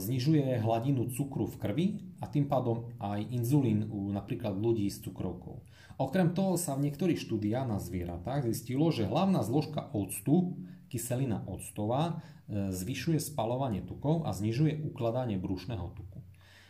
Znižuje 0.00 0.58
hladinu 0.66 1.06
cukru 1.14 1.46
v 1.46 1.56
krvi 1.60 1.86
a 2.18 2.26
tým 2.26 2.50
pádom 2.50 2.90
aj 2.98 3.22
inzulín 3.30 3.86
u 3.86 4.10
napríklad 4.10 4.56
ľudí 4.56 4.88
s 4.90 4.98
cukrovkou. 5.04 5.62
Okrem 5.94 6.34
toho 6.34 6.58
sa 6.58 6.74
v 6.74 6.90
niektorých 6.90 7.20
štúdiách 7.22 7.70
na 7.70 7.78
zvieratách 7.78 8.50
zistilo, 8.50 8.90
že 8.90 9.06
hlavná 9.06 9.46
zložka 9.46 9.94
octu, 9.94 10.58
kyselina 10.90 11.46
octová, 11.46 12.18
e, 12.50 12.74
zvyšuje 12.74 13.22
spalovanie 13.22 13.84
tukov 13.86 14.26
a 14.26 14.34
znižuje 14.34 14.90
ukladanie 14.90 15.38
brušného 15.38 15.86
tuku. 15.94 16.18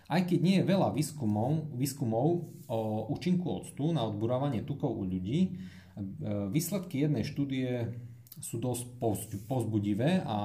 Aj 0.05 0.21
keď 0.21 0.39
nie 0.45 0.57
je 0.61 0.69
veľa 0.69 0.93
výskumov, 0.93 1.73
výskumov 1.73 2.53
o 2.69 3.09
účinku 3.09 3.49
octu 3.49 3.97
na 3.97 4.05
odburávanie 4.05 4.61
tukov 4.61 4.93
u 4.93 5.09
ľudí, 5.09 5.57
výsledky 6.51 7.07
jednej 7.07 7.23
štúdie 7.23 7.95
sú 8.43 8.59
dosť 8.59 8.99
pozbudivé 9.47 10.27
a 10.27 10.39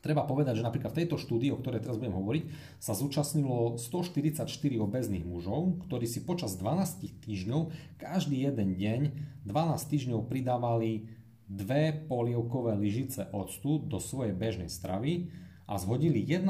Treba 0.00 0.24
povedať, 0.24 0.56
že 0.56 0.64
napríklad 0.64 0.96
v 0.96 1.04
tejto 1.04 1.20
štúdii, 1.20 1.52
o 1.52 1.60
ktorej 1.60 1.84
teraz 1.84 2.00
budem 2.00 2.16
hovoriť, 2.16 2.44
sa 2.80 2.96
zúčastnilo 2.96 3.76
144 3.76 4.48
obezných 4.80 5.28
mužov, 5.28 5.84
ktorí 5.84 6.08
si 6.08 6.24
počas 6.24 6.56
12 6.56 7.20
týždňov 7.20 7.68
každý 8.00 8.48
jeden 8.48 8.80
deň 8.80 9.00
12 9.44 9.92
týždňov 9.92 10.24
pridávali 10.24 11.04
dve 11.44 11.92
polievkové 12.08 12.80
lyžice 12.80 13.28
octu 13.36 13.76
do 13.76 14.00
svojej 14.00 14.32
bežnej 14.32 14.72
stravy 14.72 15.28
a 15.68 15.76
zhodili 15.76 16.24
1,7 16.24 16.48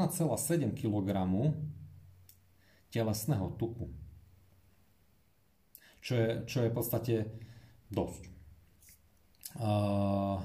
kg 0.71 1.09
telesného 2.87 3.47
tuku. 3.59 3.91
Čo 5.99 6.13
je, 6.15 6.29
čo 6.47 6.57
je 6.63 6.71
v 6.71 6.75
podstate 6.75 7.15
dosť. 7.91 8.23
Uh, 9.59 10.39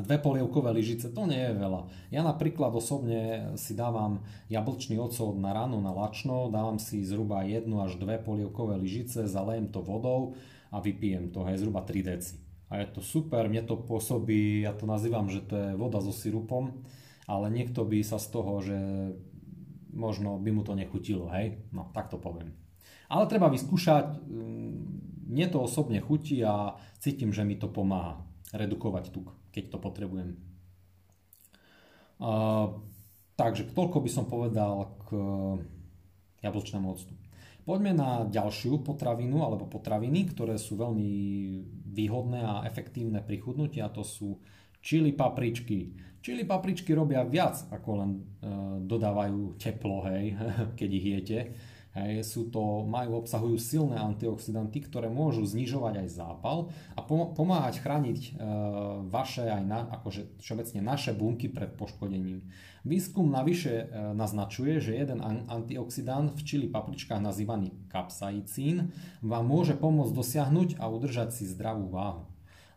dve 0.00 0.16
polievkové 0.16 0.72
lyžice, 0.72 1.12
to 1.12 1.28
nie 1.28 1.40
je 1.40 1.52
veľa. 1.52 1.88
Ja 2.08 2.24
napríklad 2.24 2.72
osobne 2.72 3.52
si 3.60 3.76
dávam 3.76 4.24
jablčný 4.48 4.96
ocot 4.96 5.36
na 5.36 5.52
ráno 5.52 5.84
na 5.84 5.92
lačno, 5.92 6.48
dávam 6.48 6.80
si 6.80 7.04
zhruba 7.04 7.44
jednu 7.44 7.84
až 7.84 8.00
dve 8.00 8.16
polievkové 8.16 8.80
lyžice, 8.80 9.28
zalejem 9.28 9.68
to 9.68 9.84
vodou 9.84 10.36
a 10.72 10.80
vypijem 10.80 11.28
to, 11.28 11.44
hej, 11.44 11.60
zhruba 11.60 11.84
3 11.84 12.08
deci. 12.08 12.40
A 12.72 12.80
je 12.80 12.88
to 12.88 13.04
super, 13.04 13.52
mne 13.52 13.68
to 13.68 13.76
pôsobí, 13.76 14.64
ja 14.64 14.72
to 14.72 14.88
nazývam, 14.88 15.28
že 15.28 15.44
to 15.44 15.54
je 15.60 15.70
voda 15.76 16.00
so 16.00 16.08
sirupom, 16.08 16.80
ale 17.28 17.52
niekto 17.52 17.84
by 17.84 18.00
sa 18.00 18.16
z 18.16 18.26
toho, 18.32 18.52
že 18.64 18.78
možno 19.92 20.40
by 20.40 20.50
mu 20.56 20.64
to 20.64 20.72
nechutilo, 20.72 21.28
hej, 21.36 21.60
no 21.68 21.92
tak 21.92 22.08
to 22.08 22.16
poviem. 22.16 22.56
Ale 23.12 23.28
treba 23.28 23.52
vyskúšať, 23.52 24.24
mm, 24.24 25.01
mne 25.32 25.48
to 25.48 25.64
osobne 25.64 25.98
chutí 26.04 26.44
a 26.44 26.76
cítim, 27.00 27.32
že 27.32 27.48
mi 27.48 27.56
to 27.56 27.72
pomáha 27.72 28.20
redukovať 28.52 29.08
tuk 29.08 29.32
keď 29.52 29.64
to 29.68 29.78
potrebujem. 29.78 30.30
Uh, 32.18 32.80
takže 33.36 33.68
toľko 33.76 34.00
by 34.00 34.10
som 34.10 34.24
povedal 34.24 34.96
k 35.04 35.08
jablčnému 36.40 36.88
octu. 36.88 37.12
Poďme 37.62 37.94
na 37.94 38.26
ďalšiu 38.26 38.82
potravinu 38.82 39.46
alebo 39.46 39.70
potraviny, 39.70 40.34
ktoré 40.34 40.58
sú 40.58 40.74
veľmi 40.74 41.10
výhodné 41.94 42.42
a 42.42 42.66
efektívne 42.66 43.22
pri 43.22 43.38
chudnutí 43.38 43.78
a 43.78 43.92
to 43.92 44.02
sú 44.02 44.34
čili 44.82 45.14
papričky. 45.14 45.94
Čili 46.18 46.42
papričky 46.42 46.90
robia 46.90 47.22
viac 47.22 47.70
ako 47.70 47.90
len 48.02 48.10
e, 48.18 48.20
dodávajú 48.82 49.62
teplo, 49.62 50.02
hej, 50.10 50.34
keď 50.78 50.90
ich 50.90 51.06
jete. 51.06 51.38
Hej, 51.92 52.24
sú 52.24 52.48
to, 52.48 52.88
majú, 52.88 53.20
obsahujú 53.20 53.60
silné 53.60 54.00
antioxidanty, 54.00 54.80
ktoré 54.80 55.12
môžu 55.12 55.44
znižovať 55.44 56.00
aj 56.00 56.08
zápal 56.08 56.72
a 56.96 57.04
pomáhať 57.04 57.84
chrániť 57.84 58.20
e, 58.24 58.30
vaše 59.12 59.44
aj 59.44 59.60
na, 59.60 59.84
akože 60.00 60.40
všeobecne 60.40 60.80
naše 60.80 61.12
bunky 61.12 61.52
pred 61.52 61.76
poškodením. 61.76 62.48
Výskum 62.88 63.28
navyše 63.28 63.92
e, 63.92 64.16
naznačuje, 64.16 64.80
že 64.80 64.96
jeden 64.96 65.20
antioxidant 65.52 66.32
v 66.32 66.40
čili 66.40 66.66
papričkách 66.72 67.20
nazývaný 67.20 67.76
kapsaicín 67.92 68.96
vám 69.20 69.44
môže 69.44 69.76
pomôcť 69.76 70.16
dosiahnuť 70.16 70.80
a 70.80 70.88
udržať 70.88 71.36
si 71.36 71.44
zdravú 71.44 71.92
váhu. 71.92 72.24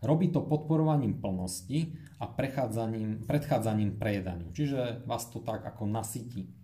Robí 0.04 0.28
to 0.28 0.44
podporovaním 0.44 1.16
plnosti 1.24 1.88
a 2.20 2.28
predchádzaním 2.28 3.96
prejedaniu, 3.96 4.52
čiže 4.52 5.08
vás 5.08 5.24
to 5.32 5.40
tak 5.40 5.64
ako 5.64 5.88
nasytí. 5.88 6.55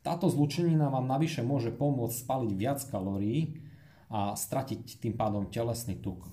Táto 0.00 0.32
zlučenina 0.32 0.88
vám 0.88 1.04
navyše 1.04 1.44
môže 1.44 1.68
pomôcť 1.68 2.24
spaliť 2.24 2.52
viac 2.56 2.80
kalórií 2.88 3.60
a 4.08 4.32
stratiť 4.32 4.96
tým 4.96 5.14
pádom 5.14 5.52
telesný 5.52 6.00
tuk. 6.00 6.24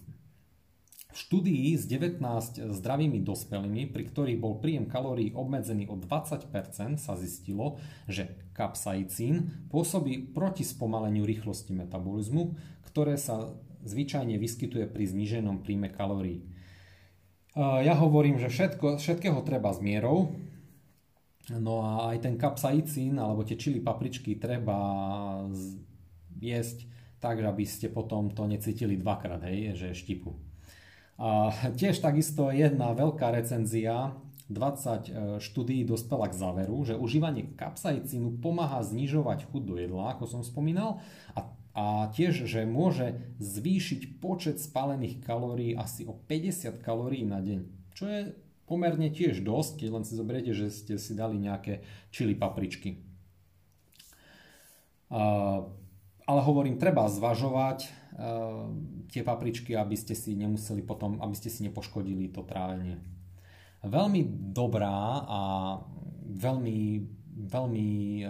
V 1.11 1.17
štúdii 1.25 1.73
s 1.73 1.89
19 1.89 2.21
zdravými 2.77 3.25
dospelými, 3.25 3.89
pri 3.89 4.03
ktorých 4.05 4.37
bol 4.37 4.61
príjem 4.61 4.85
kalórií 4.85 5.33
obmedzený 5.33 5.89
o 5.89 5.97
20% 5.97 6.47
sa 7.01 7.13
zistilo, 7.17 7.81
že 8.05 8.37
kapsaicín 8.53 9.67
pôsobí 9.73 10.29
proti 10.29 10.61
spomaleniu 10.61 11.25
rýchlosti 11.25 11.73
metabolizmu, 11.73 12.53
ktoré 12.85 13.17
sa 13.17 13.49
zvyčajne 13.81 14.37
vyskytuje 14.37 14.85
pri 14.85 15.05
zníženom 15.09 15.65
príjme 15.65 15.89
kalórií. 15.89 16.45
Ja 17.57 17.97
hovorím, 17.97 18.37
že 18.37 18.53
všetko, 18.53 19.01
všetkého 19.01 19.41
treba 19.41 19.73
s 19.73 19.81
mierou, 19.81 20.37
No 21.47 21.79
a 21.79 22.11
aj 22.11 22.27
ten 22.27 22.35
kapsaicín 22.35 23.15
alebo 23.15 23.47
tie 23.47 23.55
čili 23.55 23.79
papričky 23.79 24.35
treba 24.35 24.75
jesť 26.43 26.83
tak, 27.23 27.39
aby 27.39 27.63
ste 27.63 27.87
potom 27.87 28.29
to 28.29 28.45
necítili 28.45 28.99
dvakrát, 28.99 29.41
hej, 29.47 29.73
že 29.79 29.95
štipu. 29.95 30.35
A 31.17 31.49
tiež 31.79 31.97
takisto 32.03 32.53
jedna 32.53 32.93
veľká 32.93 33.33
recenzia 33.33 34.13
20 34.47 34.53
e, 34.53 35.11
štúdií 35.43 35.83
dospela 35.83 36.29
k 36.29 36.37
záveru, 36.37 36.77
že 36.87 36.95
užívanie 36.95 37.51
kapsaicínu 37.57 38.39
pomáha 38.39 38.79
znižovať 38.85 39.49
chuť 39.49 39.61
do 39.65 39.75
jedla, 39.75 40.15
ako 40.15 40.23
som 40.29 40.41
spomínal, 40.45 41.03
a, 41.35 41.51
a 41.75 41.85
tiež, 42.15 42.47
že 42.47 42.63
môže 42.63 43.17
zvýšiť 43.41 44.23
počet 44.23 44.61
spálených 44.61 45.19
kalórií 45.25 45.75
asi 45.75 46.07
o 46.07 46.15
50 46.15 46.79
kalórií 46.79 47.27
na 47.27 47.43
deň, 47.43 47.59
čo 47.91 48.05
je 48.07 48.21
pomerne 48.67 49.07
tiež 49.09 49.41
dosť, 49.41 49.81
keď 49.81 49.89
len 49.95 50.03
si 50.03 50.13
zoberiete, 50.19 50.51
že 50.51 50.67
ste 50.69 50.99
si 50.99 51.15
dali 51.15 51.39
nejaké 51.39 51.81
čili 52.11 52.35
papričky. 52.35 53.01
Ale 56.27 56.39
hovorím, 56.43 56.75
treba 56.75 57.07
zvažovať 57.07 57.87
tie 59.07 59.21
papričky, 59.23 59.71
aby 59.77 59.95
ste 59.95 60.17
si 60.17 60.35
nemuseli 60.35 60.83
potom, 60.83 61.21
aby 61.23 61.35
ste 61.37 61.47
si 61.47 61.63
nepoškodili 61.63 62.33
to 62.33 62.43
trávenie. 62.43 62.99
Veľmi 63.85 64.25
dobrá 64.51 65.23
a 65.23 65.41
veľmi, 66.25 66.79
veľmi 67.45 67.87
e, 68.19 68.23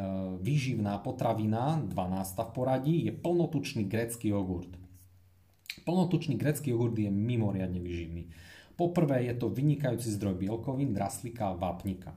výživná 0.43 0.99
potravina, 0.99 1.81
12. 1.87 1.95
v 2.35 2.51
poradí, 2.51 2.95
je 3.07 3.15
plnotučný 3.15 3.87
grécky 3.87 4.29
jogurt. 4.29 4.69
Plnotučný 5.87 6.35
grécky 6.35 6.75
jogurt 6.75 6.99
je 6.99 7.07
mimoriadne 7.07 7.79
výživný. 7.79 8.27
Poprvé 8.77 9.25
je 9.25 9.33
to 9.33 9.49
vynikajúci 9.49 10.13
zdroj 10.13 10.37
bielkovín, 10.37 10.93
draslíka 10.93 11.51
a 11.51 11.57
vápnika. 11.57 12.13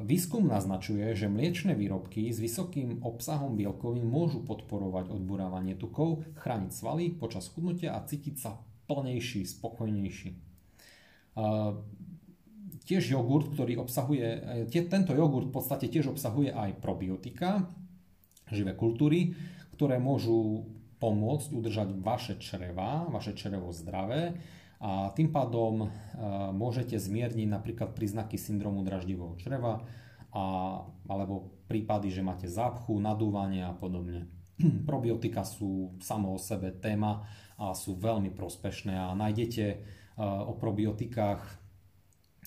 Výskum 0.00 0.48
naznačuje, 0.48 1.12
že 1.12 1.28
mliečne 1.28 1.76
výrobky 1.76 2.32
s 2.32 2.40
vysokým 2.40 3.04
obsahom 3.04 3.52
bielkovín 3.60 4.08
môžu 4.08 4.40
podporovať 4.40 5.12
odburávanie 5.12 5.76
tukov, 5.76 6.24
chrániť 6.40 6.72
svaly 6.72 7.12
počas 7.12 7.52
chudnutia 7.52 7.92
a 7.92 8.00
cítiť 8.00 8.34
sa 8.40 8.56
plnejší, 8.88 9.44
spokojnejší. 9.44 10.30
Tiež 12.88 13.04
jogurt, 13.04 13.52
ktorý 13.52 13.84
obsahuje, 13.84 14.26
tento 14.72 15.12
jogurt 15.12 15.52
v 15.52 15.56
podstate 15.60 15.92
tiež 15.92 16.16
obsahuje 16.16 16.48
aj 16.48 16.80
probiotika, 16.80 17.68
živé 18.48 18.72
kultúry, 18.72 19.36
ktoré 19.76 20.00
môžu 20.00 20.64
pomôcť 20.96 21.52
udržať 21.52 21.88
vaše 22.00 22.40
čreva, 22.40 23.04
vaše 23.12 23.36
črevo 23.36 23.68
zdravé 23.76 24.40
a 24.78 25.10
tým 25.10 25.34
pádom 25.34 25.90
môžete 26.54 26.94
zmierniť 26.94 27.50
napríklad 27.50 27.98
príznaky 27.98 28.38
syndromu 28.38 28.86
draždivého 28.86 29.34
čreva 29.34 29.82
a, 30.30 30.44
alebo 31.10 31.50
prípady, 31.66 32.14
že 32.14 32.22
máte 32.22 32.46
zápchu, 32.46 32.94
nadúvanie 33.02 33.66
a 33.66 33.74
podobne. 33.74 34.30
Probiotika 34.90 35.42
sú 35.42 35.98
samo 35.98 36.34
o 36.34 36.38
sebe 36.38 36.70
téma 36.70 37.26
a 37.58 37.74
sú 37.74 37.98
veľmi 37.98 38.30
prospešné 38.30 38.94
a 38.94 39.18
nájdete 39.18 39.64
o 40.18 40.54
probiotikách. 40.58 41.67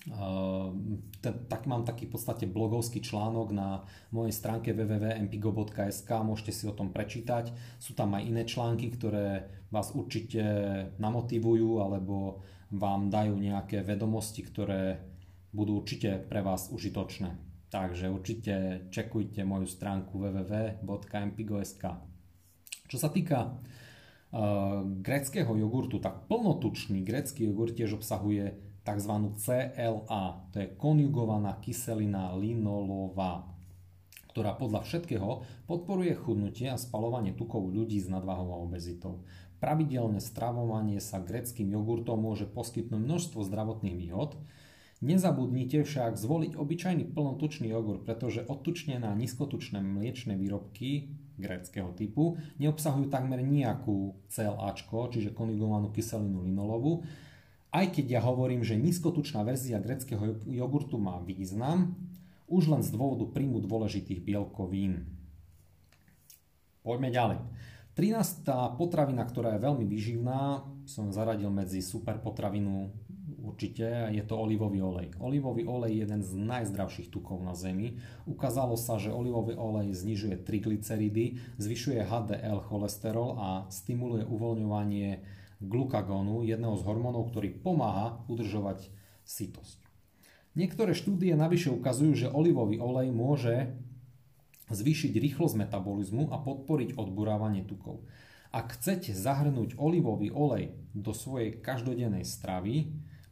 Ten, 0.02 1.36
tak 1.46 1.70
mám 1.70 1.86
taký 1.86 2.10
v 2.10 2.18
podstate 2.18 2.50
blogovský 2.50 3.06
článok 3.06 3.54
na 3.54 3.86
mojej 4.10 4.34
stránke 4.34 4.74
www.mpigo.sk, 4.74 6.10
môžete 6.26 6.52
si 6.58 6.66
o 6.66 6.74
tom 6.74 6.90
prečítať. 6.90 7.54
Sú 7.78 7.94
tam 7.94 8.18
aj 8.18 8.26
iné 8.26 8.42
články, 8.50 8.90
ktoré 8.98 9.46
vás 9.70 9.94
určite 9.94 10.42
namotivujú 10.98 11.86
alebo 11.86 12.42
vám 12.74 13.14
dajú 13.14 13.38
nejaké 13.38 13.86
vedomosti, 13.86 14.42
ktoré 14.42 15.06
budú 15.54 15.86
určite 15.86 16.18
pre 16.18 16.42
vás 16.42 16.74
užitočné. 16.74 17.38
Takže 17.70 18.10
určite 18.10 18.88
čekujte 18.90 19.46
moju 19.46 19.70
stránku 19.70 20.18
www.mpigo.sk. 20.18 21.84
Čo 22.90 22.98
sa 22.98 23.14
týka 23.14 23.62
greckého 25.06 25.52
jogurtu, 25.56 26.02
tak 26.02 26.26
plnotučný 26.26 27.06
grecký 27.06 27.46
jogurt 27.52 27.78
tiež 27.78 28.02
obsahuje 28.02 28.71
tzv. 28.82 29.14
CLA, 29.38 30.24
to 30.52 30.56
je 30.60 30.68
konjugovaná 30.78 31.58
kyselina 31.62 32.34
linolová, 32.38 33.48
ktorá 34.32 34.56
podľa 34.56 34.88
všetkého 34.88 35.44
podporuje 35.68 36.16
chudnutie 36.16 36.72
a 36.72 36.80
spalovanie 36.80 37.36
tukov 37.36 37.70
ľudí 37.70 38.00
s 38.00 38.08
nadvahou 38.08 38.56
a 38.56 38.62
obezitou. 38.64 39.22
Pravidelné 39.62 40.18
stravovanie 40.18 40.98
sa 40.98 41.22
greckým 41.22 41.70
jogurtom 41.70 42.18
môže 42.18 42.50
poskytnúť 42.50 42.98
množstvo 42.98 43.46
zdravotných 43.46 43.98
výhod, 43.98 44.40
Nezabudnite 45.02 45.82
však 45.82 46.14
zvoliť 46.14 46.54
obyčajný 46.54 47.10
plnotučný 47.18 47.74
jogurt, 47.74 48.06
pretože 48.06 48.46
odtučnené 48.46 49.10
a 49.10 49.18
nízkotučné 49.18 49.82
mliečne 49.82 50.38
výrobky 50.38 51.18
gréckého 51.42 51.90
typu 51.98 52.38
neobsahujú 52.62 53.10
takmer 53.10 53.42
nejakú 53.42 54.14
CLAčko, 54.30 55.10
čiže 55.10 55.34
konjugovanú 55.34 55.90
kyselinu 55.90 56.46
linolovu. 56.46 57.02
Aj 57.72 57.88
keď 57.88 58.20
ja 58.20 58.22
hovorím, 58.22 58.68
že 58.68 58.76
nízkotučná 58.76 59.48
verzia 59.48 59.80
gréckého 59.80 60.44
jogurtu 60.44 61.00
má 61.00 61.24
význam, 61.24 61.96
už 62.52 62.68
len 62.68 62.84
z 62.84 62.92
dôvodu 62.92 63.24
príjmu 63.32 63.64
dôležitých 63.64 64.20
bielkovín. 64.20 65.08
Poďme 66.84 67.16
ďalej. 67.16 67.40
13. 67.96 68.76
potravina, 68.76 69.24
ktorá 69.24 69.56
je 69.56 69.64
veľmi 69.64 69.88
výživná, 69.88 70.68
som 70.84 71.16
zaradil 71.16 71.48
medzi 71.48 71.80
super 71.80 72.20
potravinu 72.20 72.92
určite, 73.40 74.12
je 74.12 74.24
to 74.28 74.36
olivový 74.36 74.80
olej. 74.84 75.08
Olivový 75.20 75.64
olej 75.64 75.96
je 75.96 76.02
jeden 76.08 76.22
z 76.24 76.32
najzdravších 76.36 77.08
tukov 77.08 77.40
na 77.40 77.56
Zemi. 77.56 78.00
Ukázalo 78.28 78.76
sa, 78.76 79.00
že 79.00 79.12
olivový 79.12 79.56
olej 79.56 79.96
znižuje 79.96 80.44
triglyceridy, 80.44 81.56
zvyšuje 81.56 82.04
HDL 82.04 82.64
cholesterol 82.68 83.40
a 83.40 83.50
stimuluje 83.72 84.24
uvoľňovanie 84.28 85.41
glukagónu, 85.62 86.44
jedného 86.44 86.76
z 86.76 86.84
hormónov, 86.84 87.30
ktorý 87.32 87.54
pomáha 87.62 88.26
udržovať 88.28 88.90
sytosť. 89.24 89.80
Niektoré 90.58 90.92
štúdie 90.92 91.32
navyše 91.38 91.72
ukazujú, 91.72 92.12
že 92.18 92.34
olivový 92.34 92.82
olej 92.84 93.14
môže 93.16 93.72
zvýšiť 94.68 95.16
rýchlosť 95.16 95.56
metabolizmu 95.56 96.34
a 96.34 96.42
podporiť 96.42 97.00
odburávanie 97.00 97.64
tukov. 97.64 98.04
Ak 98.52 98.76
chcete 98.76 99.16
zahrnúť 99.16 99.80
olivový 99.80 100.28
olej 100.28 100.76
do 100.92 101.16
svojej 101.16 101.64
každodennej 101.64 102.28
stravy, 102.28 102.92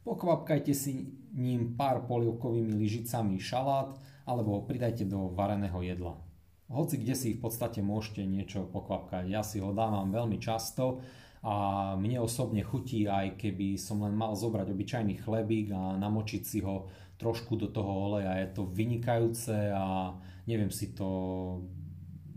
Pokvapkajte 0.09 0.73
si 0.73 1.11
ním 1.37 1.77
pár 1.77 2.09
polievkovými 2.09 2.73
lyžicami 2.81 3.37
šalát 3.37 3.93
alebo 4.25 4.57
ho 4.57 4.61
pridajte 4.65 5.05
do 5.05 5.29
vareného 5.29 5.85
jedla. 5.85 6.17
Hoci 6.65 6.97
kde 6.97 7.13
si 7.13 7.37
v 7.37 7.45
podstate 7.45 7.85
môžete 7.85 8.25
niečo 8.25 8.65
pokvapkať. 8.73 9.29
Ja 9.29 9.45
si 9.45 9.61
ho 9.61 9.69
dávam 9.69 10.09
veľmi 10.09 10.41
často 10.41 11.05
a 11.39 11.55
mne 11.95 12.19
osobne 12.19 12.59
chutí 12.65 13.07
aj 13.07 13.39
keby 13.39 13.79
som 13.79 14.03
len 14.03 14.11
mal 14.11 14.35
zobrať 14.35 14.67
obyčajný 14.75 15.23
chlebík 15.23 15.71
a 15.71 15.95
namočiť 15.95 16.43
si 16.43 16.59
ho 16.59 16.91
trošku 17.15 17.55
do 17.55 17.71
toho 17.71 18.11
oleja. 18.11 18.39
Je 18.43 18.49
to 18.55 18.67
vynikajúce 18.67 19.71
a 19.71 20.15
neviem 20.47 20.71
si 20.71 20.91
to 20.91 21.07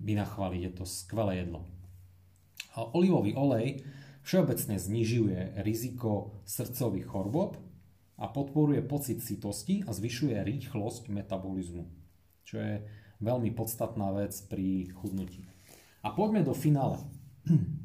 vynachváliť. 0.03 0.61
Je 0.62 0.72
to 0.74 0.84
skvelé 0.86 1.42
jedlo. 1.42 1.66
A 2.78 2.86
olivový 2.94 3.34
olej 3.34 3.82
Všeobecne 4.22 4.78
znižuje 4.78 5.59
riziko 5.66 6.38
srdcových 6.46 7.11
chorôb 7.11 7.59
a 8.14 8.30
podporuje 8.30 8.78
pocit 8.86 9.18
sitosti 9.18 9.82
a 9.82 9.90
zvyšuje 9.90 10.38
rýchlosť 10.38 11.11
metabolizmu, 11.11 11.90
čo 12.46 12.62
je 12.62 12.86
veľmi 13.18 13.50
podstatná 13.50 14.14
vec 14.14 14.30
pri 14.46 14.94
chudnutí. 14.94 15.42
A 16.07 16.14
poďme 16.14 16.46
do 16.46 16.55
finále. 16.55 17.03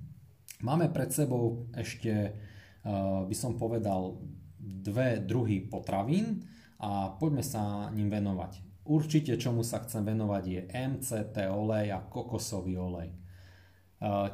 Máme 0.63 0.89
pred 0.89 1.13
sebou 1.13 1.69
ešte, 1.77 2.11
eh, 2.11 3.19
by 3.27 3.35
som 3.37 3.57
povedal, 3.57 4.17
dve 4.57 5.21
druhy 5.21 5.63
potravín 5.69 6.43
a 6.81 7.13
poďme 7.15 7.43
sa 7.45 7.93
ním 7.93 8.09
venovať. 8.09 8.83
Určite, 8.87 9.35
čomu 9.35 9.67
sa 9.67 9.83
chcem 9.83 10.03
venovať, 10.07 10.43
je 10.47 10.61
MCT 10.71 11.51
olej 11.51 11.91
a 11.91 11.99
kokosový 12.07 12.79
olej. 12.79 13.11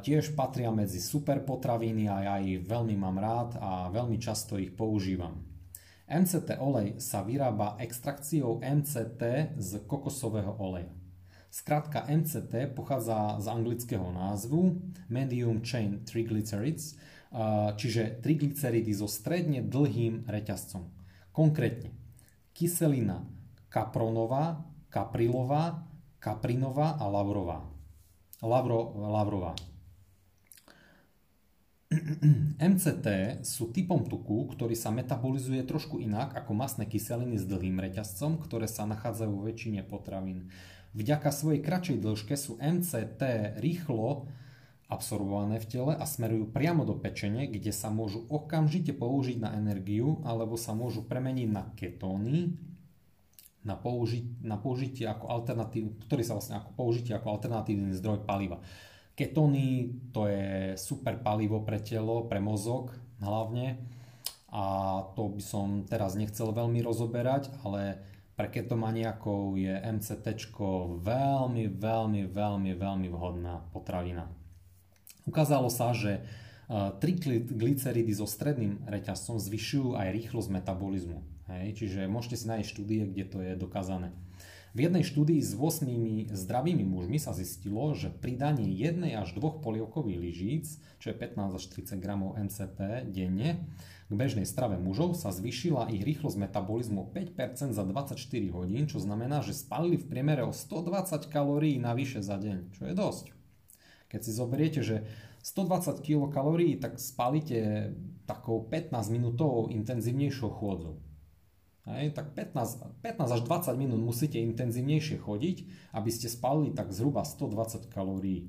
Tiež 0.04 0.36
patria 0.36 0.68
medzi 0.68 1.00
super 1.00 1.40
potraviny 1.40 2.04
a 2.04 2.16
ja 2.20 2.34
ich 2.36 2.60
veľmi 2.60 2.94
mám 3.00 3.16
rád 3.16 3.56
a 3.56 3.88
veľmi 3.88 4.20
často 4.20 4.60
ich 4.60 4.76
používam. 4.76 5.40
MCT 6.04 6.60
olej 6.60 7.00
sa 7.00 7.24
vyrába 7.24 7.80
extrakciou 7.80 8.60
MCT 8.60 9.56
z 9.56 9.70
kokosového 9.88 10.52
oleja. 10.60 10.92
Skrátka 11.54 12.10
MCT 12.10 12.74
pochádza 12.74 13.38
z 13.38 13.46
anglického 13.46 14.10
názvu 14.10 14.82
Medium 15.06 15.62
Chain 15.62 16.02
Triglycerides, 16.02 16.98
čiže 17.78 18.18
triglyceridy 18.18 18.90
so 18.90 19.06
stredne 19.06 19.62
dlhým 19.62 20.26
reťazcom. 20.26 20.82
Konkrétne 21.30 21.94
kyselina 22.58 23.22
kapronová, 23.70 24.66
kaprilová, 24.90 25.86
kaprinová 26.18 26.98
a 26.98 27.06
lavrová. 27.06 27.62
Lavro, 28.42 28.90
Lavrová. 28.98 29.54
MCT 32.58 33.06
sú 33.46 33.70
typom 33.70 34.02
tuku, 34.02 34.50
ktorý 34.50 34.74
sa 34.74 34.90
metabolizuje 34.90 35.62
trošku 35.62 36.02
inak 36.02 36.34
ako 36.34 36.50
masné 36.50 36.90
kyseliny 36.90 37.38
s 37.38 37.46
dlhým 37.46 37.78
reťazcom, 37.78 38.42
ktoré 38.42 38.66
sa 38.66 38.90
nachádzajú 38.90 39.30
vo 39.30 39.46
väčšine 39.46 39.86
potravín. 39.86 40.50
Vďaka 40.94 41.34
svojej 41.34 41.58
kratšej 41.58 41.98
dĺžke 41.98 42.38
sú 42.38 42.54
MCT 42.62 43.22
rýchlo 43.58 44.30
absorbované 44.86 45.58
v 45.58 45.66
tele 45.66 45.92
a 45.98 46.06
smerujú 46.06 46.54
priamo 46.54 46.86
do 46.86 46.94
pečene, 46.94 47.50
kde 47.50 47.74
sa 47.74 47.90
môžu 47.90 48.22
okamžite 48.30 48.94
použiť 48.94 49.42
na 49.42 49.58
energiu 49.58 50.22
alebo 50.22 50.54
sa 50.54 50.70
môžu 50.70 51.02
premeniť 51.02 51.48
na 51.50 51.66
ketóny, 51.74 52.54
na, 53.66 53.74
použi- 53.74 54.38
na 54.38 54.54
použitie 54.54 55.08
ako 55.10 55.34
alternatív, 55.34 55.98
ktorý 56.06 56.22
sa 56.22 56.38
vlastne 56.38 56.62
ako 56.62 56.70
použitie 56.78 57.16
ako 57.16 57.26
alternatívny 57.26 57.90
zdroj 57.96 58.22
paliva. 58.22 58.62
Ketóny 59.18 59.90
to 60.14 60.30
je 60.30 60.78
super 60.78 61.18
palivo 61.18 61.66
pre 61.66 61.82
telo, 61.82 62.30
pre 62.30 62.38
mozog 62.38 62.94
hlavne 63.18 63.82
a 64.54 64.64
to 65.18 65.34
by 65.34 65.42
som 65.42 65.82
teraz 65.90 66.14
nechcel 66.14 66.54
veľmi 66.54 66.78
rozoberať, 66.86 67.50
ale 67.66 67.98
pre 68.34 68.50
ketomaniakov 68.50 69.54
je 69.54 69.70
MCT 69.70 70.50
veľmi, 71.02 71.64
veľmi, 71.70 72.22
veľmi, 72.26 72.70
veľmi 72.74 73.08
vhodná 73.14 73.62
potravina. 73.70 74.26
Ukázalo 75.24 75.70
sa, 75.70 75.94
že 75.94 76.18
e, 76.18 76.22
triglyceridy 76.98 78.12
so 78.12 78.26
stredným 78.26 78.82
reťazcom 78.90 79.38
zvyšujú 79.38 79.96
aj 79.96 80.08
rýchlosť 80.10 80.50
metabolizmu. 80.50 81.22
Hej? 81.48 81.66
Čiže 81.80 82.10
môžete 82.10 82.36
si 82.42 82.46
nájsť 82.50 82.68
štúdie, 82.68 83.02
kde 83.08 83.24
to 83.24 83.38
je 83.40 83.52
dokázané. 83.56 84.12
V 84.74 84.90
jednej 84.90 85.06
štúdii 85.06 85.38
s 85.38 85.54
8 85.54 86.34
zdravými 86.34 86.82
mužmi 86.82 87.22
sa 87.22 87.30
zistilo, 87.30 87.94
že 87.94 88.10
pridanie 88.10 88.74
jednej 88.74 89.14
až 89.14 89.38
dvoch 89.38 89.62
polievkových 89.62 90.18
lyžíc, 90.18 90.82
čo 90.98 91.14
je 91.14 91.16
15 91.16 91.54
až 91.54 91.64
30 91.70 92.02
gramov 92.02 92.34
MCT 92.34 93.06
denne, 93.06 93.70
k 94.10 94.12
bežnej 94.12 94.42
strave 94.42 94.74
mužov 94.82 95.14
sa 95.14 95.30
zvyšila 95.30 95.94
ich 95.94 96.02
rýchlosť 96.02 96.50
metabolizmu 96.50 97.06
5% 97.06 97.70
za 97.70 97.84
24 97.86 98.18
hodín, 98.50 98.90
čo 98.90 98.98
znamená, 98.98 99.46
že 99.46 99.54
spalili 99.54 99.94
v 99.94 100.10
priemere 100.10 100.42
o 100.42 100.50
120 100.50 101.30
kalórií 101.30 101.78
navyše 101.78 102.18
za 102.18 102.34
deň, 102.34 102.74
čo 102.74 102.90
je 102.90 102.98
dosť. 102.98 103.30
Keď 104.10 104.20
si 104.26 104.32
zoberiete, 104.34 104.82
že 104.82 105.06
120 105.46 106.02
kcal, 106.02 106.58
tak 106.82 106.98
spalíte 106.98 107.94
takou 108.26 108.66
15 108.66 108.90
minútovou 109.06 109.70
intenzívnejšou 109.70 110.50
chôdzou. 110.50 110.98
Hej, 111.84 112.16
tak 112.16 112.32
15, 112.32 113.04
15 113.04 113.28
až 113.28 113.40
20 113.44 113.76
minút 113.76 114.00
musíte 114.00 114.40
intenzívnejšie 114.40 115.20
chodiť, 115.20 115.56
aby 115.92 116.08
ste 116.08 116.32
spalili 116.32 116.72
tak 116.72 116.88
zhruba 116.96 117.28
120 117.28 117.92
kalórií. 117.92 118.48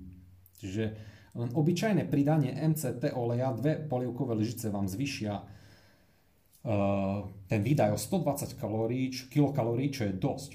Čiže 0.63 0.95
len 1.35 1.51
obyčajné 1.51 2.07
pridanie 2.07 2.55
MCT 2.55 3.11
oleja, 3.11 3.51
dve 3.51 3.75
polievkové 3.75 4.39
lyžice 4.39 4.71
vám 4.71 4.87
zvyšia 4.87 5.43
uh, 5.43 7.27
ten 7.51 7.59
výdaj 7.59 7.91
o 7.91 7.99
120 7.99 8.55
kalórií, 8.55 9.11
kilokalórií, 9.11 9.91
čo 9.91 10.07
je 10.07 10.15
dosť. 10.15 10.51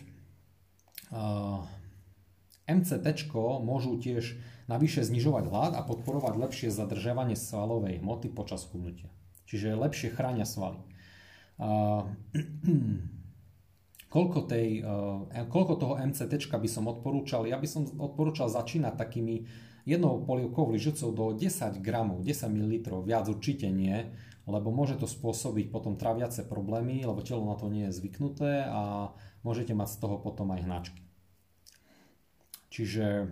Uh, 1.12 1.68
MCT 2.64 3.28
môžu 3.60 4.00
tiež 4.00 4.40
navyše 4.72 5.04
znižovať 5.04 5.44
hlad 5.52 5.72
a 5.76 5.84
podporovať 5.84 6.34
lepšie 6.38 6.68
zadržiavanie 6.72 7.36
svalovej 7.36 8.00
hmoty 8.00 8.32
počas 8.32 8.64
chudnutia. 8.64 9.12
Čiže 9.44 9.76
lepšie 9.76 10.14
chránia 10.16 10.48
svaly. 10.48 10.80
Koľko, 14.10 14.50
tej, 14.50 14.82
uh, 14.82 15.22
koľko 15.46 15.74
toho 15.78 15.94
MCT 15.94 16.50
by 16.50 16.66
som 16.66 16.90
odporúčal? 16.90 17.46
Ja 17.46 17.62
by 17.62 17.68
som 17.70 17.86
odporúčal 17.86 18.50
začínať 18.50 18.98
takými 18.98 19.46
jednou 19.86 20.26
polievkovou 20.26 20.74
lyžicou 20.74 21.14
do 21.14 21.30
10 21.30 21.78
gramov, 21.78 22.26
10 22.26 22.50
ml, 22.50 23.06
viac 23.06 23.30
určite 23.30 23.70
nie, 23.70 24.10
lebo 24.50 24.74
môže 24.74 24.98
to 24.98 25.06
spôsobiť 25.06 25.70
potom 25.70 25.94
traviace 25.94 26.42
problémy, 26.42 27.06
lebo 27.06 27.22
telo 27.22 27.46
na 27.46 27.54
to 27.54 27.70
nie 27.70 27.86
je 27.86 28.02
zvyknuté 28.02 28.66
a 28.66 29.14
môžete 29.46 29.78
mať 29.78 29.88
z 29.94 29.96
toho 30.02 30.18
potom 30.18 30.50
aj 30.58 30.66
hnačky. 30.66 31.02
Čiže 32.74 33.30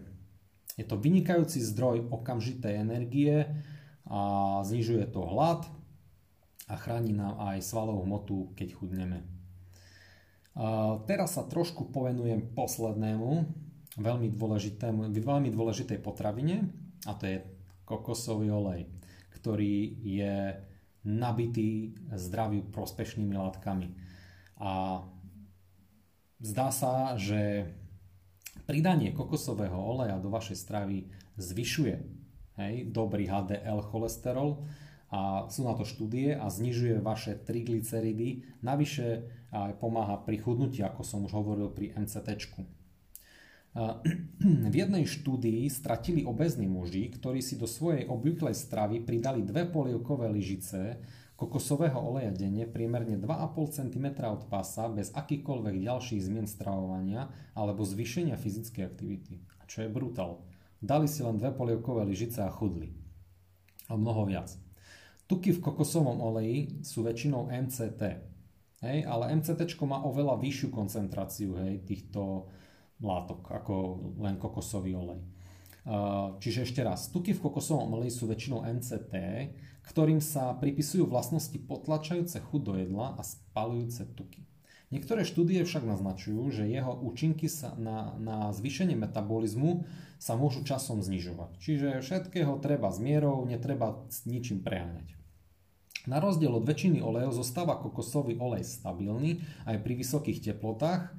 je 0.78 0.84
to 0.86 0.94
vynikajúci 0.94 1.58
zdroj 1.58 2.06
okamžitej 2.06 2.74
energie 2.78 3.50
a 4.06 4.20
znižuje 4.62 5.10
to 5.10 5.26
hlad 5.26 5.66
a 6.68 6.74
chráni 6.76 7.16
nám 7.16 7.40
aj 7.40 7.64
svalovú 7.64 8.04
hmotu, 8.04 8.52
keď 8.52 8.76
chudneme. 8.76 9.24
Teraz 11.08 11.34
sa 11.34 11.48
trošku 11.48 11.88
povenujem 11.88 12.52
poslednému, 12.52 13.30
veľmi, 13.98 14.28
dôležitému, 14.36 15.08
veľmi 15.10 15.48
dôležitej 15.50 15.98
potravine 16.04 16.68
a 17.08 17.16
to 17.16 17.24
je 17.26 17.36
kokosový 17.88 18.52
olej, 18.52 18.86
ktorý 19.40 19.96
je 20.04 20.60
nabitý 21.08 21.96
zdraví 22.12 22.60
prospešnými 22.68 23.32
látkami. 23.32 23.88
A 24.60 25.00
zdá 26.42 26.68
sa, 26.68 27.16
že 27.16 27.70
Pridanie 28.68 29.16
kokosového 29.16 29.80
oleja 29.80 30.20
do 30.20 30.28
vašej 30.28 30.56
stravy 30.60 31.08
zvyšuje 31.40 31.96
hej, 32.60 32.74
dobrý 32.92 33.24
HDL 33.24 33.80
cholesterol 33.80 34.60
a 35.08 35.48
sú 35.48 35.64
na 35.64 35.72
to 35.72 35.88
štúdie 35.88 36.36
a 36.36 36.52
znižuje 36.52 37.00
vaše 37.00 37.32
triglyceridy. 37.40 38.60
Navyše 38.60 39.06
aj 39.48 39.80
pomáha 39.80 40.20
pri 40.20 40.36
chudnutí, 40.36 40.84
ako 40.84 41.00
som 41.00 41.24
už 41.24 41.32
hovoril 41.32 41.72
pri 41.72 41.96
MCT. 41.96 42.28
V 44.72 44.74
jednej 44.74 45.04
štúdii 45.06 45.70
stratili 45.70 46.26
obezní 46.26 46.66
muži, 46.66 47.08
ktorí 47.14 47.40
si 47.40 47.56
do 47.56 47.64
svojej 47.64 48.04
obvyklej 48.10 48.52
stravy 48.56 49.00
pridali 49.00 49.44
dve 49.46 49.64
polievkové 49.70 50.28
lyžice 50.28 50.98
kokosového 51.38 52.02
oleja 52.02 52.34
denne 52.34 52.66
priemerne 52.66 53.14
2,5 53.14 53.78
cm 53.78 54.06
od 54.26 54.50
pasa 54.50 54.90
bez 54.90 55.14
akýkoľvek 55.14 55.86
ďalších 55.86 56.26
zmien 56.26 56.50
stravovania 56.50 57.30
alebo 57.54 57.86
zvýšenia 57.86 58.34
fyzickej 58.34 58.82
aktivity. 58.82 59.38
A 59.62 59.70
čo 59.70 59.86
je 59.86 59.88
brutál. 59.88 60.42
Dali 60.82 61.06
si 61.06 61.22
len 61.22 61.38
dve 61.38 61.54
polievkové 61.54 62.02
lyžice 62.02 62.42
a 62.42 62.50
chudli. 62.50 62.90
A 63.86 63.94
mnoho 63.94 64.26
viac. 64.26 64.67
Tuky 65.28 65.52
v 65.52 65.60
kokosovom 65.60 66.24
oleji 66.24 66.80
sú 66.80 67.04
väčšinou 67.04 67.52
MCT. 67.52 68.02
Hej, 68.80 68.98
ale 69.04 69.36
MCT 69.36 69.76
má 69.84 70.00
oveľa 70.08 70.40
vyššiu 70.40 70.72
koncentráciu 70.72 71.52
hej, 71.60 71.84
týchto 71.84 72.48
látok 73.04 73.52
ako 73.52 73.74
len 74.24 74.40
kokosový 74.40 74.96
olej. 74.96 75.20
Čiže 76.40 76.64
ešte 76.64 76.80
raz, 76.80 77.12
tuky 77.12 77.36
v 77.36 77.44
kokosovom 77.44 77.92
oleji 77.96 78.12
sú 78.12 78.24
väčšinou 78.24 78.64
MCT, 78.64 79.12
ktorým 79.84 80.20
sa 80.24 80.56
pripisujú 80.56 81.04
vlastnosti 81.04 81.56
potlačajúce 81.60 82.40
chuť 82.44 82.60
do 82.64 82.72
jedla 82.80 83.16
a 83.16 83.22
spalujúce 83.24 84.08
tuky. 84.16 84.48
Niektoré 84.88 85.20
štúdie 85.28 85.60
však 85.68 85.84
naznačujú, 85.84 86.48
že 86.48 86.64
jeho 86.64 86.96
účinky 86.96 87.44
sa 87.44 87.76
na, 87.76 88.16
na 88.16 88.48
zvýšenie 88.56 88.96
metabolizmu 88.96 89.84
sa 90.16 90.32
môžu 90.32 90.64
časom 90.64 91.04
znižovať. 91.04 91.60
Čiže 91.60 91.88
všetkého 92.00 92.56
treba 92.64 92.88
s 92.88 92.96
mierou, 92.96 93.44
netreba 93.44 94.00
s 94.08 94.24
ničím 94.24 94.64
preháňať. 94.64 95.17
Na 96.06 96.22
rozdiel 96.22 96.54
od 96.54 96.62
väčšiny 96.62 97.02
olejov 97.02 97.42
zostáva 97.42 97.80
kokosový 97.80 98.38
olej 98.38 98.62
stabilný 98.62 99.42
aj 99.66 99.82
pri 99.82 99.94
vysokých 99.98 100.52
teplotách, 100.52 101.10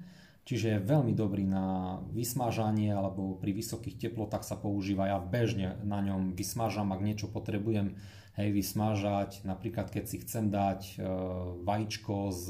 čiže 0.48 0.80
je 0.80 0.88
veľmi 0.88 1.12
dobrý 1.12 1.44
na 1.44 2.00
vysmážanie 2.16 2.96
alebo 2.96 3.36
pri 3.36 3.52
vysokých 3.52 4.00
teplotách 4.08 4.48
sa 4.48 4.56
používa. 4.56 5.12
Ja 5.12 5.20
bežne 5.20 5.76
na 5.84 6.00
ňom 6.00 6.32
vysmážam, 6.32 6.96
ak 6.96 7.04
niečo 7.04 7.28
potrebujem 7.28 8.00
hej, 8.40 8.50
vysmážať. 8.56 9.44
Napríklad 9.44 9.92
keď 9.92 10.04
si 10.08 10.24
chcem 10.24 10.48
dať 10.48 10.96
e, 10.96 11.06
vajíčko 11.68 12.16
s, 12.32 12.48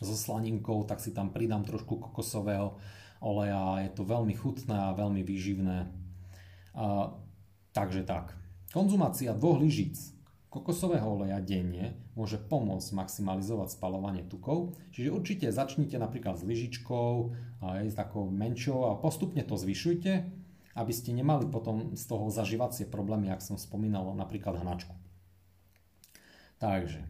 so 0.00 0.16
slaninkou, 0.16 0.88
tak 0.88 1.04
si 1.04 1.12
tam 1.12 1.32
pridám 1.36 1.68
trošku 1.68 2.00
kokosového 2.00 2.80
oleja. 3.20 3.84
Je 3.84 3.90
to 3.92 4.08
veľmi 4.08 4.32
chutné 4.32 4.76
a 4.76 4.96
veľmi 4.96 5.20
výživné. 5.20 5.78
A, 6.76 7.12
takže 7.76 8.04
tak. 8.08 8.32
Konzumácia 8.72 9.32
dvoch 9.32 9.60
lyžíc 9.60 10.15
kokosového 10.56 11.04
oleja 11.04 11.36
denne 11.44 11.92
môže 12.16 12.40
pomôcť 12.40 12.96
maximalizovať 12.96 13.76
spalovanie 13.76 14.24
tukov. 14.24 14.72
Čiže 14.96 15.12
určite 15.12 15.46
začnite 15.52 16.00
napríklad 16.00 16.40
s 16.40 16.48
lyžičkou, 16.48 17.12
aj 17.60 17.92
s 17.92 17.96
takou 18.00 18.32
menšou 18.32 18.88
a 18.88 18.96
postupne 18.96 19.44
to 19.44 19.60
zvyšujte 19.60 20.46
aby 20.76 20.92
ste 20.92 21.16
nemali 21.16 21.48
potom 21.48 21.96
z 21.96 22.04
toho 22.04 22.28
zažívacie 22.28 22.84
problémy, 22.84 23.32
ak 23.32 23.40
som 23.40 23.56
spomínal, 23.56 24.12
napríklad 24.12 24.60
hnačku. 24.60 24.92
Takže, 26.60 27.00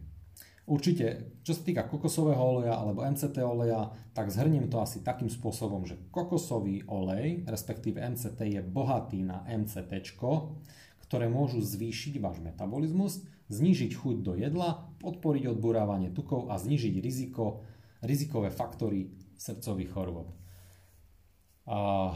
určite, 0.63 1.35
čo 1.43 1.51
sa 1.51 1.61
týka 1.63 1.83
kokosového 1.83 2.39
oleja 2.39 2.79
alebo 2.79 3.03
MCT 3.03 3.35
oleja, 3.43 3.91
tak 4.15 4.31
zhrniem 4.31 4.71
to 4.71 4.79
asi 4.79 5.03
takým 5.03 5.27
spôsobom, 5.27 5.83
že 5.83 5.99
kokosový 6.15 6.87
olej, 6.87 7.43
respektíve 7.43 7.99
MCT 7.99 8.39
je 8.55 8.61
bohatý 8.63 9.19
na 9.23 9.43
MCT, 9.43 10.15
ktoré 11.07 11.27
môžu 11.27 11.59
zvýšiť 11.59 12.19
váš 12.23 12.39
metabolizmus, 12.39 13.23
znížiť 13.47 13.91
chuť 13.95 14.17
do 14.23 14.33
jedla, 14.35 14.91
podporiť 14.99 15.55
odburávanie 15.55 16.11
tukov 16.11 16.51
a 16.51 16.59
znížiť 16.59 16.99
riziko, 16.99 17.63
rizikové 18.03 18.51
faktory 18.51 19.11
srdcových 19.37 19.91
chorôb. 19.93 20.27
Uh, 21.67 22.15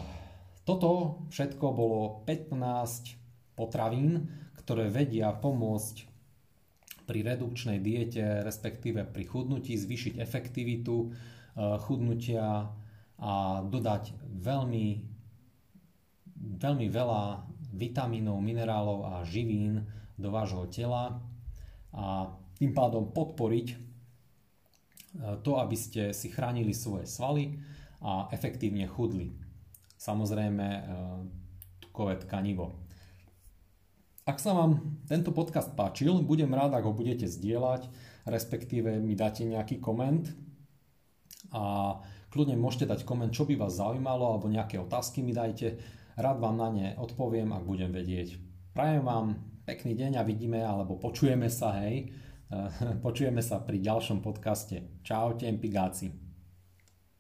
toto 0.64 1.24
všetko 1.32 1.66
bolo 1.76 2.24
15 2.24 3.56
potravín, 3.56 4.32
ktoré 4.56 4.88
vedia 4.88 5.34
pomôcť 5.36 6.12
pri 7.12 7.20
redukčnej 7.28 7.84
diete, 7.84 8.46
respektíve 8.46 9.04
pri 9.04 9.28
chudnutí, 9.28 9.76
zvýšiť 9.76 10.22
efektivitu 10.22 11.12
eh, 11.12 11.76
chudnutia 11.84 12.72
a 13.22 13.34
dodať 13.62 14.16
veľmi, 14.32 14.88
veľmi 16.58 16.88
veľa 16.88 17.24
vitamínov, 17.76 18.40
minerálov 18.40 19.00
a 19.06 19.14
živín 19.28 19.84
do 20.18 20.30
vášho 20.32 20.68
tela 20.68 21.22
a 21.92 22.32
tým 22.56 22.72
pádom 22.72 23.10
podporiť 23.12 23.68
e, 23.72 23.76
to, 25.42 25.58
aby 25.58 25.76
ste 25.76 26.14
si 26.14 26.30
chránili 26.30 26.72
svoje 26.72 27.10
svaly 27.10 27.58
a 28.02 28.30
efektívne 28.32 28.86
chudli. 28.86 29.34
Samozrejme, 29.98 30.68
e, 30.68 30.82
tukové 31.82 32.22
tkanivo. 32.22 32.82
Ak 34.22 34.38
sa 34.38 34.54
vám 34.54 35.02
tento 35.10 35.34
podcast 35.34 35.74
páčil, 35.74 36.22
budem 36.22 36.54
rád, 36.54 36.78
ak 36.78 36.86
ho 36.86 36.94
budete 36.94 37.26
zdieľať, 37.26 37.90
respektíve 38.30 39.02
mi 39.02 39.18
dáte 39.18 39.42
nejaký 39.42 39.82
koment 39.82 40.30
a 41.50 41.98
kľudne 42.30 42.56
môžete 42.56 42.86
dať 42.86 43.02
koment, 43.04 43.34
čo 43.34 43.50
by 43.50 43.58
vás 43.58 43.82
zaujímalo 43.82 44.24
alebo 44.24 44.48
nejaké 44.48 44.78
otázky 44.78 45.26
mi 45.26 45.34
dajte. 45.34 45.82
Rád 46.16 46.38
vám 46.38 46.56
na 46.56 46.70
ne 46.70 46.88
odpoviem, 47.02 47.50
ak 47.50 47.66
budem 47.66 47.90
vedieť. 47.90 48.38
Prajem 48.72 49.04
vám 49.04 49.51
pekný 49.66 49.98
deň 49.98 50.12
a 50.20 50.28
vidíme 50.28 50.62
alebo 50.62 50.98
počujeme 50.98 51.50
sa, 51.50 51.82
hej. 51.84 52.14
Počujeme 53.06 53.40
sa 53.40 53.64
pri 53.64 53.80
ďalšom 53.80 54.20
podcaste. 54.20 55.02
Čaute, 55.08 55.48
empigáci. 55.48 56.21